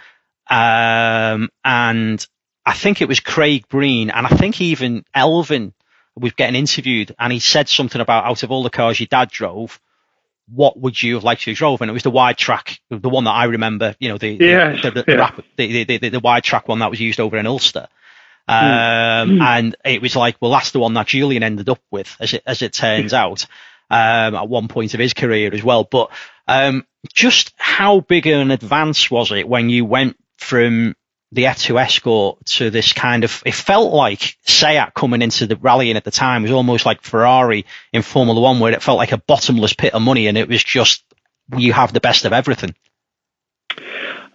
Um, 0.49 1.49
and 1.65 2.27
I 2.67 2.75
think 2.75 3.01
it 3.01 3.09
was 3.09 3.21
Craig 3.21 3.69
Breen, 3.69 4.11
and 4.11 4.27
I 4.27 4.31
think 4.31 4.61
even 4.61 5.05
Elfyn 5.15 5.73
was 6.17 6.33
getting 6.33 6.57
interviewed, 6.57 7.15
and 7.19 7.33
he 7.33 7.39
said 7.39 7.69
something 7.69 8.01
about 8.01 8.25
out 8.25 8.43
of 8.43 8.51
all 8.51 8.63
the 8.63 8.71
cars 8.71 8.99
your 8.99 9.07
dad 9.07 9.31
drove, 9.31 9.81
what 10.53 10.79
would 10.79 11.01
you 11.01 11.15
have 11.15 11.25
liked 11.25 11.43
to 11.43 11.51
have 11.51 11.59
drove? 11.59 11.81
And 11.81 11.91
it 11.91 11.95
was 11.95 12.03
the 12.03 12.11
wide 12.11 12.37
track, 12.37 12.81
the 12.91 13.09
one 13.09 13.25
that 13.25 13.31
I 13.31 13.45
remember, 13.45 13.95
you 14.01 14.09
know, 14.09 14.19
the 14.19 14.31
yes, 14.31 14.83
the, 14.83 14.91
the, 14.91 15.05
yeah. 15.07 15.31
the, 15.57 15.85
the, 15.85 16.09
the, 16.09 16.21
wide 16.21 16.45
track 16.45 16.69
one 16.69 16.81
that 16.81 16.91
was 16.91 17.01
used 17.01 17.21
over 17.21 17.37
in 17.37 17.47
Ulster. 17.47 17.89
Um, 18.49 19.39
mm. 19.39 19.41
and 19.43 19.77
it 19.85 20.03
was 20.03 20.17
like, 20.17 20.37
well, 20.41 20.51
that's 20.51 20.73
the 20.73 20.81
one 20.81 20.95
that 20.95 21.07
Julian 21.07 21.43
ended 21.43 21.69
up 21.69 21.83
with, 21.91 22.17
as 22.21 22.35
it 22.35 22.43
as 22.47 22.63
it 22.63 22.73
turns 22.73 23.13
out, 23.13 23.47
um, 23.91 24.35
at 24.35 24.49
one 24.49 24.69
point 24.69 24.95
of 24.95 25.01
his 25.01 25.15
career 25.15 25.53
as 25.53 25.63
well. 25.63 25.85
But 25.85 26.11
um, 26.49 26.87
just 27.13 27.53
how 27.57 28.01
big 28.01 28.27
an 28.27 28.51
advance 28.51 29.11
was 29.11 29.33
it 29.33 29.49
when 29.49 29.71
you 29.71 29.85
went 29.85 30.17
from 30.39 30.95
the 31.33 31.45
F2 31.45 31.81
Escort 31.81 32.45
to 32.45 32.71
this 32.71 32.93
kind 32.93 33.23
of, 33.23 33.43
it 33.47 33.55
felt 33.55 33.93
like 33.93 34.37
Seat 34.47 34.95
coming 34.95 35.23
into 35.23 35.47
the 35.47 35.57
rallying 35.57 35.97
at 35.97 36.05
the 36.05 36.11
time 36.11 36.43
was 36.43 36.51
almost 36.51 36.85
like 36.85 37.03
Ferrari 37.03 37.67
in 37.93 38.03
Formula 38.03 38.41
One, 38.41 38.59
where 38.59 38.73
it 38.73 38.83
felt 38.83 38.99
like 38.99 39.13
a 39.13 39.19
bottomless 39.19 39.73
pit 39.73 39.95
of 39.95 40.03
money 40.03 40.27
and 40.27 40.37
it 40.37 40.49
was 40.49 40.63
just, 40.63 41.05
you 41.57 41.73
have 41.73 41.93
the 41.93 42.01
best 42.01 42.25
of 42.25 42.33
everything. 42.33 42.75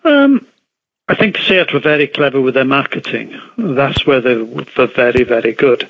Um, 0.06 0.48
I 1.08 1.16
think 1.16 1.38
Seat 1.38 1.74
were 1.74 1.80
very 1.80 2.08
clever 2.08 2.42
with 2.42 2.56
their 2.56 2.66
marketing. 2.66 3.40
That's 3.58 4.08
where 4.08 4.22
they 4.22 4.38
were 4.38 4.88
very, 4.88 5.24
very 5.24 5.54
good. 5.54 5.88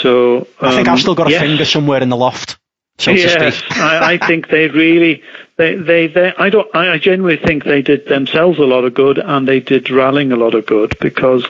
So 0.00 0.46
um, 0.60 0.68
I 0.68 0.76
think 0.76 0.88
I've 0.88 0.94
um, 0.94 0.98
still 0.98 1.14
got 1.14 1.26
a 1.26 1.30
yes. 1.30 1.42
finger 1.42 1.64
somewhere 1.64 2.02
in 2.02 2.08
the 2.08 2.16
loft 2.16 2.58
so 2.98 3.10
yes, 3.10 3.62
I, 3.70 4.12
I, 4.12 4.18
think 4.18 4.48
they 4.48 4.68
really, 4.68 5.22
they, 5.56 5.74
they, 5.74 6.06
they, 6.06 6.32
I 6.38 6.50
don't, 6.50 6.72
I 6.74 6.98
genuinely 6.98 7.42
think 7.44 7.64
they 7.64 7.82
did 7.82 8.06
themselves 8.06 8.58
a 8.58 8.64
lot 8.64 8.84
of 8.84 8.94
good, 8.94 9.18
and 9.18 9.48
they 9.48 9.60
did 9.60 9.90
rallying 9.90 10.30
a 10.30 10.36
lot 10.36 10.54
of 10.54 10.66
good 10.66 10.96
because 11.00 11.44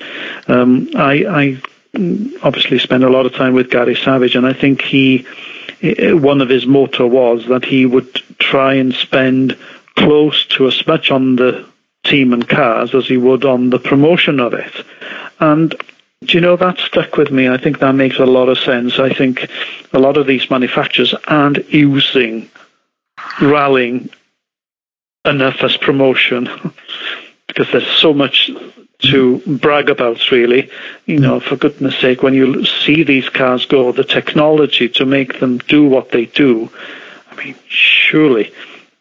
um, 0.49 0.89
I, 0.95 1.25
I 1.27 1.63
obviously 2.43 2.79
spent 2.79 3.05
a 3.05 3.11
lot 3.11 3.27
of 3.27 3.35
time 3.35 3.55
with 3.55 3.71
Gary 3.71 3.97
Savage, 3.97 4.35
and 4.35 4.47
I 4.47 4.55
think 4.55 4.81
he 4.81 5.27
one 5.83 6.41
of 6.41 6.49
his 6.49 6.65
motto 6.65 7.07
was 7.07 7.47
that 7.49 7.65
he 7.65 7.85
would 7.85 8.15
try 8.39 8.75
and 8.75 8.95
spend 8.95 9.59
close 9.97 10.47
to 10.47 10.69
as 10.69 10.87
much 10.87 11.11
on 11.11 11.37
the 11.37 11.69
team 12.13 12.35
and 12.35 12.47
cars 12.47 12.95
as 12.95 13.07
he 13.07 13.17
would 13.17 13.43
on 13.47 13.71
the 13.71 13.79
promotion 13.79 14.39
of 14.39 14.53
it. 14.53 14.73
And 15.41 15.71
do 16.21 16.37
you 16.37 16.43
know 16.43 16.57
that 16.57 16.77
stuck 16.79 17.17
with 17.17 17.31
me? 17.31 17.49
I 17.49 17.57
think 17.57 17.79
that 17.79 17.95
makes 17.95 18.19
a 18.19 18.27
lot 18.27 18.51
of 18.51 18.59
sense. 18.59 18.99
I 18.99 19.15
think 19.15 19.49
a 19.95 19.99
lot 19.99 20.19
of 20.19 20.27
these 20.27 20.51
manufacturers 20.51 21.15
aren't 21.27 21.73
using 21.73 22.51
rallying 23.41 24.11
enough 25.25 25.63
as 25.63 25.79
promotion 25.79 26.51
because 27.49 27.73
there's 27.73 27.97
so 27.97 28.13
much 28.13 28.51
to 28.99 29.39
brag 29.47 29.89
about, 29.89 30.31
really. 30.31 30.71
You 31.07 31.19
know, 31.19 31.41
for 31.41 31.57
goodness 31.57 31.99
sake, 31.99 32.23
when 32.23 32.35
you 32.35 32.67
see 32.67 33.05
these 33.05 33.31
cars 33.31 33.65
go, 33.65 33.91
the 33.93 34.05
technology 34.05 34.91
to 34.91 35.07
make 35.07 35.41
them 35.41 35.57
do 35.59 35.89
what 35.89 36.11
they 36.11 36.27
do, 36.27 36.71
I 37.31 37.37
mean, 37.37 37.57
surely 37.69 38.53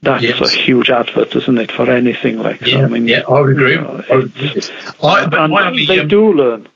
that's 0.01 0.23
yes. 0.23 0.41
a 0.41 0.49
huge 0.49 0.89
advert, 0.89 1.35
isn't 1.35 1.57
it, 1.57 1.71
for 1.71 1.89
anything 1.89 2.39
like 2.39 2.61
yeah, 2.61 2.83
I 2.83 2.87
mean, 2.87 3.07
yeah, 3.07 3.21
I 3.27 3.39
would 3.39 3.51
agree. 3.51 3.73
You 3.73 3.81
know, 3.81 4.03
I, 5.03 5.27
but 5.27 5.39
and 5.39 5.53
only, 5.53 5.85
they 5.85 5.99
um, 5.99 6.07
do 6.07 6.33
learn. 6.33 6.67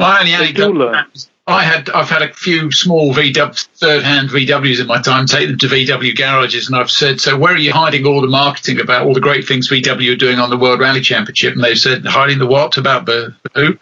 My 0.00 0.20
only 0.20 0.36
they 0.36 0.52
do 0.52 0.72
learn. 0.72 1.04
I 1.46 1.62
had 1.62 1.90
I've 1.90 2.08
had 2.08 2.22
a 2.22 2.32
few 2.32 2.72
small 2.72 3.12
VW 3.12 3.66
third-hand 3.76 4.30
VWs 4.30 4.80
in 4.80 4.86
my 4.86 5.02
time. 5.02 5.26
Take 5.26 5.48
them 5.48 5.58
to 5.58 5.66
VW 5.66 6.16
garages, 6.16 6.68
and 6.68 6.76
I've 6.76 6.90
said, 6.90 7.20
"So 7.20 7.36
where 7.36 7.52
are 7.52 7.58
you 7.58 7.70
hiding 7.70 8.06
all 8.06 8.22
the 8.22 8.28
marketing 8.28 8.80
about 8.80 9.06
all 9.06 9.12
the 9.12 9.20
great 9.20 9.46
things 9.46 9.68
VW 9.68 10.14
are 10.14 10.16
doing 10.16 10.38
on 10.38 10.48
the 10.48 10.56
World 10.56 10.80
Rally 10.80 11.02
Championship?" 11.02 11.54
And 11.54 11.62
they've 11.62 11.78
said, 11.78 12.06
"Hiding 12.06 12.38
the 12.38 12.46
what 12.46 12.78
about 12.78 13.04
the, 13.04 13.34
who?" 13.54 13.76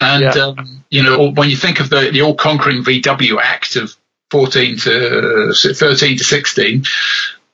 And 0.00 0.22
yeah. 0.22 0.30
um, 0.30 0.84
you 0.90 1.02
know, 1.02 1.32
when 1.32 1.50
you 1.50 1.56
think 1.56 1.80
of 1.80 1.90
the 1.90 2.10
the 2.12 2.22
all-conquering 2.22 2.84
VW 2.84 3.40
Act 3.42 3.74
of 3.74 3.96
14 4.30 4.76
to 4.78 5.52
13 5.54 6.18
to 6.18 6.24
16, 6.24 6.84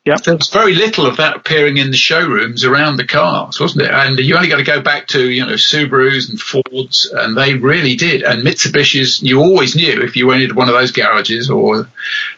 Yep. 0.04 0.22
There 0.22 0.36
was 0.36 0.50
very 0.50 0.74
little 0.74 1.06
of 1.06 1.18
that 1.18 1.36
appearing 1.36 1.76
in 1.76 1.92
the 1.92 1.96
showrooms 1.96 2.64
around 2.64 2.96
the 2.96 3.06
cars, 3.06 3.60
wasn't 3.60 3.84
it? 3.84 3.90
And 3.92 4.18
you 4.18 4.34
only 4.34 4.48
got 4.48 4.56
to 4.56 4.64
go 4.64 4.80
back 4.80 5.06
to, 5.08 5.30
you 5.30 5.46
know, 5.46 5.52
Subarus 5.52 6.28
and 6.28 6.40
Fords, 6.40 7.06
and 7.06 7.36
they 7.36 7.54
really 7.54 7.94
did. 7.94 8.24
And 8.24 8.42
Mitsubishi's, 8.42 9.22
you 9.22 9.38
always 9.38 9.76
knew 9.76 10.02
if 10.02 10.16
you 10.16 10.26
went 10.26 10.42
into 10.42 10.56
one 10.56 10.68
of 10.68 10.74
those 10.74 10.90
garages 10.90 11.50
or 11.50 11.88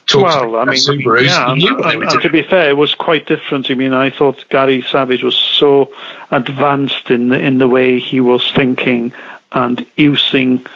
talked 0.06 0.24
well, 0.24 0.56
I 0.56 0.66
mean, 0.66 0.74
Subarus, 0.74 1.24
yeah, 1.24 1.52
and, 1.52 1.62
and, 1.62 2.02
and 2.02 2.20
to 2.20 2.28
be 2.28 2.42
fair, 2.42 2.68
it 2.68 2.76
was 2.76 2.94
quite 2.94 3.26
different. 3.26 3.70
I 3.70 3.74
mean, 3.74 3.94
I 3.94 4.10
thought 4.10 4.44
Gary 4.50 4.82
Savage 4.82 5.22
was 5.22 5.36
so 5.36 5.90
advanced 6.30 7.10
in 7.10 7.30
the, 7.30 7.40
in 7.40 7.56
the 7.56 7.68
way 7.68 7.98
he 7.98 8.20
was 8.20 8.52
thinking 8.52 9.14
and 9.52 9.86
using 9.96 10.66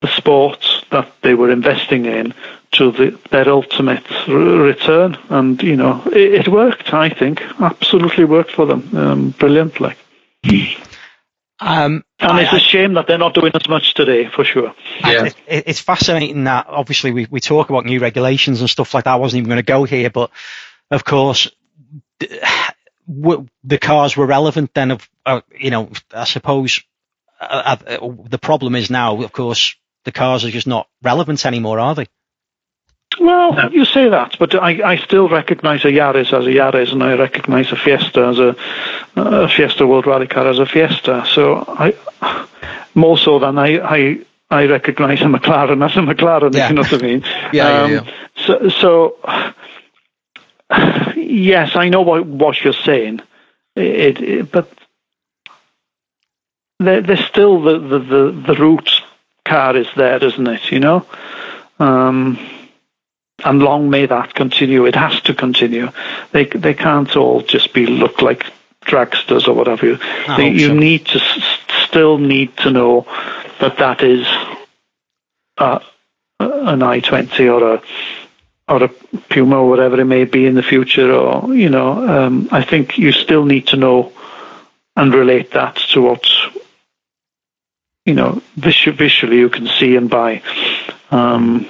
the 0.00 0.08
sports 0.08 0.82
that 0.92 1.12
they 1.20 1.34
were 1.34 1.50
investing 1.50 2.06
in 2.06 2.32
to 2.72 2.92
the, 2.92 3.18
their 3.30 3.48
ultimate 3.48 4.04
r- 4.28 4.34
return. 4.34 5.18
And, 5.28 5.62
you 5.62 5.76
know, 5.76 6.02
it, 6.06 6.46
it, 6.46 6.48
worked, 6.48 6.92
I 6.94 7.08
think. 7.10 7.42
Absolutely 7.60 8.24
worked 8.24 8.52
for 8.52 8.66
them. 8.66 8.96
Um, 8.96 9.30
brilliantly. 9.30 9.94
Um, 11.62 12.04
and 12.18 12.32
I, 12.32 12.42
it's 12.42 12.52
a 12.52 12.58
shame 12.58 12.94
that 12.94 13.06
they're 13.06 13.18
not 13.18 13.34
doing 13.34 13.52
as 13.54 13.68
much 13.68 13.94
today, 13.94 14.28
for 14.28 14.44
sure. 14.44 14.74
Yeah. 15.00 15.26
It, 15.26 15.36
it, 15.46 15.64
it's 15.66 15.80
fascinating 15.80 16.44
that, 16.44 16.66
obviously, 16.68 17.10
we, 17.10 17.26
we 17.30 17.40
talk 17.40 17.68
about 17.70 17.84
new 17.84 18.00
regulations 18.00 18.60
and 18.60 18.70
stuff 18.70 18.94
like 18.94 19.04
that. 19.04 19.12
I 19.12 19.16
wasn't 19.16 19.40
even 19.40 19.50
going 19.50 19.62
to 19.62 19.62
go 19.62 19.84
here, 19.84 20.08
but 20.10 20.30
of 20.90 21.04
course, 21.04 21.50
the 23.08 23.78
cars 23.80 24.16
were 24.16 24.26
relevant 24.26 24.72
then. 24.74 24.92
Of 24.92 25.08
uh, 25.26 25.40
you 25.58 25.70
know, 25.70 25.90
I 26.12 26.24
suppose 26.24 26.82
uh, 27.40 27.76
uh, 27.86 28.08
the 28.28 28.38
problem 28.38 28.74
is 28.74 28.90
now, 28.90 29.22
of 29.22 29.32
course, 29.32 29.76
the 30.04 30.12
cars 30.12 30.44
are 30.44 30.50
just 30.50 30.66
not 30.66 30.88
relevant 31.02 31.44
anymore, 31.44 31.78
are 31.78 31.94
they? 31.94 32.06
Well, 33.18 33.54
no. 33.54 33.68
you 33.70 33.84
say 33.84 34.08
that, 34.08 34.36
but 34.38 34.54
I, 34.54 34.92
I 34.92 34.96
still 34.96 35.28
recognise 35.28 35.84
a 35.84 35.88
Yaris 35.88 36.32
as 36.32 36.46
a 36.46 36.50
Yaris, 36.50 36.92
and 36.92 37.02
I 37.02 37.14
recognise 37.14 37.72
a 37.72 37.76
Fiesta 37.76 38.26
as 38.26 38.38
a, 38.38 38.56
a 39.16 39.48
Fiesta 39.48 39.86
World 39.86 40.06
Rally 40.06 40.28
car 40.28 40.48
as 40.48 40.58
a 40.58 40.66
Fiesta. 40.66 41.26
So 41.26 41.64
I, 41.66 41.94
more 42.94 43.18
so 43.18 43.38
than 43.40 43.58
I, 43.58 43.80
I, 43.80 44.18
I 44.50 44.66
recognise 44.66 45.20
a 45.22 45.24
McLaren 45.24 45.84
as 45.84 45.96
a 45.96 46.00
McLaren. 46.00 46.54
Yeah. 46.54 46.64
If 46.64 46.70
you 46.70 46.76
know 46.76 46.82
what 46.82 46.92
I 46.92 46.98
mean? 46.98 47.24
yeah, 47.52 47.82
um, 47.82 47.92
yeah, 47.92 48.04
yeah. 48.04 48.12
So, 48.46 48.68
so 48.68 49.54
yes, 51.16 51.74
I 51.74 51.88
know 51.88 52.02
what 52.02 52.26
what 52.26 52.62
you're 52.62 52.72
saying. 52.72 53.20
It, 53.74 54.20
it, 54.20 54.52
but 54.52 54.72
there, 56.78 57.00
there's 57.00 57.24
still 57.26 57.62
the, 57.62 57.78
the, 57.78 57.98
the, 57.98 58.44
the 58.46 58.54
root 58.54 58.90
car 59.44 59.76
is 59.76 59.88
there, 59.96 60.22
isn't 60.22 60.46
it? 60.46 60.70
You 60.70 60.80
know. 60.80 61.06
Um, 61.78 62.38
and 63.44 63.62
long 63.62 63.90
may 63.90 64.06
that 64.06 64.34
continue. 64.34 64.86
It 64.86 64.94
has 64.94 65.20
to 65.22 65.34
continue. 65.34 65.90
They 66.32 66.44
they 66.44 66.74
can't 66.74 67.14
all 67.16 67.40
just 67.40 67.72
be 67.72 67.86
look 67.86 68.22
like 68.22 68.46
dragsters 68.84 69.48
or 69.48 69.54
whatever. 69.54 69.98
They, 70.36 70.50
you 70.50 70.68
so. 70.68 70.74
need 70.74 71.06
to 71.06 71.20
still 71.86 72.18
need 72.18 72.56
to 72.58 72.70
know 72.70 73.06
that 73.60 73.78
that 73.78 74.02
is 74.02 74.26
uh, 75.58 75.80
an 76.38 76.80
i20 76.80 77.52
or 77.52 77.74
a 77.74 77.82
or 78.68 78.84
a 78.84 78.88
Puma 79.28 79.56
or 79.56 79.68
whatever 79.68 80.00
it 80.00 80.04
may 80.04 80.24
be 80.24 80.46
in 80.46 80.54
the 80.54 80.62
future. 80.62 81.12
Or 81.12 81.52
you 81.54 81.68
know, 81.68 82.08
um, 82.08 82.48
I 82.52 82.62
think 82.62 82.98
you 82.98 83.12
still 83.12 83.44
need 83.44 83.68
to 83.68 83.76
know 83.76 84.12
and 84.96 85.14
relate 85.14 85.52
that 85.52 85.76
to 85.92 86.02
what 86.02 86.28
you 88.06 88.14
know 88.14 88.42
visually 88.56 89.38
you 89.38 89.48
can 89.50 89.66
see 89.66 89.96
and 89.96 90.08
buy. 90.08 90.42
Um, 91.10 91.66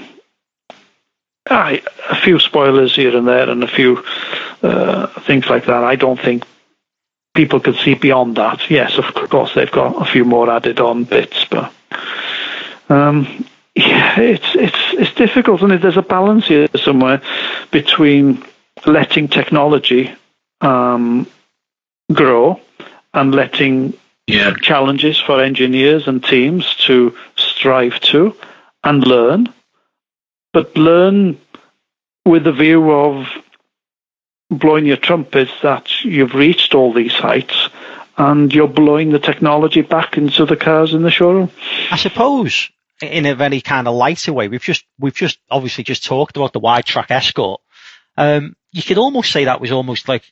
Aye, 1.51 1.83
a 2.09 2.15
few 2.15 2.39
spoilers 2.39 2.95
here 2.95 3.17
and 3.17 3.27
there, 3.27 3.51
and 3.51 3.65
a 3.65 3.69
few 3.69 4.05
uh, 4.63 5.09
things 5.23 5.49
like 5.49 5.67
that. 5.67 5.83
I 5.83 5.97
don't 5.97 6.21
think 6.21 6.45
people 7.35 7.59
could 7.59 7.75
see 7.75 7.95
beyond 7.95 8.37
that. 8.37 8.71
Yes, 8.71 8.99
of 8.99 9.13
course 9.29 9.55
they've 9.55 9.71
got 9.71 10.01
a 10.01 10.11
few 10.11 10.25
more 10.25 10.49
added 10.49 10.79
on 10.79 11.05
bits, 11.05 11.45
but 11.51 11.73
um, 12.89 13.45
yeah, 13.75 14.21
it's 14.21 14.55
it's 14.55 14.79
it's 14.93 15.15
difficult, 15.15 15.63
and 15.63 15.73
there's 15.73 15.97
a 15.97 16.03
balance 16.03 16.47
here 16.47 16.69
somewhere 16.77 17.21
between 17.73 18.45
letting 18.87 19.27
technology 19.27 20.15
um, 20.61 21.27
grow 22.13 22.61
and 23.13 23.35
letting 23.35 23.95
yeah. 24.29 24.55
challenges 24.63 25.19
for 25.19 25.43
engineers 25.43 26.07
and 26.07 26.25
teams 26.25 26.77
to 26.77 27.17
strive 27.37 27.99
to 28.01 28.37
and 28.85 29.05
learn 29.05 29.53
but 30.53 30.77
learn 30.77 31.41
with 32.25 32.45
the 32.45 32.53
view 32.53 32.91
of 32.91 33.27
blowing 34.51 34.87
your 34.87 34.97
trumpets 34.97 35.53
that 35.63 36.05
you've 36.05 36.35
reached 36.35 36.75
all 36.75 36.93
these 36.93 37.13
heights 37.13 37.69
and 38.17 38.53
you're 38.53 38.69
blowing 38.69 39.11
the 39.11 39.19
technology 39.19 39.83
back 39.83 40.17
into 40.17 40.45
the 40.45 40.57
cars 40.57 40.93
in 40.93 41.03
the 41.03 41.11
showroom. 41.11 41.51
I 41.91 41.97
suppose 41.97 42.71
in 43.01 43.27
a 43.27 43.35
very 43.35 43.61
kind 43.61 43.89
of 43.89 43.95
lighter 43.95 44.33
way, 44.33 44.49
we've 44.49 44.63
just 44.63 44.85
we've 44.99 45.15
just 45.15 45.39
obviously 45.51 45.85
just 45.85 46.05
talked 46.05 46.37
about 46.37 46.53
the 46.53 46.61
wide 46.61 46.85
track 46.85 47.11
escort. 47.11 47.61
Um, 48.17 48.57
you 48.73 48.83
could 48.83 48.99
almost 48.99 49.33
say 49.33 49.45
that 49.45 49.61
was 49.61 49.73
almost 49.73 50.09
like, 50.09 50.25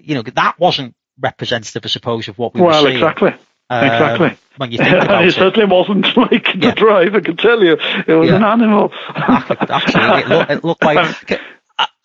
you 0.00 0.14
know, 0.14 0.22
that 0.22 0.58
wasn't 0.58 0.94
representative, 1.20 1.82
I 1.84 1.88
suppose, 1.88 2.28
of 2.28 2.38
what 2.38 2.54
we 2.54 2.60
well, 2.60 2.70
were 2.82 2.90
seeing. 2.90 3.00
Well, 3.00 3.10
exactly. 3.10 3.46
Um, 3.70 3.84
exactly. 3.84 4.38
When 4.56 4.70
you 4.70 4.78
think 4.78 4.90
about 5.02 5.24
it, 5.24 5.34
certainly 5.34 5.66
wasn't 5.66 6.16
like 6.16 6.54
yeah. 6.54 6.70
the 6.70 6.72
drive. 6.72 7.14
I 7.14 7.20
can 7.20 7.36
tell 7.36 7.62
you, 7.62 7.76
it 8.06 8.14
was 8.14 8.28
yeah. 8.28 8.36
an 8.36 8.44
animal. 8.44 8.92
Actually, 9.14 10.22
it, 10.22 10.28
looked, 10.28 10.50
it 10.50 10.64
looked 10.64 10.84
like 10.84 11.40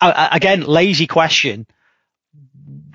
again 0.00 0.62
lazy 0.62 1.06
question. 1.06 1.66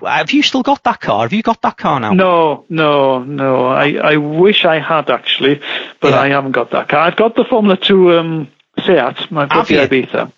Have 0.04 0.30
you 0.30 0.42
still 0.42 0.62
got 0.62 0.84
that 0.84 1.00
car? 1.00 1.22
Have 1.22 1.32
you 1.32 1.42
got 1.42 1.62
that 1.62 1.78
car 1.78 1.98
now? 1.98 2.12
No, 2.12 2.66
no, 2.68 3.24
no. 3.24 3.66
I, 3.66 3.92
I 3.94 4.16
wish 4.18 4.66
I 4.66 4.78
had 4.78 5.08
actually, 5.08 5.62
but 6.00 6.10
yeah. 6.10 6.20
I 6.20 6.28
haven't 6.28 6.52
got 6.52 6.72
that 6.72 6.88
car. 6.88 7.00
I've 7.00 7.16
got 7.16 7.34
the 7.34 7.44
Formula 7.44 7.78
Two 7.78 8.12
um, 8.12 8.48
Seat. 8.84 8.98
I've 8.98 9.30
got 9.30 9.68
the 9.68 9.76
Ibiza. 9.76 10.32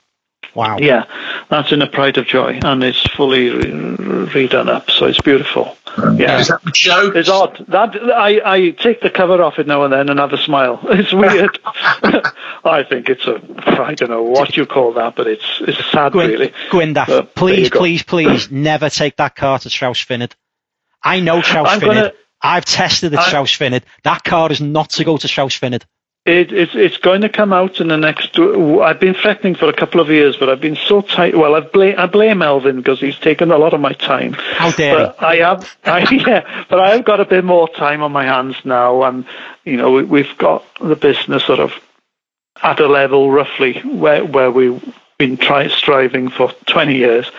Wow. 0.55 0.79
Yeah, 0.79 1.05
that's 1.49 1.73
in 1.73 1.83
a 1.83 1.87
pride 1.87 2.19
of 2.19 2.27
joy, 2.27 2.59
and 2.63 2.83
it's 2.83 3.01
fully 3.13 3.51
re- 3.51 3.65
redone 4.27 4.69
up, 4.69 4.91
so 4.91 5.07
it's 5.07 5.21
beautiful. 5.21 5.77
Yeah, 6.17 6.41
is 6.41 6.49
that 6.49 6.63
the 6.63 6.73
show? 6.75 7.11
It's 7.15 7.29
odd. 7.29 7.65
That 7.69 7.97
I, 7.97 8.41
I 8.45 8.71
take 8.71 9.01
the 9.01 9.11
cover 9.11 9.43
off 9.43 9.59
it 9.59 9.67
now 9.67 9.85
and 9.85 9.93
then 9.93 10.09
and 10.09 10.19
have 10.19 10.33
a 10.33 10.39
smile. 10.39 10.81
It's 10.99 11.13
weird. 11.13 11.59
I 12.65 12.85
think 12.89 13.09
it's 13.09 13.27
a 13.27 13.41
I 13.83 13.95
don't 13.95 14.11
know 14.11 14.23
what 14.23 14.57
you 14.57 14.67
call 14.67 14.95
that, 14.95 15.17
but 15.17 15.27
it's 15.27 15.61
it's 15.61 15.85
sad 15.91 16.13
Gwyn, 16.13 16.31
really. 16.31 16.53
Gwyndaf, 16.71 17.35
please, 17.35 17.71
please, 17.71 18.03
please, 18.03 18.51
never 18.51 18.91
take 18.91 19.17
that 19.17 19.37
car 19.37 19.59
to 19.61 19.69
Trawsfynydd. 19.69 20.07
Finnard. 20.07 20.33
I 21.03 21.21
know 21.21 21.41
Trawsfynydd. 21.41 22.13
I've 22.41 22.65
tested 22.65 23.13
the 23.13 23.17
Trawsfynydd. 23.17 23.83
That 24.05 24.25
car 24.25 24.51
is 24.53 24.61
not 24.61 24.91
to 24.91 25.05
go 25.05 25.17
to 25.17 25.27
Trawsfynydd. 25.27 25.85
It, 26.29 26.53
it's 26.53 26.75
it's 26.75 26.99
going 26.99 27.23
to 27.23 27.31
come 27.31 27.55
out 27.55 27.81
in 27.81 27.89
the 27.89 27.97
next. 27.97 28.39
I've 28.39 29.01
been 29.01 29.15
threatening 29.15 29.55
for 29.55 29.67
a 29.71 29.73
couple 29.73 29.99
of 29.99 30.11
years, 30.11 30.37
but 30.37 30.51
I've 30.51 30.61
been 30.61 30.77
so 30.77 31.01
tight. 31.01 31.35
Well, 31.35 31.55
I 31.55 31.61
blame 31.61 31.95
I 31.97 32.05
blame 32.05 32.41
Elfyn 32.41 32.77
because 32.77 33.01
he's 33.01 33.19
taken 33.19 33.51
a 33.51 33.57
lot 33.57 33.73
of 33.73 33.81
my 33.81 33.95
time. 33.95 34.35
How 34.35 34.71
dare 34.73 34.95
but 34.95 35.23
I 35.23 35.37
have, 35.37 35.77
I, 35.85 36.01
yeah, 36.11 36.65
but 36.69 36.81
I 36.81 36.91
have 36.91 37.07
got 37.07 37.21
a 37.21 37.25
bit 37.25 37.45
more 37.45 37.67
time 37.67 38.03
on 38.03 38.13
my 38.13 38.27
hands 38.27 38.57
now, 38.63 39.05
and 39.05 39.25
you 39.65 39.79
know 39.79 39.91
we, 39.91 40.05
we've 40.05 40.37
got 40.37 40.67
the 40.83 40.97
business 40.97 41.45
sort 41.45 41.61
of 41.61 41.73
at 42.63 42.79
a 42.79 42.89
level 42.89 43.31
roughly 43.31 43.81
where 43.81 44.23
where 44.23 44.51
we've 44.51 44.83
been 45.17 45.39
try, 45.39 45.69
striving 45.69 46.29
for 46.29 46.53
20 46.67 46.95
years. 46.95 47.31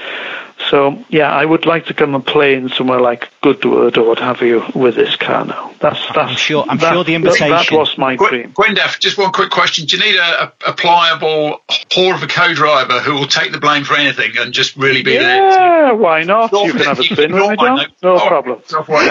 So 0.70 1.04
yeah, 1.10 1.32
I 1.32 1.46
would 1.46 1.66
like 1.66 1.86
to 1.86 1.94
come 1.94 2.16
and 2.16 2.26
play 2.26 2.56
in 2.56 2.70
somewhere 2.70 3.00
like 3.00 3.30
Goodwood 3.42 3.98
or 3.98 4.08
what 4.08 4.20
have 4.20 4.42
you 4.42 4.64
with 4.76 4.96
this 4.96 5.16
car 5.16 5.46
now. 5.46 5.74
That's 5.80 6.00
that's. 6.08 6.18
I'm 6.18 6.36
sure. 6.36 6.66
I'm 6.68 6.78
that, 6.78 6.94
sure 6.94 7.04
the 7.04 7.16
invitation. 7.16 7.50
That 7.50 7.72
was 7.72 7.98
my 7.98 8.18
dream. 8.18 8.52
Gwyndaf, 8.52 9.00
just 9.00 9.18
one 9.18 9.32
quick 9.32 9.52
question: 9.52 9.86
Do 9.86 9.98
you 9.98 10.04
need 10.04 10.18
a, 10.18 10.54
a, 10.68 10.74
pliable 10.74 11.62
whore 11.90 12.14
of 12.14 12.24
a 12.24 12.28
co-driver 12.28 13.00
who 13.00 13.14
will 13.14 13.28
take 13.28 13.52
the 13.52 13.60
blame 13.60 13.86
for 13.86 13.96
anything 13.96 14.38
and 14.38 14.54
just 14.54 14.76
really 14.76 15.02
be 15.02 15.14
yeah, 15.14 15.20
there? 15.20 15.50
Yeah, 15.50 15.92
why 15.94 16.24
not? 16.24 16.52
You 16.52 16.74
can 16.74 16.82
have 16.82 17.00
a 17.00 17.04
spin 17.04 17.32
with 17.32 17.50
me, 17.50 17.56
John. 17.56 17.88
No 18.04 18.16
oh, 18.16 18.28
problem. 18.28 18.62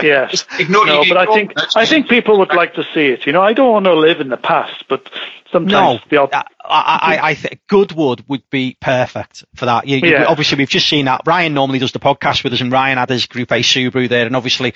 Yes. 0.05 0.45
Ignore 0.59 0.87
no, 0.87 1.05
but 1.09 1.17
I 1.17 1.27
think 1.35 1.53
I 1.75 1.87
think 1.87 2.09
people 2.09 2.39
would 2.41 2.55
like 2.55 2.75
to 2.75 2.85
see 2.95 3.07
it. 3.07 3.27
You 3.27 3.33
know, 3.33 3.43
I 3.43 3.55
don't 3.55 3.73
want 3.73 3.87
to 3.87 3.95
live 3.95 4.21
in 4.21 4.29
the 4.29 4.37
past, 4.37 4.85
but 4.89 5.09
sometimes 5.51 6.01
no, 6.11 6.29
the 6.29 6.37
uh, 6.37 6.43
I, 6.69 6.99
I, 7.01 7.29
I 7.31 7.35
think 7.35 7.61
Goodwood 7.67 8.25
would 8.29 8.49
be 8.51 8.77
perfect 8.81 9.45
for 9.55 9.67
that. 9.67 9.87
You, 9.87 9.99
yeah. 9.99 10.25
Obviously, 10.27 10.59
we've 10.59 10.69
just 10.69 10.89
seen 10.89 11.07
that. 11.07 11.23
Ryan 11.27 11.55
normally 11.55 11.79
does 11.79 11.93
the 11.93 11.99
podcast 11.99 12.45
with 12.45 12.53
us, 12.53 12.61
and 12.61 12.71
Ryan 12.71 12.99
had 12.99 13.09
his 13.09 13.27
Group 13.27 13.51
A 13.53 13.57
Subaru 13.57 14.09
there, 14.09 14.27
and 14.27 14.37
obviously, 14.37 14.75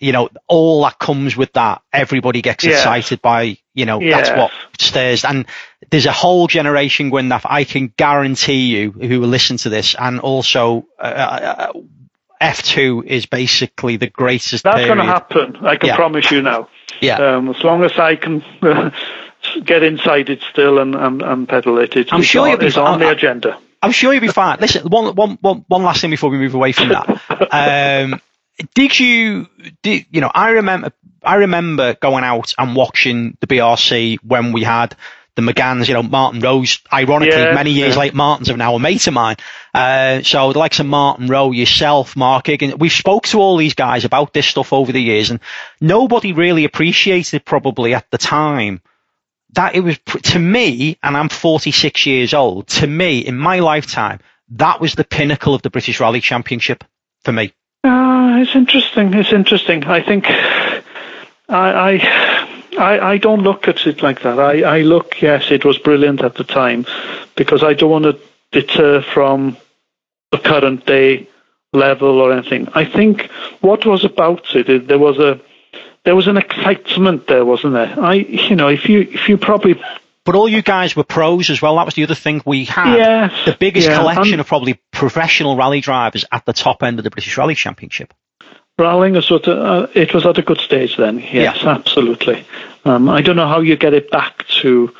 you 0.00 0.12
know, 0.12 0.28
all 0.48 0.82
that 0.82 0.98
comes 0.98 1.36
with 1.36 1.52
that. 1.54 1.82
Everybody 1.92 2.42
gets 2.42 2.64
yeah. 2.64 2.72
excited 2.72 3.22
by, 3.22 3.58
you 3.74 3.86
know, 3.86 4.00
yeah. 4.00 4.16
that's 4.16 4.30
what 4.30 4.50
stirs. 4.78 5.24
And 5.24 5.46
there's 5.90 6.06
a 6.06 6.12
whole 6.12 6.46
generation, 6.46 7.10
Gwyneth, 7.10 7.42
I 7.44 7.64
can 7.64 7.92
guarantee 7.96 8.76
you, 8.76 8.92
who 8.92 9.20
will 9.20 9.28
listen 9.28 9.56
to 9.58 9.68
this, 9.68 9.94
and 9.98 10.20
also. 10.20 10.86
Uh, 10.98 11.02
uh, 11.02 11.72
F2 12.40 13.04
is 13.04 13.26
basically 13.26 13.98
the 13.98 14.08
greatest. 14.08 14.64
That's 14.64 14.86
going 14.86 14.96
to 14.96 15.04
happen. 15.04 15.56
I 15.60 15.76
can 15.76 15.94
promise 15.94 16.30
you 16.30 16.40
now. 16.40 16.70
Yeah. 17.02 17.16
Um, 17.16 17.50
as 17.50 17.62
long 17.62 17.84
as 17.84 17.98
I 17.98 18.16
can 18.16 18.42
get 19.64 19.82
inside 19.82 20.30
it 20.30 20.40
still 20.50 20.78
and, 20.78 20.94
and, 20.94 21.22
and 21.22 21.48
pedal 21.48 21.78
it. 21.78 21.96
It's, 21.96 22.12
I'm 22.12 22.22
sure 22.22 22.48
it's 22.48 22.76
on 22.76 23.00
the 23.00 23.10
agenda. 23.10 23.58
I'm 23.82 23.92
sure 23.92 24.12
you'll 24.12 24.20
be 24.20 24.28
fine. 24.28 24.58
Listen, 24.60 24.88
one, 24.88 25.14
one, 25.14 25.38
one, 25.40 25.64
one 25.68 25.82
last 25.82 26.00
thing 26.02 26.10
before 26.10 26.30
we 26.30 26.38
move 26.38 26.54
away 26.54 26.72
from 26.72 26.90
that. 26.90 27.08
um, 28.10 28.20
did 28.74 28.98
you, 28.98 29.48
did, 29.82 30.06
you 30.10 30.20
know, 30.20 30.30
I 30.32 30.50
remember, 30.50 30.92
I 31.22 31.36
remember 31.36 31.94
going 31.94 32.24
out 32.24 32.54
and 32.58 32.76
watching 32.76 33.36
the 33.40 33.46
BRC 33.46 34.18
when 34.22 34.52
we 34.52 34.62
had 34.62 34.96
the 35.36 35.42
McGanns, 35.42 35.88
you 35.88 35.94
know, 35.94 36.02
Martin 36.02 36.40
Rose, 36.40 36.80
ironically, 36.92 37.38
yeah, 37.38 37.54
many 37.54 37.70
years 37.70 37.94
yeah. 37.94 38.00
late, 38.00 38.14
Martin's 38.14 38.50
are 38.50 38.56
now 38.56 38.74
a 38.74 38.78
mate 38.78 39.06
of 39.06 39.14
mine. 39.14 39.36
Uh, 39.72 40.22
so 40.22 40.52
the 40.52 40.58
likes 40.58 40.80
of 40.80 40.86
Martin 40.86 41.28
Rowe, 41.28 41.52
yourself, 41.52 42.16
Mark 42.16 42.48
Higgins, 42.48 42.74
we've 42.76 42.92
spoke 42.92 43.26
to 43.28 43.40
all 43.40 43.56
these 43.56 43.74
guys 43.74 44.04
about 44.04 44.34
this 44.34 44.46
stuff 44.46 44.72
over 44.72 44.92
the 44.92 45.00
years 45.00 45.30
and 45.30 45.40
nobody 45.80 46.32
really 46.32 46.64
appreciated 46.64 47.36
it 47.36 47.44
probably 47.44 47.94
at 47.94 48.10
the 48.10 48.18
time 48.18 48.82
that 49.54 49.74
it 49.74 49.80
was 49.80 49.98
to 50.06 50.38
me, 50.38 50.98
and 51.02 51.16
I'm 51.16 51.28
46 51.28 52.06
years 52.06 52.34
old. 52.34 52.68
To 52.68 52.86
me, 52.86 53.18
in 53.18 53.36
my 53.36 53.60
lifetime, 53.60 54.20
that 54.50 54.80
was 54.80 54.94
the 54.94 55.04
pinnacle 55.04 55.54
of 55.54 55.62
the 55.62 55.70
British 55.70 56.00
Rally 56.00 56.20
Championship 56.20 56.84
for 57.24 57.32
me. 57.32 57.52
Uh, 57.84 58.38
it's 58.40 58.54
interesting. 58.54 59.14
It's 59.14 59.32
interesting. 59.32 59.84
I 59.84 60.02
think 60.02 60.26
I, 60.28 60.82
I, 61.48 62.48
I, 62.78 63.10
I 63.12 63.18
don't 63.18 63.42
look 63.42 63.68
at 63.68 63.86
it 63.86 64.02
like 64.02 64.22
that. 64.22 64.38
I, 64.38 64.62
I 64.62 64.80
look, 64.82 65.20
yes, 65.20 65.50
it 65.50 65.64
was 65.64 65.78
brilliant 65.78 66.22
at 66.22 66.34
the 66.34 66.44
time, 66.44 66.86
because 67.36 67.62
I 67.62 67.74
don't 67.74 67.90
want 67.90 68.04
to 68.04 68.18
deter 68.52 69.02
from 69.02 69.56
the 70.30 70.38
current 70.38 70.86
day 70.86 71.28
level 71.72 72.20
or 72.20 72.32
anything. 72.32 72.68
I 72.74 72.84
think 72.84 73.30
what 73.60 73.86
was 73.86 74.04
about 74.04 74.54
it, 74.54 74.88
there 74.88 74.98
was 74.98 75.18
a 75.18 75.40
there 76.04 76.16
was 76.16 76.28
an 76.28 76.36
excitement 76.36 77.26
there, 77.26 77.44
wasn't 77.44 77.74
there? 77.74 77.94
I, 77.98 78.14
you 78.14 78.56
know, 78.56 78.68
if 78.68 78.88
you 78.88 79.00
if 79.00 79.28
you 79.28 79.36
probably 79.36 79.80
but 80.24 80.34
all 80.34 80.48
you 80.48 80.62
guys 80.62 80.94
were 80.94 81.04
pros 81.04 81.50
as 81.50 81.62
well. 81.62 81.76
That 81.76 81.86
was 81.86 81.94
the 81.94 82.04
other 82.04 82.14
thing 82.14 82.42
we 82.44 82.64
had. 82.64 82.96
Yes, 82.96 83.32
the 83.46 83.56
biggest 83.58 83.88
yeah, 83.88 83.98
collection 83.98 84.38
of 84.38 84.46
probably 84.46 84.80
professional 84.92 85.56
rally 85.56 85.80
drivers 85.80 86.24
at 86.30 86.44
the 86.44 86.52
top 86.52 86.82
end 86.82 86.98
of 86.98 87.04
the 87.04 87.10
British 87.10 87.36
Rally 87.36 87.54
Championship. 87.54 88.12
Rallying 88.78 89.14
was 89.14 89.26
sort 89.26 89.46
of, 89.46 89.58
uh, 89.58 89.86
it 89.94 90.14
was 90.14 90.24
at 90.26 90.38
a 90.38 90.42
good 90.42 90.60
stage 90.60 90.96
then. 90.96 91.18
Yes, 91.18 91.62
yeah. 91.62 91.70
absolutely. 91.70 92.46
Um, 92.84 93.08
I 93.08 93.20
don't 93.20 93.36
know 93.36 93.48
how 93.48 93.60
you 93.60 93.76
get 93.76 93.92
it 93.92 94.10
back 94.10 94.46
to 94.62 94.94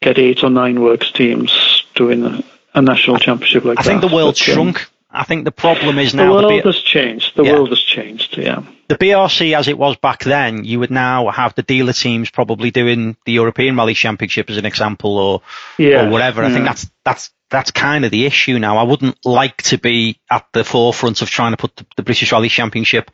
get 0.00 0.18
eight 0.18 0.44
or 0.44 0.50
nine 0.50 0.80
works 0.80 1.10
teams 1.10 1.84
doing 1.94 2.24
a, 2.24 2.42
a 2.74 2.80
national 2.80 3.18
championship 3.18 3.64
like 3.64 3.78
I 3.78 3.82
that. 3.82 3.88
I 3.88 3.92
think 3.92 4.10
the 4.10 4.14
world 4.14 4.34
but, 4.38 4.48
um, 4.48 4.54
shrunk. 4.54 4.90
I 5.10 5.24
think 5.24 5.44
the 5.44 5.52
problem 5.52 5.98
is 5.98 6.14
now 6.14 6.26
the 6.26 6.30
world 6.30 6.44
the 6.44 6.56
B- 6.58 6.62
has 6.64 6.80
changed. 6.80 7.34
The 7.34 7.44
yeah. 7.44 7.52
world 7.54 7.70
has 7.70 7.80
changed. 7.80 8.36
Yeah. 8.36 8.62
The 8.88 8.96
BRC, 8.96 9.56
as 9.56 9.66
it 9.68 9.78
was 9.78 9.96
back 9.96 10.22
then, 10.22 10.64
you 10.64 10.80
would 10.80 10.90
now 10.90 11.28
have 11.28 11.54
the 11.54 11.62
dealer 11.62 11.94
teams 11.94 12.30
probably 12.30 12.70
doing 12.70 13.16
the 13.24 13.32
European 13.32 13.76
Rally 13.76 13.94
Championship 13.94 14.50
as 14.50 14.58
an 14.58 14.66
example, 14.66 15.18
or 15.18 15.42
yeah. 15.78 16.06
or 16.06 16.10
whatever. 16.10 16.42
I 16.44 16.50
think 16.50 16.66
that's 16.66 16.90
that's 17.04 17.30
that's 17.50 17.70
kind 17.70 18.04
of 18.04 18.10
the 18.10 18.26
issue 18.26 18.58
now. 18.58 18.76
I 18.76 18.82
wouldn't 18.82 19.24
like 19.24 19.62
to 19.64 19.78
be 19.78 20.20
at 20.30 20.46
the 20.52 20.64
forefront 20.64 21.22
of 21.22 21.30
trying 21.30 21.52
to 21.52 21.56
put 21.56 21.76
the, 21.76 21.86
the 21.96 22.02
British 22.02 22.30
Rally 22.30 22.50
Championship 22.50 23.10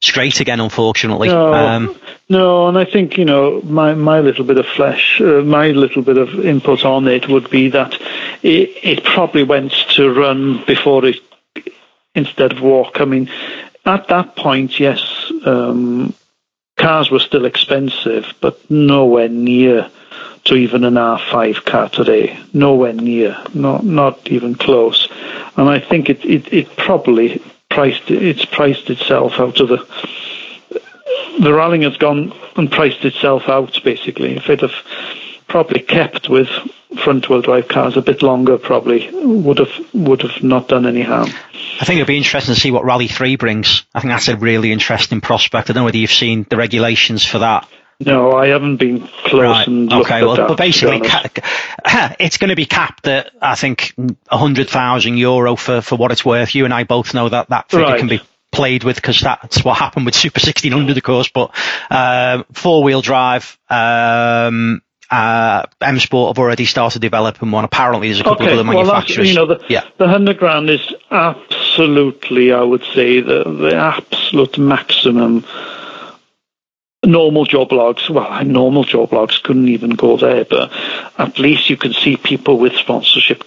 straight 0.00 0.40
again, 0.40 0.60
unfortunately. 0.60 1.28
No, 1.28 1.54
um, 1.54 2.00
no, 2.28 2.68
and 2.68 2.78
I 2.78 2.84
think 2.84 3.18
you 3.18 3.24
know 3.24 3.60
my 3.62 3.94
my 3.94 4.20
little 4.20 4.44
bit 4.44 4.58
of 4.58 4.66
flesh, 4.66 5.20
uh, 5.20 5.42
my 5.42 5.68
little 5.68 6.02
bit 6.02 6.18
of 6.18 6.44
input 6.44 6.84
on 6.84 7.08
it 7.08 7.28
would 7.28 7.50
be 7.50 7.70
that 7.70 7.94
it, 8.42 8.70
it 8.82 9.04
probably 9.04 9.42
went 9.42 9.72
to 9.90 10.12
run 10.12 10.64
before 10.64 11.04
it 11.04 11.16
instead 12.14 12.52
of 12.52 12.60
walk. 12.60 13.00
I 13.00 13.04
mean, 13.04 13.30
at 13.84 14.08
that 14.08 14.36
point, 14.36 14.78
yes, 14.78 15.00
um, 15.44 16.14
cars 16.76 17.10
were 17.10 17.18
still 17.18 17.44
expensive, 17.44 18.34
but 18.40 18.70
nowhere 18.70 19.28
near 19.28 19.90
to 20.44 20.54
even 20.54 20.84
an 20.84 20.94
R5 20.94 21.64
car 21.64 21.88
today. 21.88 22.38
Nowhere 22.52 22.92
near, 22.92 23.36
not 23.54 23.84
not 23.84 24.28
even 24.28 24.54
close. 24.54 25.08
And 25.56 25.68
I 25.68 25.78
think 25.78 26.10
it, 26.10 26.24
it, 26.24 26.52
it 26.52 26.76
probably 26.76 27.42
priced 27.70 28.10
it's 28.10 28.44
priced 28.44 28.90
itself 28.90 29.38
out 29.38 29.60
of 29.60 29.68
the 29.68 29.86
the 31.40 31.54
rallying 31.54 31.82
has 31.82 31.96
gone 31.96 32.32
and 32.56 32.70
priced 32.70 33.04
itself 33.04 33.48
out 33.48 33.80
basically. 33.84 34.36
If 34.36 34.50
it 34.50 34.60
have 34.60 34.74
probably 35.48 35.80
kept 35.80 36.28
with 36.28 36.48
front 36.96 37.28
wheel 37.28 37.42
drive 37.42 37.68
cars 37.68 37.96
a 37.96 38.02
bit 38.02 38.22
longer 38.22 38.58
probably 38.58 39.10
would 39.12 39.58
have 39.58 39.72
would 39.92 40.22
have 40.22 40.42
not 40.42 40.68
done 40.68 40.86
any 40.86 41.02
harm. 41.02 41.28
I 41.80 41.84
think 41.84 42.00
it'll 42.00 42.06
be 42.06 42.16
interesting 42.16 42.54
to 42.54 42.60
see 42.60 42.70
what 42.70 42.84
Rally 42.84 43.08
3 43.08 43.36
brings. 43.36 43.84
I 43.94 44.00
think 44.00 44.12
that's 44.12 44.28
a 44.28 44.36
really 44.36 44.72
interesting 44.72 45.20
prospect. 45.20 45.70
I 45.70 45.72
don't 45.72 45.80
know 45.80 45.84
whether 45.86 45.96
you've 45.96 46.12
seen 46.12 46.46
the 46.48 46.56
regulations 46.56 47.24
for 47.24 47.40
that. 47.40 47.68
No, 48.00 48.32
I 48.32 48.48
haven't 48.48 48.76
been 48.76 49.06
close 49.06 49.42
right. 49.42 49.66
and 49.66 49.92
okay. 49.92 50.24
well, 50.24 50.36
that, 50.36 50.48
but 50.48 50.58
basically, 50.58 51.00
ca- 51.00 51.28
it's 52.20 52.38
going 52.38 52.50
to 52.50 52.56
be 52.56 52.66
capped 52.66 53.06
at 53.06 53.30
I 53.40 53.54
think 53.54 53.94
hundred 54.28 54.68
thousand 54.68 55.18
euro 55.18 55.56
for 55.56 55.80
for 55.80 55.96
what 55.96 56.10
it's 56.10 56.24
worth. 56.24 56.54
You 56.54 56.64
and 56.64 56.74
I 56.74 56.84
both 56.84 57.14
know 57.14 57.28
that 57.28 57.50
that 57.50 57.70
figure 57.70 57.86
right. 57.86 57.98
can 57.98 58.08
be 58.08 58.20
played 58.50 58.84
with 58.84 58.96
because 58.96 59.20
that's 59.20 59.64
what 59.64 59.78
happened 59.78 60.06
with 60.06 60.14
Super 60.14 60.38
1600, 60.38 60.96
of 60.96 61.02
course. 61.02 61.28
But 61.28 61.54
uh, 61.90 62.44
four 62.52 62.82
wheel 62.82 63.02
drive. 63.02 63.58
Um, 63.68 64.82
uh, 65.12 65.66
M 65.82 65.98
Sport 65.98 66.34
have 66.34 66.42
already 66.42 66.64
started 66.64 67.02
developing 67.02 67.50
one. 67.50 67.64
Apparently, 67.64 68.08
there's 68.08 68.20
a 68.20 68.24
couple 68.24 68.46
okay. 68.46 68.54
of 68.54 68.60
other 68.60 68.64
manufacturers. 68.64 69.18
Well, 69.18 69.26
you 69.26 69.34
know, 69.34 69.46
the, 69.46 69.64
yeah. 69.68 69.84
the 69.98 70.08
hundred 70.08 70.38
grand 70.38 70.70
is 70.70 70.94
absolutely, 71.10 72.52
I 72.52 72.62
would 72.62 72.82
say, 72.94 73.20
the 73.20 73.44
the 73.44 73.76
absolute 73.76 74.58
maximum. 74.58 75.44
Normal 77.04 77.44
Joe 77.44 77.66
Bloggs, 77.66 78.08
well, 78.08 78.44
normal 78.44 78.84
Joe 78.84 79.08
Bloggs 79.08 79.42
couldn't 79.42 79.68
even 79.68 79.90
go 79.90 80.16
there, 80.16 80.44
but 80.44 80.72
at 81.18 81.36
least 81.38 81.68
you 81.68 81.76
can 81.76 81.92
see 81.92 82.16
people 82.16 82.58
with 82.58 82.74
sponsorship 82.74 83.42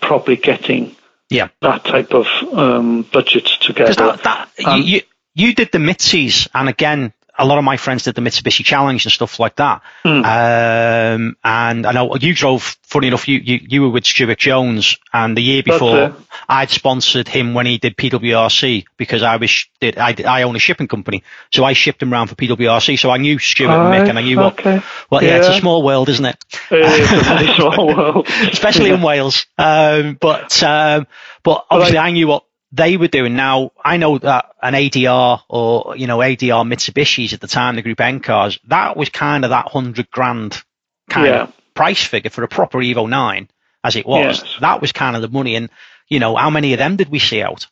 probably 0.00 0.36
getting 0.36 0.96
yeah. 1.30 1.48
that 1.60 1.84
type 1.84 2.12
of 2.12 2.26
um, 2.52 3.02
budget 3.02 3.46
together. 3.60 3.94
That, 3.94 4.22
that, 4.24 4.48
um, 4.66 4.82
you, 4.82 5.02
you 5.32 5.54
did 5.54 5.70
the 5.70 5.78
Mitsubishi, 5.78 6.48
and 6.52 6.68
again, 6.68 7.12
a 7.38 7.46
lot 7.46 7.58
of 7.58 7.64
my 7.64 7.76
friends 7.76 8.04
did 8.04 8.14
the 8.14 8.20
Mitsubishi 8.20 8.64
Challenge 8.64 9.04
and 9.04 9.12
stuff 9.12 9.40
like 9.40 9.56
that. 9.56 9.82
Mm. 10.04 10.24
Um, 10.24 11.36
and 11.42 11.86
I 11.86 11.92
know 11.92 12.14
you 12.16 12.34
drove. 12.34 12.76
Funny 12.82 13.08
enough, 13.08 13.26
you, 13.26 13.38
you 13.38 13.60
you 13.62 13.82
were 13.82 13.88
with 13.88 14.04
Stuart 14.04 14.38
Jones, 14.38 14.98
and 15.14 15.34
the 15.34 15.40
year 15.40 15.62
before 15.62 16.14
I'd 16.46 16.68
sponsored 16.68 17.26
him 17.26 17.54
when 17.54 17.64
he 17.64 17.78
did 17.78 17.96
PWRC 17.96 18.84
because 18.98 19.22
I 19.22 19.36
was 19.36 19.66
did 19.80 19.96
I, 19.96 20.14
I 20.26 20.42
own 20.42 20.56
a 20.56 20.58
shipping 20.58 20.88
company, 20.88 21.22
so 21.50 21.64
I 21.64 21.72
shipped 21.72 22.02
him 22.02 22.12
around 22.12 22.26
for 22.26 22.34
PWRC. 22.34 22.98
So 22.98 23.10
I 23.10 23.16
knew 23.16 23.38
Stuart 23.38 23.70
and 23.70 23.94
Mick, 23.94 24.08
and 24.10 24.18
I 24.18 24.22
knew 24.22 24.40
okay. 24.40 24.74
what. 24.74 24.84
Well, 25.10 25.22
yeah. 25.22 25.30
yeah. 25.30 25.36
it's 25.38 25.48
a 25.48 25.60
small 25.60 25.82
world, 25.82 26.10
isn't 26.10 26.24
it? 26.24 26.44
It 26.70 26.80
is 26.80 27.50
a 27.50 27.54
small 27.54 27.86
world, 27.96 28.28
especially 28.28 28.90
in 28.90 29.00
Wales. 29.00 29.46
Um, 29.56 30.18
but 30.20 30.62
um, 30.62 31.06
but 31.42 31.64
obviously, 31.70 31.98
I 31.98 32.10
knew 32.10 32.28
what 32.28 32.44
they 32.72 32.96
were 32.96 33.08
doing. 33.08 33.36
Now, 33.36 33.72
I 33.84 33.98
know 33.98 34.18
that 34.18 34.46
an 34.62 34.74
ADR 34.74 35.40
or, 35.48 35.96
you 35.96 36.06
know, 36.06 36.18
ADR 36.18 36.66
Mitsubishi's 36.66 37.34
at 37.34 37.40
the 37.40 37.46
time, 37.46 37.76
the 37.76 37.82
Group 37.82 38.00
N 38.00 38.20
cars, 38.20 38.58
that 38.68 38.96
was 38.96 39.10
kind 39.10 39.44
of 39.44 39.50
that 39.50 39.68
hundred 39.68 40.10
grand 40.10 40.62
kind 41.08 41.26
yeah. 41.26 41.42
of 41.42 41.52
price 41.74 42.02
figure 42.02 42.30
for 42.30 42.42
a 42.42 42.48
proper 42.48 42.78
Evo 42.78 43.08
9 43.08 43.48
as 43.84 43.96
it 43.96 44.06
was. 44.06 44.42
Yes. 44.42 44.56
That 44.60 44.80
was 44.80 44.92
kind 44.92 45.16
of 45.16 45.22
the 45.22 45.28
money. 45.28 45.54
And, 45.54 45.68
you 46.08 46.18
know, 46.18 46.34
how 46.34 46.50
many 46.50 46.72
of 46.72 46.78
them 46.78 46.96
did 46.96 47.10
we 47.10 47.18
see 47.18 47.42
out? 47.42 47.66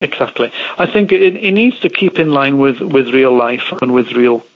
Exactly. 0.00 0.52
I 0.78 0.86
think 0.86 1.10
it, 1.12 1.36
it 1.36 1.52
needs 1.52 1.80
to 1.80 1.88
keep 1.88 2.18
in 2.18 2.30
line 2.30 2.58
with, 2.58 2.80
with 2.80 3.08
real 3.08 3.36
life 3.36 3.72
and 3.80 3.92
with 3.92 4.12
real 4.12 4.46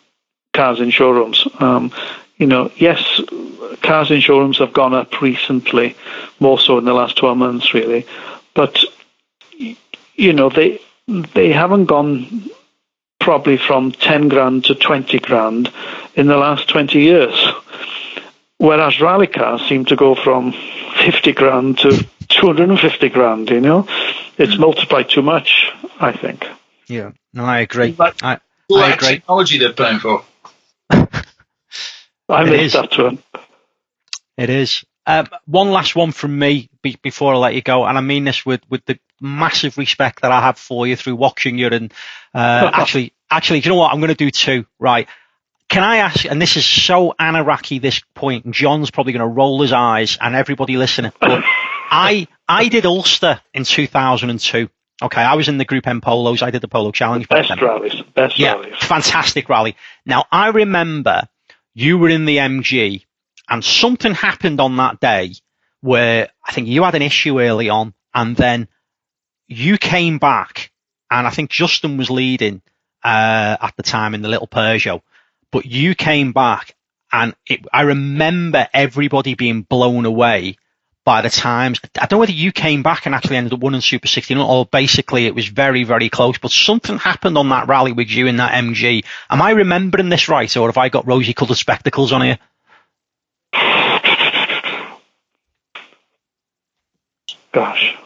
cars 0.52 0.80
in 0.80 0.90
showrooms. 0.90 1.46
Um, 1.58 1.92
you 2.36 2.46
know, 2.46 2.70
yes, 2.76 3.20
cars 3.82 4.10
in 4.10 4.20
showrooms 4.20 4.58
have 4.58 4.72
gone 4.72 4.94
up 4.94 5.20
recently, 5.20 5.96
more 6.38 6.58
so 6.58 6.78
in 6.78 6.84
the 6.84 6.92
last 6.92 7.16
12 7.16 7.36
months, 7.36 7.74
really. 7.74 8.06
But 8.54 8.78
you 10.14 10.32
know, 10.32 10.48
they 10.48 10.80
they 11.34 11.52
haven't 11.52 11.86
gone 11.86 12.50
probably 13.18 13.56
from 13.58 13.92
10 13.92 14.28
grand 14.28 14.64
to 14.66 14.74
20 14.74 15.18
grand 15.20 15.72
in 16.14 16.26
the 16.26 16.36
last 16.36 16.68
20 16.68 16.98
years. 17.00 17.34
Whereas 18.58 19.00
rally 19.00 19.26
cars 19.26 19.62
seem 19.68 19.84
to 19.86 19.96
go 19.96 20.14
from 20.14 20.52
50 20.52 21.32
grand 21.32 21.78
to 21.78 22.06
250 22.28 23.08
grand, 23.10 23.50
you 23.50 23.60
know? 23.60 23.86
It's 24.38 24.54
hmm. 24.54 24.60
multiplied 24.60 25.08
too 25.10 25.22
much, 25.22 25.70
I 25.98 26.12
think. 26.12 26.46
Yeah, 26.86 27.12
no, 27.32 27.44
I 27.44 27.60
agree. 27.60 27.92
But 27.92 28.22
I, 28.22 28.38
all 28.68 28.78
I 28.78 28.88
that 28.90 28.98
agree. 28.98 29.08
technology 29.16 29.58
they're 29.58 29.72
paying 29.72 29.98
for. 29.98 30.24
I 30.90 32.44
It 32.44 32.50
missed 32.50 32.62
is. 32.62 32.72
that 32.72 32.98
one. 32.98 33.22
It 34.36 34.50
is. 34.50 34.84
Um, 35.06 35.26
one 35.46 35.70
last 35.70 35.96
one 35.96 36.12
from 36.12 36.38
me 36.38 36.68
be, 36.82 36.96
before 37.02 37.34
I 37.34 37.36
let 37.38 37.54
you 37.54 37.62
go, 37.62 37.84
and 37.84 37.96
I 37.96 38.00
mean 38.00 38.24
this 38.24 38.44
with, 38.46 38.60
with 38.68 38.84
the 38.84 38.98
massive 39.20 39.78
respect 39.78 40.22
that 40.22 40.30
I 40.30 40.40
have 40.40 40.58
for 40.58 40.86
you 40.86 40.94
through 40.96 41.16
watching 41.16 41.58
you. 41.58 41.68
And 41.68 41.92
uh, 42.34 42.70
actually, 42.72 43.12
actually, 43.30 43.60
do 43.60 43.68
you 43.68 43.74
know 43.74 43.80
what? 43.80 43.92
I'm 43.92 44.00
going 44.00 44.08
to 44.08 44.14
do 44.14 44.30
two. 44.30 44.66
Right? 44.78 45.08
Can 45.68 45.82
I 45.84 45.98
ask? 45.98 46.24
And 46.24 46.40
this 46.40 46.56
is 46.56 46.66
so 46.66 47.14
Anaraki. 47.18 47.80
This 47.80 48.00
point, 48.14 48.44
and 48.44 48.54
John's 48.54 48.90
probably 48.90 49.12
going 49.12 49.20
to 49.20 49.26
roll 49.26 49.62
his 49.62 49.72
eyes, 49.72 50.18
and 50.20 50.34
everybody 50.34 50.76
listening. 50.76 51.12
But 51.20 51.42
I 51.90 52.28
I 52.48 52.68
did 52.68 52.86
Ulster 52.86 53.40
in 53.54 53.64
2002. 53.64 54.68
Okay, 55.02 55.22
I 55.22 55.34
was 55.34 55.48
in 55.48 55.56
the 55.56 55.64
Group 55.64 55.86
N 55.86 56.00
polos. 56.02 56.42
I 56.42 56.50
did 56.50 56.60
the 56.60 56.68
Polo 56.68 56.92
Challenge. 56.92 57.26
back 57.26 57.48
Best 57.48 57.58
then. 57.60 57.66
rallies. 57.66 58.02
Best 58.14 58.38
Yeah, 58.38 58.52
rallies. 58.52 58.74
fantastic 58.80 59.48
rally. 59.48 59.76
Now 60.04 60.26
I 60.30 60.48
remember 60.48 61.22
you 61.72 61.96
were 61.98 62.10
in 62.10 62.26
the 62.26 62.36
MG, 62.36 63.04
and 63.50 63.64
something 63.64 64.14
happened 64.14 64.60
on 64.60 64.76
that 64.76 65.00
day 65.00 65.34
where 65.80 66.28
I 66.46 66.52
think 66.52 66.68
you 66.68 66.84
had 66.84 66.94
an 66.94 67.02
issue 67.02 67.40
early 67.40 67.68
on, 67.68 67.94
and 68.14 68.36
then 68.36 68.68
you 69.48 69.76
came 69.76 70.18
back, 70.18 70.70
and 71.10 71.26
I 71.26 71.30
think 71.30 71.50
Justin 71.50 71.96
was 71.96 72.10
leading 72.10 72.62
uh, 73.02 73.56
at 73.60 73.74
the 73.76 73.82
time 73.82 74.14
in 74.14 74.22
the 74.22 74.28
little 74.28 74.46
Peugeot, 74.46 75.02
but 75.50 75.66
you 75.66 75.94
came 75.94 76.32
back, 76.32 76.76
and 77.12 77.34
it, 77.46 77.66
I 77.72 77.82
remember 77.82 78.68
everybody 78.72 79.34
being 79.34 79.62
blown 79.62 80.06
away 80.06 80.56
by 81.04 81.22
the 81.22 81.30
times. 81.30 81.80
I 81.96 82.06
don't 82.06 82.12
know 82.12 82.20
whether 82.20 82.32
you 82.32 82.52
came 82.52 82.82
back 82.82 83.06
and 83.06 83.14
actually 83.14 83.38
ended 83.38 83.54
up 83.54 83.60
winning 83.60 83.80
Super 83.80 84.06
16 84.06 84.36
or 84.36 84.66
basically 84.66 85.26
it 85.26 85.34
was 85.34 85.48
very, 85.48 85.82
very 85.82 86.08
close, 86.08 86.38
but 86.38 86.50
something 86.50 86.98
happened 86.98 87.38
on 87.38 87.48
that 87.48 87.68
rally 87.68 87.92
with 87.92 88.10
you 88.10 88.26
in 88.26 88.36
that 88.36 88.52
MG. 88.52 89.04
Am 89.30 89.40
I 89.40 89.50
remembering 89.50 90.10
this 90.10 90.28
right 90.28 90.54
or 90.56 90.68
have 90.68 90.76
I 90.76 90.88
got 90.88 91.06
rosy 91.06 91.32
coloured 91.32 91.56
spectacles 91.56 92.12
on 92.12 92.22
here? 92.22 92.38
Gosh. 97.52 97.96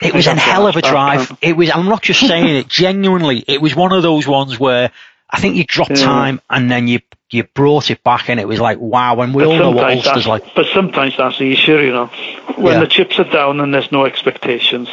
It 0.00 0.14
was 0.14 0.26
a 0.26 0.34
hell 0.34 0.66
of 0.66 0.76
a 0.76 0.82
drive. 0.82 1.28
count. 1.28 1.38
It 1.42 1.56
was, 1.56 1.70
I'm 1.70 1.86
not 1.86 2.02
just 2.02 2.20
saying 2.26 2.48
it, 2.48 2.66
genuinely, 2.68 3.44
it 3.46 3.60
was 3.62 3.76
one 3.76 3.92
of 3.92 4.02
those 4.02 4.26
ones 4.26 4.58
where 4.58 4.90
I 5.30 5.40
think 5.40 5.54
you 5.56 5.64
dropped 5.64 5.90
Yeah. 5.92 6.04
time 6.04 6.40
and 6.50 6.70
then 6.70 6.88
you, 6.88 7.00
you 7.30 7.44
brought 7.44 7.90
it 7.90 8.02
back 8.02 8.28
and 8.28 8.40
it 8.40 8.48
was 8.48 8.58
like, 8.60 8.78
wow, 8.78 9.20
and 9.20 9.32
we 9.32 9.44
all 9.44 9.56
know 9.56 9.70
what 9.70 9.82
sometimes 9.82 10.06
Ulster's 10.06 10.26
like. 10.26 10.54
But 10.56 10.66
sometimes 10.74 11.16
that's 11.16 11.38
the 11.38 11.52
issue, 11.52 11.78
you 11.78 11.92
know. 11.92 12.06
When 12.56 12.74
Yeah. 12.74 12.80
the 12.80 12.88
chips 12.88 13.18
are 13.20 13.30
down 13.30 13.60
and 13.60 13.72
there's 13.72 13.92
no 13.92 14.04
expectations. 14.04 14.88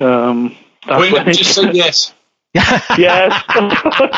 Um, 0.00 0.56
that's 0.86 1.00
Wait, 1.00 1.12
when 1.12 1.32
just 1.32 1.54
say 1.54 1.70
yes. 1.72 2.12
yes. 2.54 3.42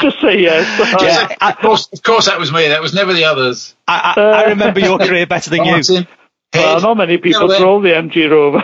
just 0.02 0.20
say 0.20 0.40
yes. 0.40 0.66
Yeah, 1.00 1.36
I, 1.40 1.50
Of 1.50 1.58
course, 1.58 1.88
of 1.92 2.02
course, 2.02 2.26
that 2.26 2.38
was 2.38 2.50
me. 2.50 2.68
That 2.68 2.80
was 2.80 2.94
never 2.94 3.12
the 3.12 3.24
others. 3.24 3.76
I, 3.86 4.14
I, 4.16 4.20
I 4.20 4.44
remember 4.48 4.80
your 4.80 4.98
career 4.98 5.26
better 5.26 5.50
than 5.50 5.64
you. 5.66 6.06
Martin, 6.54 6.62
Well, 6.62 6.80
not 6.80 6.96
many 6.96 7.18
people 7.18 7.40
Gilbert. 7.48 7.58
drove 7.58 7.82
the 7.82 7.90
MG 7.90 8.30
Rover. 8.30 8.62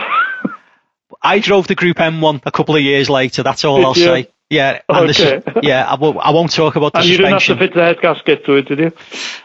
I 1.22 1.38
drove 1.38 1.66
the 1.66 1.74
Group 1.74 1.98
M1 1.98 2.42
a 2.46 2.50
couple 2.50 2.76
of 2.76 2.82
years 2.82 3.10
later. 3.10 3.42
That's 3.42 3.64
all 3.64 3.76
Did 3.78 3.84
I'll 3.86 3.96
you? 3.96 4.04
say. 4.04 4.28
Yeah, 4.48 4.80
and 4.88 5.08
this 5.08 5.20
is, 5.20 5.26
Okay. 5.26 5.60
yeah, 5.62 5.84
I 5.88 5.94
won't, 5.94 6.16
I 6.18 6.30
won't 6.30 6.50
talk 6.50 6.74
about 6.74 6.92
the 6.92 6.98
and 7.00 7.08
you 7.08 7.18
didn't 7.18 7.34
have 7.34 7.44
to 7.44 7.56
fit 7.56 7.72
the 7.72 7.82
head 7.82 8.00
gasket 8.02 8.44
to 8.46 8.54
it, 8.56 8.66
did 8.66 8.78
you? 8.80 8.92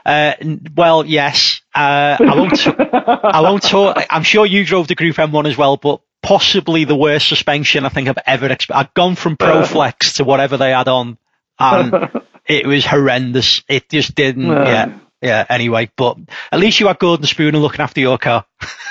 Uh, 0.04 0.34
well, 0.76 1.06
yes, 1.06 1.62
uh, 1.76 2.18
I 2.20 2.36
won't. 2.36 2.68
I 2.68 3.41
won't 3.41 3.62
talk. 3.62 4.04
I'm 4.10 4.24
sure 4.24 4.48
you 4.48 4.66
drove 4.66 4.88
the 4.88 4.96
Group 4.96 5.18
M1 5.18 5.46
as 5.48 5.56
well, 5.58 5.78
but 5.78 6.02
possibly 6.24 6.86
the 6.86 6.96
worst 6.96 7.28
suspension 7.30 7.86
I 7.86 7.89
think 7.89 8.08
I've 8.08 8.18
ever. 8.26 8.50
Exp- 8.50 8.74
I've 8.74 8.96
gone 8.96 9.14
from 9.14 9.38
ProFlex 9.38 10.16
to 10.16 10.24
whatever 10.24 10.58
they 10.58 10.72
had 10.72 10.88
on, 10.88 11.20
and 11.60 12.10
it 12.48 12.66
was 12.66 12.84
horrendous. 12.84 13.62
It 13.70 13.88
just 13.89 14.16
didn't. 14.16 14.48
Yeah. 14.48 14.64
Yeah, 14.88 14.98
yeah. 15.26 15.46
Anyway, 15.50 15.90
but 15.96 16.18
at 16.52 16.60
least 16.60 16.80
you 16.80 16.88
had 16.88 17.00
Gordon 17.00 17.26
Spooner 17.26 17.60
looking 17.60 17.82
after 17.82 18.00
your 18.00 18.18
car. 18.18 18.46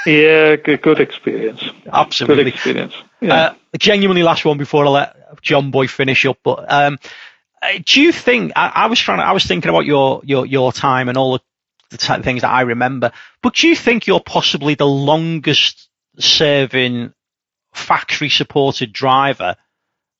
Yeah, 0.06 0.56
good, 0.56 0.82
good 0.82 1.00
experience. 1.00 1.62
Good 2.36 2.46
experience. 2.46 2.94
Yeah. 3.20 3.34
Uh, 3.34 3.54
genuinely 3.78 4.22
last 4.22 4.44
one 4.44 4.58
before 4.58 4.84
I 4.84 4.88
let 4.88 5.42
John 5.42 5.70
Boy 5.70 5.86
finish 5.86 6.26
up. 6.26 6.38
But 6.44 6.70
um, 6.70 6.98
uh, 7.62 7.68
do 7.84 8.02
you 8.02 8.12
think 8.12 8.52
I, 8.54 8.70
I 8.74 8.86
was 8.86 8.98
trying? 8.98 9.18
To, 9.18 9.24
I 9.24 9.32
was 9.32 9.44
thinking 9.44 9.70
about 9.70 9.86
your 9.86 10.20
your 10.24 10.44
your 10.44 10.72
time 10.72 11.08
and 11.08 11.16
all 11.16 11.38
the, 11.90 11.96
the 11.96 12.22
things 12.22 12.42
that 12.42 12.50
I 12.50 12.62
remember. 12.62 13.12
But 13.42 13.54
do 13.54 13.68
you 13.68 13.76
think 13.76 14.06
you're 14.06 14.20
possibly 14.20 14.74
the 14.74 14.86
longest 14.86 15.88
serving 16.18 17.14
factory 17.72 18.28
supported 18.28 18.92
driver 18.92 19.56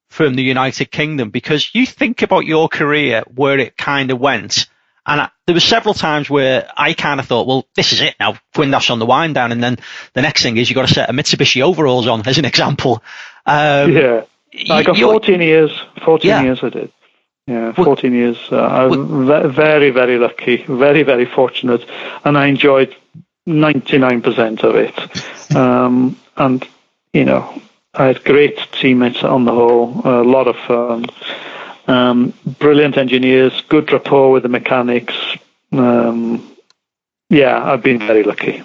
from 0.09 0.35
the 0.35 0.43
United 0.43 0.91
Kingdom? 0.91 1.31
Because 1.31 1.75
you 1.75 1.85
think 1.85 2.23
about 2.23 2.47
your 2.47 2.69
career 2.69 3.23
where 3.35 3.59
it 3.59 3.77
kind 3.77 4.11
of 4.11 4.19
went. 4.19 4.67
And 5.07 5.20
I, 5.20 5.28
there 5.46 5.55
were 5.55 5.61
several 5.61 5.94
times 5.94 6.30
where 6.30 6.68
I 6.76 6.94
kind 6.94 7.20
of 7.20 7.26
thought, 7.26 7.46
well, 7.46 7.66
this 7.76 7.92
is 7.92 8.00
it 8.00 8.14
now. 8.18 8.38
Gwyndaf's 8.55 8.90
on 8.90 8.98
the 8.98 9.07
wind 9.07 9.34
down, 9.34 9.52
and 9.52 9.62
then 9.62 9.78
the 10.14 10.22
next 10.22 10.42
thing 10.42 10.57
is 10.57 10.70
you've 10.70 10.76
got 10.76 10.88
to 10.88 10.94
set 10.94 11.11
a 11.11 11.12
Mitsubishi 11.12 11.61
overalls 11.62 12.07
on, 12.07 12.26
as 12.26 12.38
an 12.38 12.44
example. 12.46 13.02
Um, 13.44 13.92
yeah. 13.92 14.22
I 14.70 14.82
got 14.82 14.96
you're- 14.96 15.12
14 15.12 15.40
years. 15.40 15.70
14 16.05 16.28
Yeah. 16.28 16.42
years 16.42 16.61
I 16.62 16.68
did. 16.70 16.92
Yeah, 17.46 17.72
Well- 17.76 17.84
14 17.84 18.14
years. 18.14 18.38
Uh, 18.50 18.57
I 18.57 18.84
was 18.86 18.96
ve- 18.96 19.48
very, 19.55 19.90
very 19.90 20.16
lucky, 20.18 20.64
very, 20.66 21.02
very 21.02 21.26
fortunate, 21.26 21.84
and 22.24 22.38
I 22.38 22.46
enjoyed 22.46 22.94
99% 23.46 24.62
of 24.64 24.76
it. 24.76 24.94
Um, 25.55 26.16
and, 26.38 26.66
you 27.12 27.24
know, 27.26 27.61
I 27.92 28.07
had 28.07 28.24
great 28.24 28.59
teammates 28.72 29.22
on 29.22 29.44
the 29.44 29.52
whole, 29.52 30.00
a 30.05 30.24
lot 30.24 30.48
of 30.48 30.57
fun, 30.57 31.05
um, 31.87 32.35
brilliant 32.59 32.97
engineers, 32.97 33.61
good 33.68 33.93
rapport 33.93 34.30
with 34.30 34.43
the 34.43 34.49
mechanics. 34.49 35.14
Um, 35.72 36.57
yeah, 37.28 37.62
I've 37.62 37.82
been 37.82 37.99
very 37.99 38.22
lucky. 38.22 38.61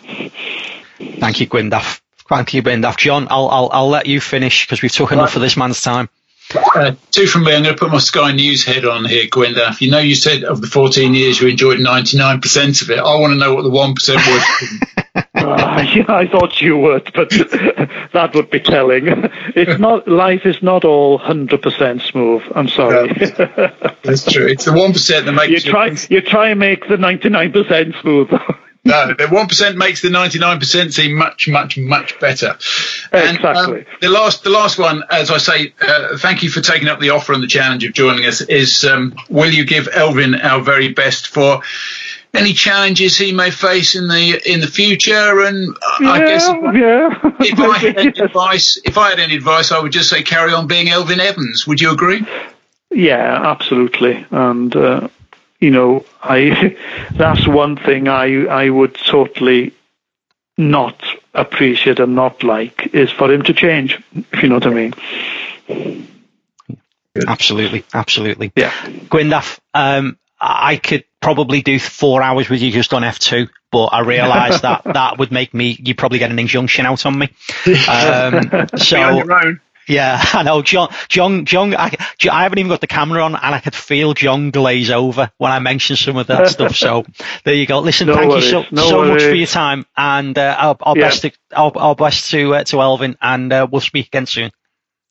Thank 0.99 1.39
you, 1.39 1.47
Gwyndaf. 1.47 2.01
Thank 2.27 2.53
you, 2.53 2.61
Gwyndaf. 2.61 2.97
John, 2.97 3.27
I'll 3.29 3.49
I'll, 3.49 3.69
I'll 3.71 3.89
let 3.89 4.05
you 4.05 4.21
finish 4.21 4.65
because 4.65 4.81
we've 4.81 4.91
took 4.91 5.11
enough 5.11 5.35
of 5.35 5.41
this 5.41 5.57
man's 5.57 5.81
time. 5.81 6.09
Uh, 6.55 6.93
two 7.11 7.27
from 7.27 7.43
me. 7.43 7.55
I'm 7.55 7.63
going 7.63 7.75
to 7.75 7.79
put 7.79 7.91
my 7.91 7.99
Sky 7.99 8.31
News 8.31 8.65
head 8.65 8.85
on 8.85 9.05
here, 9.05 9.25
Gwyndaf. 9.25 9.81
You 9.81 9.91
know, 9.91 9.99
you 9.99 10.15
said 10.15 10.43
of 10.43 10.61
the 10.61 10.67
14 10.67 11.13
years 11.13 11.39
you 11.39 11.47
enjoyed 11.47 11.79
99% 11.79 12.81
of 12.81 12.89
it. 12.89 12.97
I 12.97 13.15
want 13.19 13.33
to 13.33 13.37
know 13.37 13.53
what 13.53 13.63
the 13.63 13.69
1% 13.69 14.15
was. 14.15 15.05
Uh, 15.49 15.85
yeah, 15.93 16.05
I 16.07 16.27
thought 16.27 16.61
you 16.61 16.77
would, 16.77 17.11
but 17.13 17.29
that 18.13 18.31
would 18.33 18.49
be 18.49 18.59
telling. 18.59 19.07
It's 19.55 19.79
not 19.87 20.07
life 20.07 20.45
is 20.45 20.61
not 20.61 20.83
all 20.83 21.17
hundred 21.17 21.61
percent 21.61 22.01
smooth. 22.01 22.43
I'm 22.53 22.67
sorry. 22.67 23.13
That's 24.03 24.31
true. 24.31 24.47
It's 24.47 24.65
the 24.65 24.71
1% 24.71 25.25
that 25.25 25.31
makes 25.31 25.65
you 25.65 25.71
try 25.71 25.95
you 26.09 26.21
try 26.21 26.49
and 26.49 26.59
make 26.59 26.87
the 26.87 26.97
ninety 26.97 27.29
nine 27.29 27.51
percent 27.51 27.95
smooth. 28.01 28.29
No, 28.85 29.07
the 29.07 29.25
1% 29.25 29.75
makes 29.75 30.01
the 30.01 30.07
99% 30.07 30.93
seem 30.93 31.13
much, 31.13 31.49
much, 31.49 31.77
much 31.77 32.17
better. 32.19 32.57
And, 33.11 33.35
Exactly. 33.35 33.79
um, 33.81 33.85
the 33.99 34.09
last, 34.09 34.43
the 34.43 34.49
last 34.49 34.79
one, 34.79 35.03
as 35.11 35.29
I 35.29 35.37
say, 35.37 35.73
uh, 35.81 36.17
thank 36.17 36.43
you 36.43 36.49
for 36.49 36.61
taking 36.61 36.87
up 36.87 36.99
the 37.01 37.09
offer 37.09 37.33
and 37.33 37.43
the 37.43 37.47
challenge 37.47 37.83
of 37.83 37.91
joining 37.93 38.25
us. 38.25 38.39
Is 38.39 38.85
um, 38.85 39.15
will 39.29 39.51
you 39.51 39.65
give 39.65 39.87
Elfyn 39.87 40.41
our 40.43 40.61
very 40.61 40.93
best 40.93 41.27
for 41.27 41.61
any 42.33 42.53
challenges 42.53 43.17
he 43.17 43.31
may 43.31 43.51
face 43.51 43.95
in 43.95 44.07
the 44.07 44.41
in 44.45 44.59
the 44.59 44.67
future? 44.67 45.41
And 45.41 45.69
uh, 45.69 46.09
I 46.09 46.19
guess 46.19 46.47
if, 46.47 46.75
yeah. 46.75 47.31
if 47.39 47.59
I 47.59 47.77
had 47.77 47.97
any 47.97 48.19
advice, 48.19 48.79
if 48.83 48.97
I 48.97 49.09
had 49.09 49.19
any 49.19 49.35
advice, 49.35 49.71
I 49.71 49.79
would 49.79 49.91
just 49.91 50.09
say 50.09 50.23
carry 50.23 50.53
on 50.53 50.67
being 50.67 50.87
Elfyn 50.87 51.19
Evans. 51.19 51.67
Would 51.67 51.81
you 51.81 51.91
agree? 51.91 52.25
Yeah, 52.91 53.51
absolutely. 53.51 54.25
And 54.31 54.75
uh, 54.75 55.09
you 55.59 55.71
know, 55.71 56.05
I 56.21 56.77
that's 57.11 57.47
one 57.47 57.77
thing 57.77 58.07
I 58.07 58.45
I 58.45 58.69
would 58.69 58.95
totally 58.95 59.73
not 60.57 61.01
appreciate 61.33 61.99
and 61.99 62.15
not 62.15 62.43
like 62.43 62.93
is 62.93 63.11
for 63.11 63.31
him 63.31 63.43
to 63.43 63.53
change. 63.53 64.01
If 64.33 64.43
you 64.43 64.49
know 64.49 64.55
what 64.55 64.67
I 64.67 64.69
mean. 64.71 64.93
Absolutely, 67.27 67.83
absolutely. 67.93 68.51
Yeah. 68.55 68.71
Gwyndaf, 68.71 69.59
um, 69.73 70.17
I 70.39 70.77
could 70.77 71.03
probably 71.21 71.61
do 71.61 71.79
four 71.79 72.21
hours 72.21 72.49
with 72.49 72.61
you 72.61 72.71
just 72.71 72.93
on 72.93 73.01
F2, 73.01 73.49
but 73.71 73.85
I 73.87 74.01
realised 74.01 74.61
that 74.61 74.83
that 74.93 75.17
would 75.17 75.31
make 75.31 75.53
me, 75.53 75.77
you 75.83 75.95
probably 75.95 76.19
get 76.19 76.31
an 76.31 76.39
injunction 76.39 76.85
out 76.85 77.05
on 77.05 77.17
me. 77.17 77.29
Um, 77.89 78.49
Be 78.49 78.57
on 78.57 78.77
so, 78.77 79.17
your 79.17 79.33
own. 79.33 79.61
Yeah, 79.89 80.23
I 80.33 80.43
know. 80.43 80.61
John, 80.61 80.89
John, 81.09 81.45
John. 81.45 81.75
I, 81.75 81.91
I 82.31 82.43
haven't 82.43 82.59
even 82.59 82.69
got 82.69 82.79
the 82.79 82.87
camera 82.87 83.23
on, 83.23 83.35
and 83.35 83.55
I 83.55 83.59
could 83.59 83.75
feel 83.75 84.13
John 84.13 84.51
glaze 84.51 84.91
over 84.91 85.31
when 85.37 85.51
I 85.51 85.59
mentioned 85.59 85.97
some 85.97 86.15
of 86.15 86.27
that 86.27 86.47
stuff. 86.49 86.75
So 86.75 87.05
there 87.43 87.55
you 87.55 87.65
go. 87.65 87.79
Listen, 87.79 88.07
no 88.07 88.13
thank 88.13 88.29
worries, 88.29 88.45
you 88.45 88.51
so, 88.51 88.65
no 88.71 88.87
so 88.87 89.05
much 89.05 89.23
for 89.23 89.33
your 89.33 89.47
time, 89.47 89.85
and 89.97 90.37
uh, 90.37 90.55
our, 90.57 90.77
our 90.81 90.97
yeah. 90.97 91.03
best 91.03 91.21
to 91.23 91.31
our, 91.51 91.71
our 91.75 91.95
best 91.95 92.29
to 92.31 92.53
uh, 92.53 92.63
to 92.65 92.75
Elfyn, 92.77 93.17
and 93.19 93.51
uh, 93.51 93.67
we'll 93.69 93.81
speak 93.81 94.07
again 94.07 94.27
soon. 94.27 94.51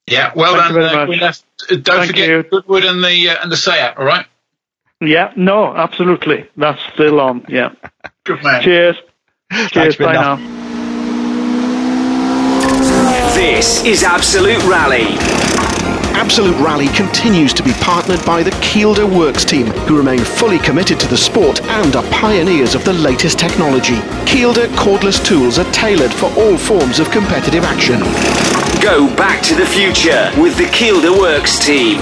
Yeah, 0.07 0.33
well 0.35 0.55
Thank 0.55 0.75
done. 0.75 1.23
Uh, 1.23 1.35
don't 1.69 1.85
Thank 1.85 2.07
forget 2.07 2.29
you. 2.29 2.43
Goodwood 2.45 2.85
and 2.85 3.03
the 3.03 3.31
uh, 3.31 3.43
and 3.43 3.51
the 3.51 3.57
SEAT. 3.57 3.95
All 3.97 4.05
right. 4.05 4.27
Yeah, 5.01 5.33
no, 5.37 5.75
absolutely. 5.77 6.49
That's 6.57 6.81
still 6.93 7.21
on. 7.21 7.45
Yeah. 7.49 7.73
Good 8.25 8.43
man. 8.43 8.63
Cheers. 8.63 8.97
Cheers. 9.69 9.97
Bye 9.97 10.13
now. 10.15 10.37
This 13.35 13.85
is 13.85 14.03
Absolute 14.03 14.63
Rally. 14.65 15.07
Absolute 16.19 16.57
Rally 16.57 16.89
continues 16.89 17.55
to 17.55 17.63
be 17.63 17.73
partnered 17.75 18.25
by 18.27 18.43
the 18.43 18.51
Kielder 18.51 19.07
Works 19.09 19.45
team, 19.45 19.67
who 19.87 19.97
remain 19.97 20.19
fully 20.19 20.59
committed 20.59 20.99
to 20.99 21.07
the 21.07 21.17
sport 21.17 21.63
and 21.63 21.95
are 21.95 22.03
pioneers 22.11 22.75
of 22.75 22.85
the 22.85 22.93
latest 22.93 23.39
technology. 23.39 23.95
Kielder 24.27 24.67
cordless 24.75 25.25
tools 25.25 25.61
are 25.61 25.71
tailored 25.73 26.13
for 26.13 26.27
all 26.37 26.59
forms 26.59 26.99
of 26.99 27.09
competitive 27.13 27.63
action. 27.63 28.01
Go 28.83 29.07
back 29.17 29.43
to 29.45 29.55
the 29.55 29.67
future 29.67 30.33
with 30.43 30.59
the 30.59 30.65
Kielder 30.65 31.17
Works 31.17 31.65
team. 31.65 32.01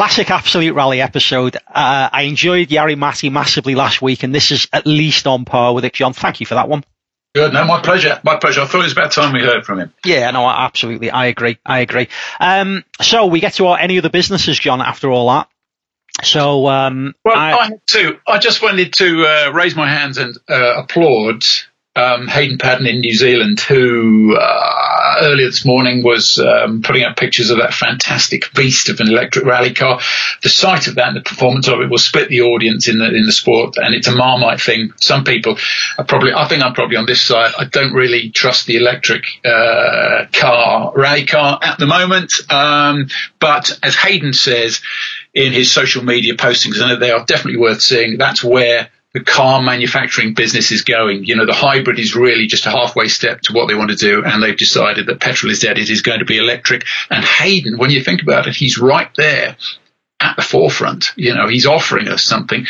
Classic 0.00 0.30
Absolute 0.30 0.72
Rally 0.72 1.02
episode. 1.02 1.56
Uh, 1.56 2.08
I 2.10 2.22
enjoyed 2.22 2.68
Jari-Matti 2.68 3.28
massively 3.28 3.74
last 3.74 4.00
week, 4.00 4.22
and 4.22 4.34
this 4.34 4.50
is 4.50 4.66
at 4.72 4.86
least 4.86 5.26
on 5.26 5.44
par 5.44 5.74
with 5.74 5.84
it, 5.84 5.92
John. 5.92 6.14
Thank 6.14 6.40
you 6.40 6.46
for 6.46 6.54
that 6.54 6.70
one. 6.70 6.84
Good. 7.34 7.52
No, 7.52 7.66
my 7.66 7.82
pleasure. 7.82 8.18
My 8.24 8.36
pleasure. 8.36 8.62
I 8.62 8.64
thought 8.64 8.80
it 8.80 8.84
was 8.84 8.92
about 8.92 9.12
time 9.12 9.34
we 9.34 9.40
heard 9.40 9.66
from 9.66 9.78
him. 9.78 9.92
Yeah, 10.02 10.30
no, 10.30 10.48
absolutely. 10.48 11.10
I 11.10 11.26
agree. 11.26 11.58
I 11.66 11.80
agree. 11.80 12.08
Um, 12.40 12.82
so 13.02 13.26
we 13.26 13.40
get 13.40 13.52
to 13.56 13.66
our 13.66 13.78
any 13.78 13.98
other 13.98 14.08
businesses, 14.08 14.58
John, 14.58 14.80
after 14.80 15.10
all 15.10 15.28
that. 15.28 15.50
So, 16.24 16.66
um, 16.68 17.14
well, 17.22 17.36
I, 17.36 17.52
I 17.52 17.70
too. 17.86 18.16
I 18.26 18.38
just 18.38 18.62
wanted 18.62 18.94
to 18.94 19.26
uh, 19.26 19.52
raise 19.52 19.76
my 19.76 19.90
hands 19.90 20.16
and 20.16 20.34
uh, 20.48 20.82
applaud 20.82 21.44
um, 21.96 22.28
Hayden 22.28 22.58
Paddon 22.58 22.86
in 22.86 23.00
New 23.00 23.14
Zealand, 23.14 23.60
who 23.60 24.36
uh, 24.36 25.16
earlier 25.22 25.46
this 25.46 25.64
morning 25.64 26.04
was 26.04 26.38
um, 26.38 26.82
putting 26.82 27.02
up 27.02 27.16
pictures 27.16 27.50
of 27.50 27.58
that 27.58 27.74
fantastic 27.74 28.52
beast 28.54 28.88
of 28.88 29.00
an 29.00 29.08
electric 29.08 29.44
rally 29.44 29.74
car. 29.74 30.00
The 30.42 30.48
sight 30.48 30.86
of 30.86 30.94
that 30.94 31.08
and 31.08 31.16
the 31.16 31.22
performance 31.22 31.66
of 31.66 31.80
it 31.80 31.90
will 31.90 31.98
split 31.98 32.28
the 32.28 32.42
audience 32.42 32.88
in 32.88 32.98
the 32.98 33.06
in 33.06 33.26
the 33.26 33.32
sport, 33.32 33.76
and 33.76 33.94
it's 33.94 34.06
a 34.06 34.14
marmite 34.14 34.60
thing. 34.60 34.92
Some 34.96 35.24
people 35.24 35.58
are 35.98 36.04
probably, 36.04 36.32
I 36.32 36.46
think 36.46 36.62
I'm 36.62 36.74
probably 36.74 36.96
on 36.96 37.06
this 37.06 37.22
side. 37.22 37.52
I 37.58 37.64
don't 37.64 37.92
really 37.92 38.30
trust 38.30 38.66
the 38.66 38.76
electric 38.76 39.24
uh, 39.44 40.26
car 40.32 40.92
rally 40.94 41.26
car 41.26 41.58
at 41.60 41.78
the 41.78 41.86
moment, 41.86 42.32
um, 42.50 43.08
but 43.40 43.78
as 43.82 43.96
Hayden 43.96 44.32
says 44.32 44.80
in 45.34 45.52
his 45.52 45.72
social 45.72 46.04
media 46.04 46.34
postings, 46.34 46.80
and 46.80 47.02
they 47.02 47.10
are 47.10 47.24
definitely 47.24 47.60
worth 47.60 47.82
seeing. 47.82 48.16
That's 48.16 48.44
where 48.44 48.90
the 49.12 49.20
car 49.20 49.60
manufacturing 49.60 50.34
business 50.34 50.70
is 50.70 50.82
going. 50.82 51.24
You 51.24 51.36
know, 51.36 51.46
the 51.46 51.52
hybrid 51.52 51.98
is 51.98 52.14
really 52.14 52.46
just 52.46 52.66
a 52.66 52.70
halfway 52.70 53.08
step 53.08 53.40
to 53.42 53.52
what 53.52 53.68
they 53.68 53.74
want 53.74 53.90
to 53.90 53.96
do, 53.96 54.24
and 54.24 54.42
they've 54.42 54.56
decided 54.56 55.06
that 55.06 55.20
petrol 55.20 55.50
is 55.50 55.60
dead. 55.60 55.78
It 55.78 55.90
is 55.90 56.02
going 56.02 56.20
to 56.20 56.24
be 56.24 56.38
electric. 56.38 56.84
And 57.10 57.24
Hayden, 57.24 57.78
when 57.78 57.90
you 57.90 58.02
think 58.02 58.22
about 58.22 58.46
it, 58.46 58.54
he's 58.54 58.78
right 58.78 59.10
there 59.16 59.56
at 60.20 60.36
the 60.36 60.42
forefront. 60.42 61.12
You 61.16 61.34
know, 61.34 61.48
he's 61.48 61.66
offering 61.66 62.08
us 62.08 62.22
something 62.22 62.66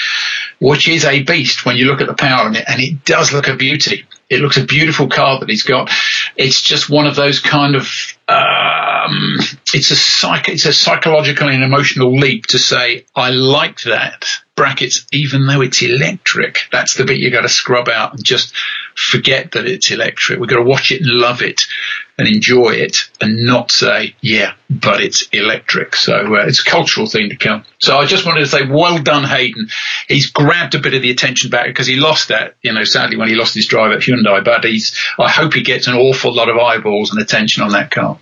which 0.61 0.89
is 0.89 1.05
a 1.05 1.23
beast 1.23 1.67
when 1.67 1.77
you 1.77 1.87
look 1.87 2.01
at 2.01 2.07
the 2.07 2.15
power 2.15 2.47
in 2.49 2.57
it, 2.57 2.65
and 2.69 2.81
it 2.81 3.05
does 3.05 3.33
look 3.33 3.49
a 3.49 3.57
beauty. 3.57 4.07
It 4.29 4.41
looks 4.41 4.57
a 4.57 4.65
beautiful 4.65 5.09
car 5.09 5.41
that 5.41 5.49
he's 5.49 5.65
got. 5.65 5.91
It's 6.37 6.63
just 6.63 6.89
one 6.89 7.07
of 7.07 7.17
those 7.17 7.41
kind 7.41 7.75
of 7.75 7.89
um, 8.29 9.39
it's 9.75 9.91
a 9.91 9.97
psych 9.97 10.49
it's 10.49 10.67
a 10.67 10.73
psychological 10.73 11.49
and 11.49 11.65
emotional 11.65 12.17
leap 12.17 12.47
to 12.47 12.59
say 12.59 13.07
I 13.15 13.31
like 13.31 13.81
that 13.83 14.27
brackets 14.61 15.07
even 15.11 15.47
though 15.47 15.63
it's 15.63 15.81
electric. 15.81 16.69
That's 16.71 16.93
the 16.93 17.07
bit 17.07 17.17
you've 17.17 17.33
got 17.33 17.41
to 17.41 17.49
scrub 17.49 17.89
out 17.89 18.13
and 18.13 18.23
just 18.23 18.55
forget 18.95 19.53
that 19.53 19.65
it's 19.65 19.91
electric. 19.91 20.39
We've 20.39 20.51
got 20.51 20.57
to 20.57 20.65
watch 20.65 20.93
it 20.93 21.01
and 21.01 21.11
love 21.11 21.41
it 21.41 21.63
and 22.19 22.29
enjoy 22.29 22.73
it 22.73 23.11
and 23.23 23.47
not 23.47 23.71
say, 23.71 24.17
yeah, 24.21 24.53
but 24.69 25.01
it's 25.01 25.23
electric. 25.33 25.97
So 25.97 26.37
uh, 26.37 26.45
it's 26.47 26.61
a 26.61 26.71
cultural 26.71 27.07
thing 27.07 27.31
to 27.31 27.37
come. 27.37 27.65
So 27.79 27.97
I 27.97 28.05
just 28.05 28.27
wanted 28.27 28.41
to 28.41 28.49
say, 28.49 28.67
well 28.67 28.99
done, 28.99 29.25
Hayden. 29.25 29.69
He's 30.07 30.31
grabbed 30.31 30.75
a 30.75 30.79
bit 30.79 30.93
of 30.93 31.01
the 31.01 31.11
attention 31.11 31.49
back 31.49 31.69
because 31.69 31.87
he 31.87 31.97
lost 31.97 32.29
that, 32.29 32.57
you 32.61 32.75
know, 32.75 32.85
sadly 32.85 33.17
when 33.17 33.29
he 33.29 33.37
lost 33.37 33.55
his 33.55 33.67
drive 33.67 33.93
at 33.93 34.01
Hyundai, 34.01 34.45
but 34.45 34.65
he's, 34.65 34.95
I 35.19 35.31
hope 35.31 35.55
he 35.55 35.63
gets 35.63 35.87
an 35.87 35.95
awful 35.95 36.35
lot 36.35 36.51
of 36.51 36.59
eyeballs 36.59 37.13
and 37.13 37.23
attention 37.23 37.63
on 37.63 37.71
that 37.71 37.91
car. 37.91 38.19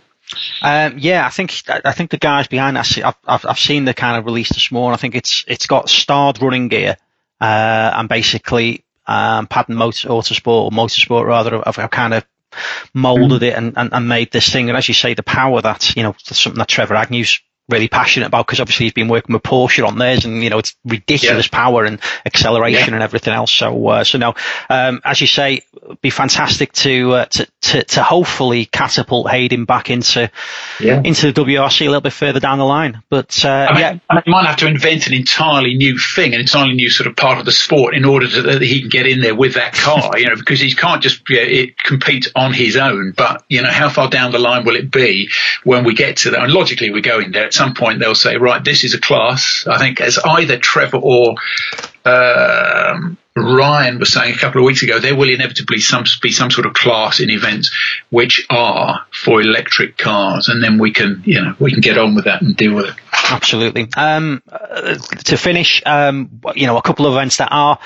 Um, 0.62 0.98
yeah, 0.98 1.26
I 1.26 1.30
think 1.30 1.54
I 1.68 1.92
think 1.92 2.10
the 2.10 2.18
guys 2.18 2.48
behind 2.48 2.76
that. 2.76 3.16
I've, 3.26 3.46
I've 3.46 3.58
seen 3.58 3.84
the 3.84 3.94
kind 3.94 4.18
of 4.18 4.26
release 4.26 4.50
this 4.50 4.70
morning. 4.70 4.94
I 4.94 4.98
think 4.98 5.14
it's 5.14 5.44
it's 5.48 5.66
got 5.66 5.88
STARD 5.88 6.42
running 6.42 6.68
gear 6.68 6.96
uh, 7.40 7.92
and 7.94 8.08
basically 8.08 8.84
um, 9.06 9.46
Paddon 9.46 9.74
Motor, 9.74 10.08
Autosport 10.08 10.64
or 10.64 10.70
Motorsport 10.70 11.26
rather 11.26 11.62
have, 11.64 11.76
have 11.76 11.90
kind 11.90 12.14
of 12.14 12.26
molded 12.94 13.42
mm. 13.42 13.48
it 13.48 13.54
and, 13.54 13.72
and, 13.76 13.90
and, 13.92 14.08
made 14.08 14.30
this 14.30 14.50
thing. 14.50 14.68
And 14.68 14.76
as 14.76 14.88
you 14.88 14.94
say, 14.94 15.14
the 15.14 15.22
power 15.22 15.60
that, 15.60 15.96
you 15.96 16.02
know, 16.02 16.14
something 16.18 16.58
that 16.58 16.68
Trevor 16.68 16.94
Agnew's 16.94 17.40
really 17.68 17.88
passionate 17.88 18.26
about 18.26 18.46
because 18.46 18.60
obviously 18.60 18.86
he's 18.86 18.94
been 18.94 19.08
working 19.08 19.34
with 19.34 19.42
Porsche 19.42 19.86
on 19.86 19.98
theirs 19.98 20.24
and, 20.24 20.42
you 20.42 20.48
know, 20.48 20.58
it's 20.58 20.74
ridiculous 20.84 21.48
yeah. 21.52 21.58
power 21.58 21.84
and 21.84 22.00
acceleration 22.24 22.88
yeah. 22.88 22.94
and 22.94 23.02
everything 23.02 23.34
else. 23.34 23.52
So, 23.52 23.88
uh, 23.88 24.04
so 24.04 24.18
no, 24.18 24.34
um, 24.70 25.00
as 25.04 25.20
you 25.20 25.26
say, 25.26 25.62
be 26.00 26.08
fantastic 26.10 26.72
to, 26.72 27.12
uh, 27.12 27.24
to, 27.26 27.46
to, 27.60 27.84
to, 27.84 28.02
hopefully 28.02 28.64
catapult 28.64 29.30
Hayden 29.30 29.66
back 29.66 29.90
into, 29.90 30.30
yeah. 30.80 31.02
into 31.04 31.30
the 31.30 31.44
WRC 31.44 31.82
a 31.82 31.84
little 31.84 32.00
bit 32.00 32.14
further 32.14 32.40
down 32.40 32.58
the 32.58 32.64
line. 32.64 33.02
But, 33.10 33.44
uh, 33.44 33.48
I 33.48 33.72
mean, 33.74 33.80
yeah. 33.80 33.98
I 34.08 34.22
might 34.26 34.46
have 34.46 34.56
to 34.58 34.66
invent 34.66 35.06
an 35.06 35.12
entirely 35.12 35.74
new 35.74 35.98
thing, 35.98 36.34
an 36.34 36.40
entirely 36.40 36.74
new 36.74 36.88
sort 36.88 37.06
of 37.06 37.16
part 37.16 37.38
of 37.38 37.44
the 37.44 37.52
sport 37.52 37.94
in 37.94 38.06
order 38.06 38.28
to, 38.28 38.42
that 38.42 38.62
he 38.62 38.80
can 38.80 38.88
get 38.88 39.06
in 39.06 39.20
there 39.20 39.34
with 39.34 39.54
that 39.54 39.74
car, 39.74 40.18
you 40.18 40.26
know, 40.26 40.36
because 40.36 40.60
he 40.60 40.74
can't 40.74 41.02
just 41.02 41.22
it, 41.28 41.76
compete 41.76 42.28
on 42.34 42.54
his 42.54 42.76
own. 42.76 43.12
But, 43.14 43.44
you 43.48 43.60
know, 43.60 43.70
how 43.70 43.90
far 43.90 44.08
down 44.08 44.32
the 44.32 44.38
line 44.38 44.64
will 44.64 44.76
it 44.76 44.90
be 44.90 45.28
when 45.64 45.84
we 45.84 45.92
get 45.92 46.18
to 46.18 46.30
that? 46.30 46.42
And 46.42 46.52
logically, 46.52 46.90
we're 46.90 47.02
going 47.02 47.32
there 47.32 47.50
some 47.59 47.74
point 47.74 47.98
they'll 47.98 48.14
say, 48.14 48.36
right, 48.36 48.64
this 48.64 48.84
is 48.84 48.94
a 48.94 49.00
class. 49.00 49.66
I 49.66 49.78
think 49.78 50.00
as 50.00 50.18
either 50.18 50.59
Trevor 50.59 51.00
or 51.02 51.34
um, 52.04 53.18
Ryan 53.36 53.98
was 53.98 54.12
saying 54.12 54.34
a 54.34 54.38
couple 54.38 54.61
of 54.61 54.66
weeks 54.66 54.82
ago, 54.82 54.98
there 54.98 55.14
will 55.14 55.28
inevitably 55.28 55.78
some, 55.78 56.04
be 56.22 56.30
some 56.30 56.50
sort 56.50 56.66
of 56.66 56.72
class 56.72 57.20
in 57.20 57.30
events 57.30 57.70
which 58.11 58.46
are 58.50 59.06
for 59.12 59.40
electric 59.40 59.98
cars, 59.98 60.48
and 60.48 60.62
then 60.62 60.78
we 60.78 60.92
can, 60.92 61.22
you 61.24 61.40
know, 61.42 61.54
we 61.59 61.72
can 61.72 61.80
get 61.80 61.98
on 61.98 62.14
with 62.14 62.24
that 62.24 62.42
and 62.42 62.56
deal 62.56 62.74
with 62.74 62.86
it. 62.86 62.94
Absolutely. 63.30 63.88
Um, 63.96 64.42
uh, 64.50 64.96
to 65.24 65.36
finish, 65.36 65.82
um, 65.84 66.40
you 66.54 66.66
know, 66.66 66.76
a 66.78 66.82
couple 66.82 67.06
of 67.06 67.12
events 67.14 67.36
that 67.38 67.48
are 67.50 67.78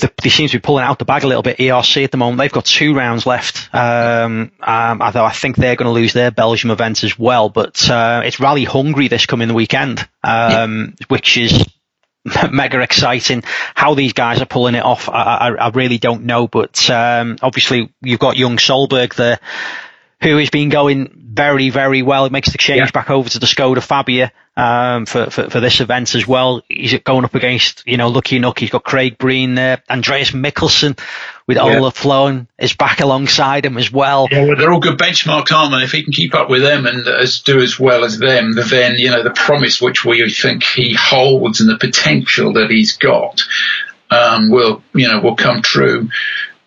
they 0.00 0.28
seem 0.28 0.48
to 0.48 0.56
be 0.56 0.60
pulling 0.60 0.84
out 0.84 0.98
the 0.98 1.04
bag 1.04 1.24
a 1.24 1.26
little 1.26 1.42
bit. 1.42 1.58
ERC 1.58 2.04
at 2.04 2.10
the 2.10 2.16
moment, 2.16 2.38
they've 2.38 2.52
got 2.52 2.64
two 2.64 2.94
rounds 2.94 3.26
left. 3.26 3.72
Um, 3.74 4.50
um, 4.60 5.02
although 5.02 5.24
I 5.24 5.32
think 5.32 5.56
they're 5.56 5.76
going 5.76 5.86
to 5.86 5.92
lose 5.92 6.12
their 6.12 6.30
Belgium 6.30 6.70
event 6.70 7.04
as 7.04 7.18
well. 7.18 7.48
But 7.48 7.88
uh, 7.88 8.22
it's 8.24 8.40
Rally 8.40 8.64
Hungary 8.64 9.08
this 9.08 9.26
coming 9.26 9.54
weekend, 9.54 10.00
um, 10.24 10.94
yeah. 10.98 11.06
which 11.08 11.36
is 11.36 11.64
mega 12.50 12.80
exciting. 12.80 13.44
How 13.74 13.94
these 13.94 14.14
guys 14.14 14.40
are 14.40 14.46
pulling 14.46 14.74
it 14.74 14.84
off, 14.84 15.08
I, 15.08 15.12
I, 15.12 15.48
I 15.50 15.68
really 15.68 15.98
don't 15.98 16.24
know. 16.24 16.48
But 16.48 16.90
um, 16.90 17.36
obviously, 17.40 17.92
you've 18.02 18.20
got 18.20 18.36
young 18.36 18.56
Solberg 18.56 19.14
there 19.14 19.38
who 20.22 20.36
has 20.38 20.50
been 20.50 20.68
going 20.68 21.24
very, 21.34 21.70
very 21.70 22.02
well. 22.02 22.24
He 22.24 22.30
makes 22.30 22.52
the 22.52 22.58
change 22.58 22.78
yeah. 22.78 22.90
back 22.90 23.10
over 23.10 23.28
to 23.28 23.38
the 23.38 23.46
Skoda 23.46 23.82
Fabia 23.82 24.32
um, 24.56 25.04
for, 25.04 25.30
for, 25.30 25.50
for 25.50 25.60
this 25.60 25.80
event 25.80 26.14
as 26.14 26.26
well. 26.26 26.62
He's 26.68 26.98
going 27.00 27.24
up 27.24 27.34
against, 27.34 27.86
you 27.86 27.96
know, 27.96 28.12
Lukyanuk. 28.12 28.58
He's 28.58 28.70
got 28.70 28.84
Craig 28.84 29.18
Breen 29.18 29.54
there. 29.54 29.82
Andreas 29.90 30.30
Mikkelsen 30.30 30.98
with 31.46 31.56
yeah. 31.56 31.64
Ola 31.64 31.90
Fløene 31.90 32.46
is 32.58 32.74
back 32.74 33.00
alongside 33.00 33.66
him 33.66 33.76
as 33.76 33.90
well. 33.92 34.28
Yeah, 34.30 34.46
well, 34.46 34.56
they're 34.56 34.72
all 34.72 34.80
good 34.80 34.98
benchmarks, 34.98 35.52
aren't 35.52 35.72
they? 35.72 35.84
If 35.84 35.92
he 35.92 36.04
can 36.04 36.12
keep 36.12 36.34
up 36.34 36.48
with 36.48 36.62
them 36.62 36.86
and 36.86 37.06
as, 37.06 37.40
do 37.40 37.60
as 37.60 37.78
well 37.78 38.04
as 38.04 38.18
them, 38.18 38.52
then, 38.54 38.94
you 38.96 39.10
know, 39.10 39.22
the 39.22 39.30
promise 39.30 39.80
which 39.80 40.04
we 40.04 40.30
think 40.30 40.62
he 40.62 40.94
holds 40.94 41.60
and 41.60 41.68
the 41.68 41.78
potential 41.78 42.54
that 42.54 42.70
he's 42.70 42.96
got 42.96 43.42
um, 44.10 44.50
will, 44.50 44.82
you 44.94 45.08
know, 45.08 45.20
will 45.20 45.36
come 45.36 45.62
true. 45.62 46.08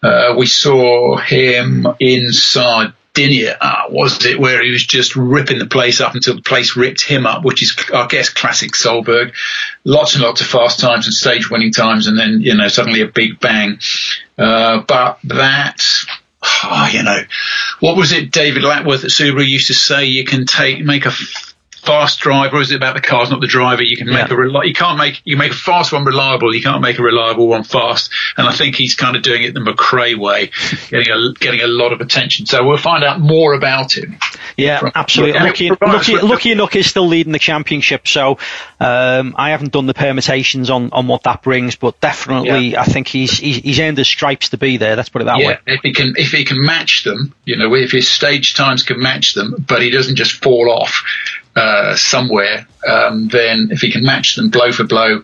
Uh, 0.03 0.35
we 0.37 0.45
saw 0.45 1.17
him 1.17 1.87
inside 1.99 2.93
Sardinia, 3.17 3.57
uh, 3.59 3.83
was 3.89 4.23
it, 4.25 4.39
where 4.39 4.63
he 4.63 4.69
was 4.69 4.85
just 4.85 5.15
ripping 5.15 5.57
the 5.57 5.65
place 5.65 6.01
up 6.01 6.13
until 6.13 6.35
the 6.35 6.43
place 6.43 6.77
ripped 6.77 7.03
him 7.03 7.25
up, 7.25 7.43
which 7.43 7.63
is, 7.63 7.75
I 7.91 8.05
guess, 8.05 8.29
classic 8.29 8.73
Solberg. 8.73 9.33
Lots 9.83 10.13
and 10.13 10.23
lots 10.23 10.41
of 10.41 10.47
fast 10.47 10.79
times 10.79 11.07
and 11.07 11.15
stage 11.15 11.49
winning 11.49 11.71
times, 11.71 12.05
and 12.05 12.17
then, 12.17 12.41
you 12.41 12.53
know, 12.53 12.67
suddenly 12.67 13.01
a 13.01 13.07
big 13.07 13.39
bang. 13.39 13.79
Uh, 14.37 14.81
but 14.81 15.17
that, 15.23 15.83
oh, 16.43 16.89
you 16.93 17.01
know, 17.01 17.23
what 17.79 17.97
was 17.97 18.11
it 18.11 18.31
David 18.31 18.63
Lapworth 18.63 19.03
at 19.03 19.09
Subaru 19.09 19.47
used 19.47 19.67
to 19.67 19.73
say? 19.73 20.05
You 20.05 20.23
can 20.23 20.45
take, 20.45 20.83
make 20.85 21.07
a 21.07 21.11
fast 21.87 22.19
driver, 22.19 22.57
or 22.57 22.61
is 22.61 22.71
it 22.71 22.75
about 22.75 22.95
the 22.95 23.01
cars, 23.01 23.29
not 23.31 23.41
the 23.41 23.47
driver? 23.47 23.81
You 23.81 23.97
can 23.97 24.07
make 24.07 24.27
Yeah. 24.27 24.33
a 24.33 24.37
reli- 24.37 24.67
you 24.67 24.73
can't 24.73 24.97
make 24.97 25.21
you 25.23 25.37
make 25.37 25.51
a 25.53 25.55
fast 25.55 25.91
one 25.93 26.03
reliable. 26.05 26.53
You 26.53 26.61
can't 26.61 26.81
make 26.81 26.99
a 26.99 27.01
reliable 27.03 27.47
one 27.47 27.63
fast. 27.63 28.11
And 28.37 28.47
I 28.47 28.51
think 28.51 28.75
he's 28.75 28.95
kind 28.95 29.15
of 29.15 29.23
doing 29.23 29.43
it 29.43 29.53
the 29.53 29.59
McRae 29.61 30.15
way, 30.17 30.51
getting 30.89 31.11
a 31.11 31.33
getting 31.39 31.61
a 31.61 31.67
lot 31.67 31.93
of 31.93 32.01
attention. 32.01 32.45
So 32.45 32.67
we'll 32.67 32.77
find 32.77 33.03
out 33.03 33.19
more 33.19 33.53
about 33.53 33.97
him. 33.97 34.17
Yeah, 34.57 34.79
From- 34.79 34.91
absolutely. 34.95 35.35
Yeah, 35.35 35.43
Lucky, 35.43 35.69
Lucky, 35.69 36.13
Lukyanuk 36.15 36.75
is 36.75 36.87
still 36.87 37.07
leading 37.07 37.31
the 37.31 37.39
championship, 37.39 38.07
so 38.07 38.37
um, 38.79 39.35
I 39.37 39.51
haven't 39.51 39.71
done 39.71 39.85
the 39.85 39.93
permutations 39.93 40.69
on, 40.69 40.91
on 40.91 41.07
what 41.07 41.23
that 41.23 41.43
brings, 41.43 41.75
but 41.75 41.99
definitely 42.01 42.75
I 42.75 42.83
think 42.83 43.07
he's, 43.07 43.37
he's 43.37 43.57
he's 43.57 43.79
earned 43.79 43.97
his 43.97 44.07
stripes 44.07 44.49
to 44.49 44.57
be 44.57 44.77
there. 44.77 44.95
Let's 44.95 45.09
put 45.09 45.21
it 45.21 45.25
that 45.25 45.37
yeah, 45.39 45.47
way. 45.47 45.57
if 45.67 45.81
he 45.83 45.93
can 45.93 46.15
if 46.17 46.31
he 46.31 46.43
can 46.43 46.63
match 46.65 47.03
them, 47.03 47.33
you 47.45 47.55
know, 47.55 47.73
if 47.75 47.91
his 47.91 48.07
stage 48.09 48.55
times 48.55 48.83
can 48.83 48.99
match 48.99 49.33
them, 49.35 49.63
but 49.67 49.81
he 49.81 49.89
doesn't 49.91 50.15
just 50.15 50.43
fall 50.43 50.71
off 50.71 51.03
uh, 51.57 51.95
somewhere, 51.95 52.67
um, 52.85 53.27
then 53.27 53.69
if 53.71 53.81
he 53.81 53.91
can 53.91 54.03
match 54.03 54.35
them 54.35 54.49
blow 54.49 54.71
for 54.71 54.83
blow, 54.83 55.23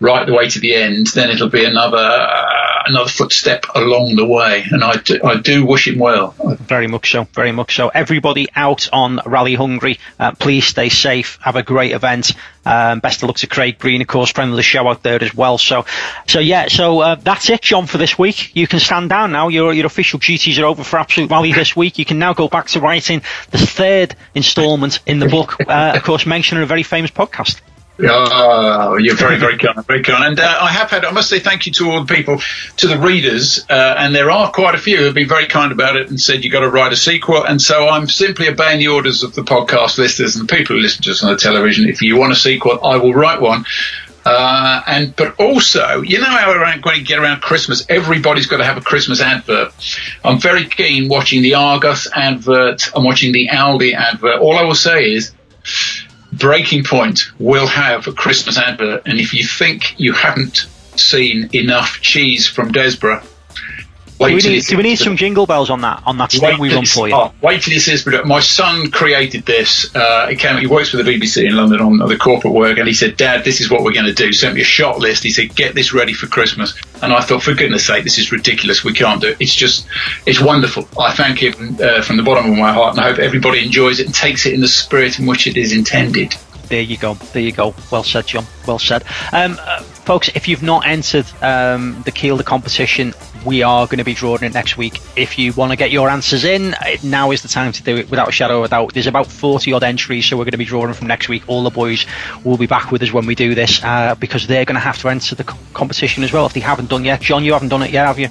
right 0.00 0.26
the 0.26 0.34
way 0.34 0.48
to 0.48 0.60
the 0.60 0.74
end, 0.74 1.06
then 1.08 1.30
it'll 1.30 1.48
be 1.48 1.64
another 1.64 1.96
uh, 1.98 2.82
another 2.86 3.08
footstep 3.08 3.66
along 3.74 4.16
the 4.16 4.26
way. 4.26 4.64
And 4.70 4.82
I 4.82 4.96
do, 4.96 5.20
I 5.24 5.38
do 5.38 5.64
wish 5.64 5.88
him 5.88 5.98
well. 5.98 6.34
Very 6.58 6.86
much 6.86 7.10
so, 7.10 7.24
very 7.24 7.52
much 7.52 7.76
so. 7.76 7.88
Everybody 7.88 8.48
out 8.54 8.88
on 8.92 9.20
Rally 9.24 9.54
Hungary, 9.54 9.98
uh, 10.18 10.32
please 10.32 10.66
stay 10.66 10.88
safe. 10.88 11.38
Have 11.42 11.56
a 11.56 11.62
great 11.62 11.92
event. 11.92 12.32
Um, 12.64 13.00
best 13.00 13.22
of 13.22 13.28
luck 13.28 13.36
to 13.38 13.46
Craig 13.46 13.78
Breen, 13.78 14.02
of 14.02 14.06
course, 14.06 14.30
friend 14.30 14.50
of 14.50 14.56
the 14.56 14.62
show 14.62 14.86
out 14.86 15.02
there 15.02 15.22
as 15.22 15.34
well. 15.34 15.56
So, 15.56 15.86
so 16.26 16.40
yeah, 16.40 16.68
so 16.68 17.00
uh, 17.00 17.14
that's 17.14 17.48
it, 17.48 17.62
John, 17.62 17.86
for 17.86 17.96
this 17.96 18.18
week. 18.18 18.54
You 18.54 18.66
can 18.66 18.80
stand 18.80 19.08
down 19.08 19.32
now. 19.32 19.48
Your 19.48 19.72
your 19.72 19.86
official 19.86 20.18
duties 20.18 20.58
are 20.58 20.66
over 20.66 20.84
for 20.84 20.98
Absolute 20.98 21.30
Rally 21.30 21.52
this 21.52 21.74
week. 21.74 21.98
You 21.98 22.04
can 22.04 22.18
now 22.18 22.34
go 22.34 22.48
back 22.48 22.66
to 22.68 22.80
writing 22.80 23.22
the 23.50 23.58
third 23.58 24.14
instalment 24.34 25.00
in 25.06 25.20
the 25.20 25.28
book. 25.28 25.56
Uh, 25.60 25.92
of 25.96 26.02
course, 26.02 26.26
mentioning 26.26 26.62
a 26.62 26.66
very 26.66 26.82
famous 26.90 27.10
podcast. 27.10 27.60
Oh, 28.02 28.96
you're 28.96 29.14
very, 29.14 29.36
very 29.36 29.58
kind, 29.58 29.86
very 29.86 30.02
kind. 30.02 30.24
And 30.24 30.40
uh, 30.40 30.58
I 30.60 30.68
have 30.68 30.90
had, 30.90 31.04
I 31.04 31.10
must 31.10 31.28
say 31.28 31.38
thank 31.38 31.66
you 31.66 31.72
to 31.72 31.90
all 31.90 32.04
the 32.04 32.14
people, 32.14 32.40
to 32.78 32.88
the 32.88 32.98
readers, 32.98 33.64
uh, 33.68 33.94
and 33.98 34.14
there 34.14 34.30
are 34.30 34.50
quite 34.50 34.74
a 34.74 34.78
few 34.78 34.96
who 34.96 35.04
have 35.04 35.14
been 35.14 35.28
very 35.28 35.46
kind 35.46 35.70
about 35.70 35.96
it 35.96 36.08
and 36.08 36.20
said 36.20 36.42
you've 36.42 36.52
got 36.52 36.60
to 36.60 36.70
write 36.70 36.92
a 36.92 36.96
sequel. 36.96 37.44
And 37.44 37.60
so 37.60 37.88
I'm 37.88 38.08
simply 38.08 38.48
obeying 38.48 38.78
the 38.78 38.88
orders 38.88 39.22
of 39.22 39.34
the 39.34 39.42
podcast 39.42 39.98
listeners 39.98 40.36
and 40.36 40.48
the 40.48 40.56
people 40.56 40.76
who 40.76 40.82
listen 40.82 41.02
to 41.04 41.10
us 41.10 41.22
on 41.22 41.30
the 41.30 41.36
television. 41.36 41.88
If 41.88 42.00
you 42.02 42.16
want 42.16 42.32
a 42.32 42.36
sequel, 42.36 42.82
I 42.82 42.96
will 42.96 43.14
write 43.14 43.40
one. 43.40 43.64
Uh, 44.24 44.82
and 44.86 45.16
but 45.16 45.38
also, 45.40 46.02
you 46.02 46.18
know 46.18 46.26
how 46.26 46.52
around 46.52 46.84
when 46.84 46.98
you 46.98 47.04
get 47.04 47.18
around 47.18 47.40
Christmas, 47.40 47.86
everybody's 47.88 48.46
got 48.46 48.58
to 48.58 48.64
have 48.64 48.76
a 48.76 48.82
Christmas 48.82 49.20
advert. 49.20 49.72
I'm 50.24 50.38
very 50.38 50.66
keen 50.68 51.08
watching 51.08 51.42
the 51.42 51.54
Argos 51.54 52.06
advert. 52.14 52.90
I'm 52.94 53.04
watching 53.04 53.32
the 53.32 53.48
Aldi 53.48 53.94
advert. 53.94 54.40
All 54.40 54.58
I 54.58 54.64
will 54.64 54.74
say 54.74 55.12
is, 55.12 55.32
Breaking 56.32 56.84
Point 56.84 57.32
will 57.38 57.66
have 57.66 58.06
a 58.06 58.12
Christmas 58.12 58.58
advert, 58.58 59.02
and 59.06 59.18
if 59.18 59.34
you 59.34 59.44
think 59.44 59.98
you 59.98 60.12
haven't 60.12 60.66
seen 60.96 61.50
enough 61.52 62.00
cheese 62.00 62.46
from 62.46 62.72
Desborough, 62.72 63.22
wait 64.20 64.40
Do 64.42 64.48
we 64.48 64.54
need, 64.54 64.64
do 64.64 64.76
we 64.76 64.82
need 64.82 64.96
some 64.96 65.16
jingle 65.16 65.46
bells 65.46 65.70
on 65.70 65.80
that 65.80 66.02
on 66.06 66.18
that 66.18 66.30
sting 66.30 66.58
we 66.58 66.72
run 66.72 66.86
for 66.86 67.08
you? 67.08 67.14
oh, 67.14 67.32
wait 67.42 67.62
till 67.62 67.72
you 67.72 67.80
see 67.80 67.92
this 67.92 68.02
product. 68.02 68.26
My 68.26 68.40
son 68.40 68.90
created 68.90 69.46
this. 69.46 69.94
Uh, 69.94 70.28
he 70.28 70.36
came. 70.36 70.58
He 70.58 70.66
works 70.66 70.90
for 70.90 70.98
the 70.98 71.02
BBC 71.02 71.46
in 71.46 71.56
London 71.56 71.80
on 71.80 71.98
the 71.98 72.16
corporate 72.16 72.54
work, 72.54 72.78
and 72.78 72.86
he 72.86 72.94
said, 72.94 73.16
"Dad, 73.16 73.44
this 73.44 73.60
is 73.60 73.70
what 73.70 73.82
we're 73.82 73.92
going 73.92 74.06
to 74.06 74.14
do." 74.14 74.32
Sent 74.32 74.54
me 74.54 74.60
a 74.60 74.64
shot 74.64 74.98
list. 74.98 75.22
He 75.22 75.30
said, 75.30 75.54
"Get 75.56 75.74
this 75.74 75.92
ready 75.92 76.12
for 76.12 76.26
Christmas." 76.26 76.78
And 77.02 77.12
I 77.12 77.22
thought, 77.22 77.42
for 77.42 77.54
goodness' 77.54 77.86
sake, 77.86 78.04
this 78.04 78.18
is 78.18 78.30
ridiculous. 78.30 78.84
We 78.84 78.92
can't 78.92 79.22
do 79.22 79.28
it. 79.28 79.38
It's 79.40 79.54
just, 79.54 79.86
it's 80.26 80.40
wonderful. 80.40 80.86
I 81.00 81.14
thank 81.14 81.42
him 81.42 81.78
uh, 81.82 82.02
from 82.02 82.18
the 82.18 82.22
bottom 82.22 82.50
of 82.52 82.58
my 82.58 82.72
heart, 82.72 82.96
and 82.96 83.04
I 83.04 83.08
hope 83.08 83.18
everybody 83.18 83.64
enjoys 83.64 84.00
it 84.00 84.06
and 84.06 84.14
takes 84.14 84.44
it 84.44 84.52
in 84.52 84.60
the 84.60 84.68
spirit 84.68 85.18
in 85.18 85.26
which 85.26 85.46
it 85.46 85.56
is 85.56 85.72
intended. 85.72 86.34
There 86.70 86.80
you 86.80 86.96
go. 86.96 87.14
There 87.14 87.42
you 87.42 87.50
go. 87.50 87.74
Well 87.90 88.04
said, 88.04 88.28
John. 88.28 88.46
Well 88.64 88.78
said. 88.78 89.02
Um, 89.32 89.58
uh, 89.60 89.80
folks, 89.82 90.30
if 90.36 90.46
you've 90.46 90.62
not 90.62 90.86
entered 90.86 91.26
um, 91.42 92.00
the 92.04 92.12
Kielder 92.12 92.44
competition, 92.44 93.12
we 93.44 93.64
are 93.64 93.86
going 93.86 93.98
to 93.98 94.04
be 94.04 94.14
drawing 94.14 94.44
it 94.44 94.54
next 94.54 94.76
week. 94.76 95.00
If 95.16 95.36
you 95.36 95.52
want 95.54 95.72
to 95.72 95.76
get 95.76 95.90
your 95.90 96.08
answers 96.08 96.44
in, 96.44 96.76
now 97.02 97.32
is 97.32 97.42
the 97.42 97.48
time 97.48 97.72
to 97.72 97.82
do 97.82 97.96
it 97.96 98.08
without 98.08 98.28
a 98.28 98.32
shadow 98.32 98.60
of 98.60 98.66
a 98.66 98.68
doubt. 98.68 98.94
There's 98.94 99.08
about 99.08 99.26
40 99.26 99.72
odd 99.72 99.82
entries, 99.82 100.26
so 100.26 100.36
we're 100.36 100.44
going 100.44 100.52
to 100.52 100.58
be 100.58 100.64
drawing 100.64 100.92
from 100.94 101.08
next 101.08 101.28
week. 101.28 101.42
All 101.48 101.64
the 101.64 101.70
boys 101.70 102.06
will 102.44 102.56
be 102.56 102.66
back 102.66 102.92
with 102.92 103.02
us 103.02 103.12
when 103.12 103.26
we 103.26 103.34
do 103.34 103.52
this 103.56 103.82
uh, 103.82 104.14
because 104.14 104.46
they're 104.46 104.64
going 104.64 104.74
to 104.74 104.80
have 104.80 104.98
to 104.98 105.08
enter 105.08 105.34
the 105.34 105.44
competition 105.74 106.22
as 106.22 106.32
well 106.32 106.46
if 106.46 106.52
they 106.52 106.60
haven't 106.60 106.88
done 106.88 107.04
yet. 107.04 107.20
John, 107.20 107.42
you 107.42 107.52
haven't 107.52 107.70
done 107.70 107.82
it 107.82 107.90
yet, 107.90 108.06
have 108.06 108.20
you? 108.20 108.28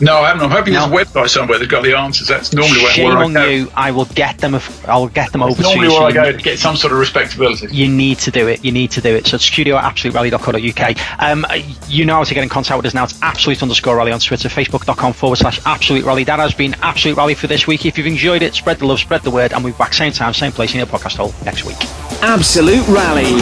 No, 0.00 0.18
I 0.18 0.28
haven't. 0.28 0.42
I'm 0.44 0.50
hoping 0.50 0.74
No. 0.74 0.88
there's 0.88 1.08
a 1.08 1.10
website 1.12 1.28
somewhere 1.30 1.58
that's 1.58 1.70
got 1.70 1.82
the 1.82 1.96
answers. 1.96 2.28
That's 2.28 2.52
normally 2.52 2.82
where, 2.82 2.92
Shame 2.92 3.08
where 3.08 3.18
I 3.18 3.24
on 3.24 3.32
go. 3.32 3.46
you. 3.48 3.72
I 3.74 3.90
will 3.90 4.04
get 4.06 4.38
them. 4.38 4.54
If, 4.54 4.88
I'll 4.88 5.08
get 5.08 5.32
them 5.32 5.42
over 5.42 5.56
to 5.56 5.62
Normally 5.62 5.86
you. 5.86 5.90
so 5.90 5.98
where 6.00 6.08
I 6.08 6.12
go 6.12 6.30
to 6.32 6.38
get 6.38 6.58
some 6.58 6.76
sort 6.76 6.92
of 6.92 6.98
respectability. 7.00 7.68
you 7.74 7.88
need 7.88 8.18
to 8.20 8.30
do 8.30 8.46
it. 8.46 8.64
You 8.64 8.70
need 8.72 8.90
to 8.92 9.00
do 9.00 9.14
it. 9.14 9.26
So 9.26 9.34
it's 9.36 9.44
studio 9.44 9.76
at 9.76 9.84
absoluterally.co.uk. 9.84 10.96
Um, 11.20 11.44
you 11.88 12.04
know 12.04 12.14
how 12.16 12.24
to 12.24 12.34
get 12.34 12.42
in 12.42 12.48
contact 12.48 12.76
with 12.76 12.86
us 12.86 12.94
now. 12.94 13.04
It's 13.04 13.20
absolute 13.22 13.60
underscore 13.62 13.96
rally 13.96 14.12
on 14.12 14.20
Twitter, 14.20 14.48
facebook.com 14.48 15.12
forward 15.14 15.36
slash 15.36 15.60
absolute 15.66 16.04
rally. 16.04 16.22
That 16.24 16.38
has 16.38 16.54
been 16.54 16.74
absolute 16.82 17.16
rally 17.16 17.34
for 17.34 17.46
this 17.48 17.66
week. 17.66 17.84
If 17.84 17.98
you've 17.98 18.06
enjoyed 18.06 18.42
it, 18.42 18.54
spread 18.54 18.78
the 18.78 18.86
love, 18.86 19.00
spread 19.00 19.22
the 19.22 19.30
word, 19.30 19.52
and 19.52 19.64
we'll 19.64 19.72
be 19.72 19.78
back 19.78 19.94
same 19.94 20.12
time, 20.12 20.32
same 20.32 20.52
place 20.52 20.72
in 20.72 20.78
your 20.78 20.86
podcast 20.86 21.16
hole 21.16 21.34
next 21.44 21.64
week. 21.64 21.76
Absolute 22.22 22.86
Rally. 22.88 23.40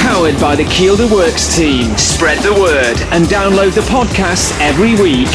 Powered 0.00 0.40
by 0.40 0.54
the 0.56 0.64
Kielder 0.64 1.10
Works 1.12 1.56
team. 1.56 1.96
Spread 1.96 2.38
the 2.42 2.52
word 2.54 2.96
and 3.12 3.26
download 3.26 3.74
the 3.74 3.80
podcast 3.82 4.58
every 4.60 4.94
week. 5.00 5.28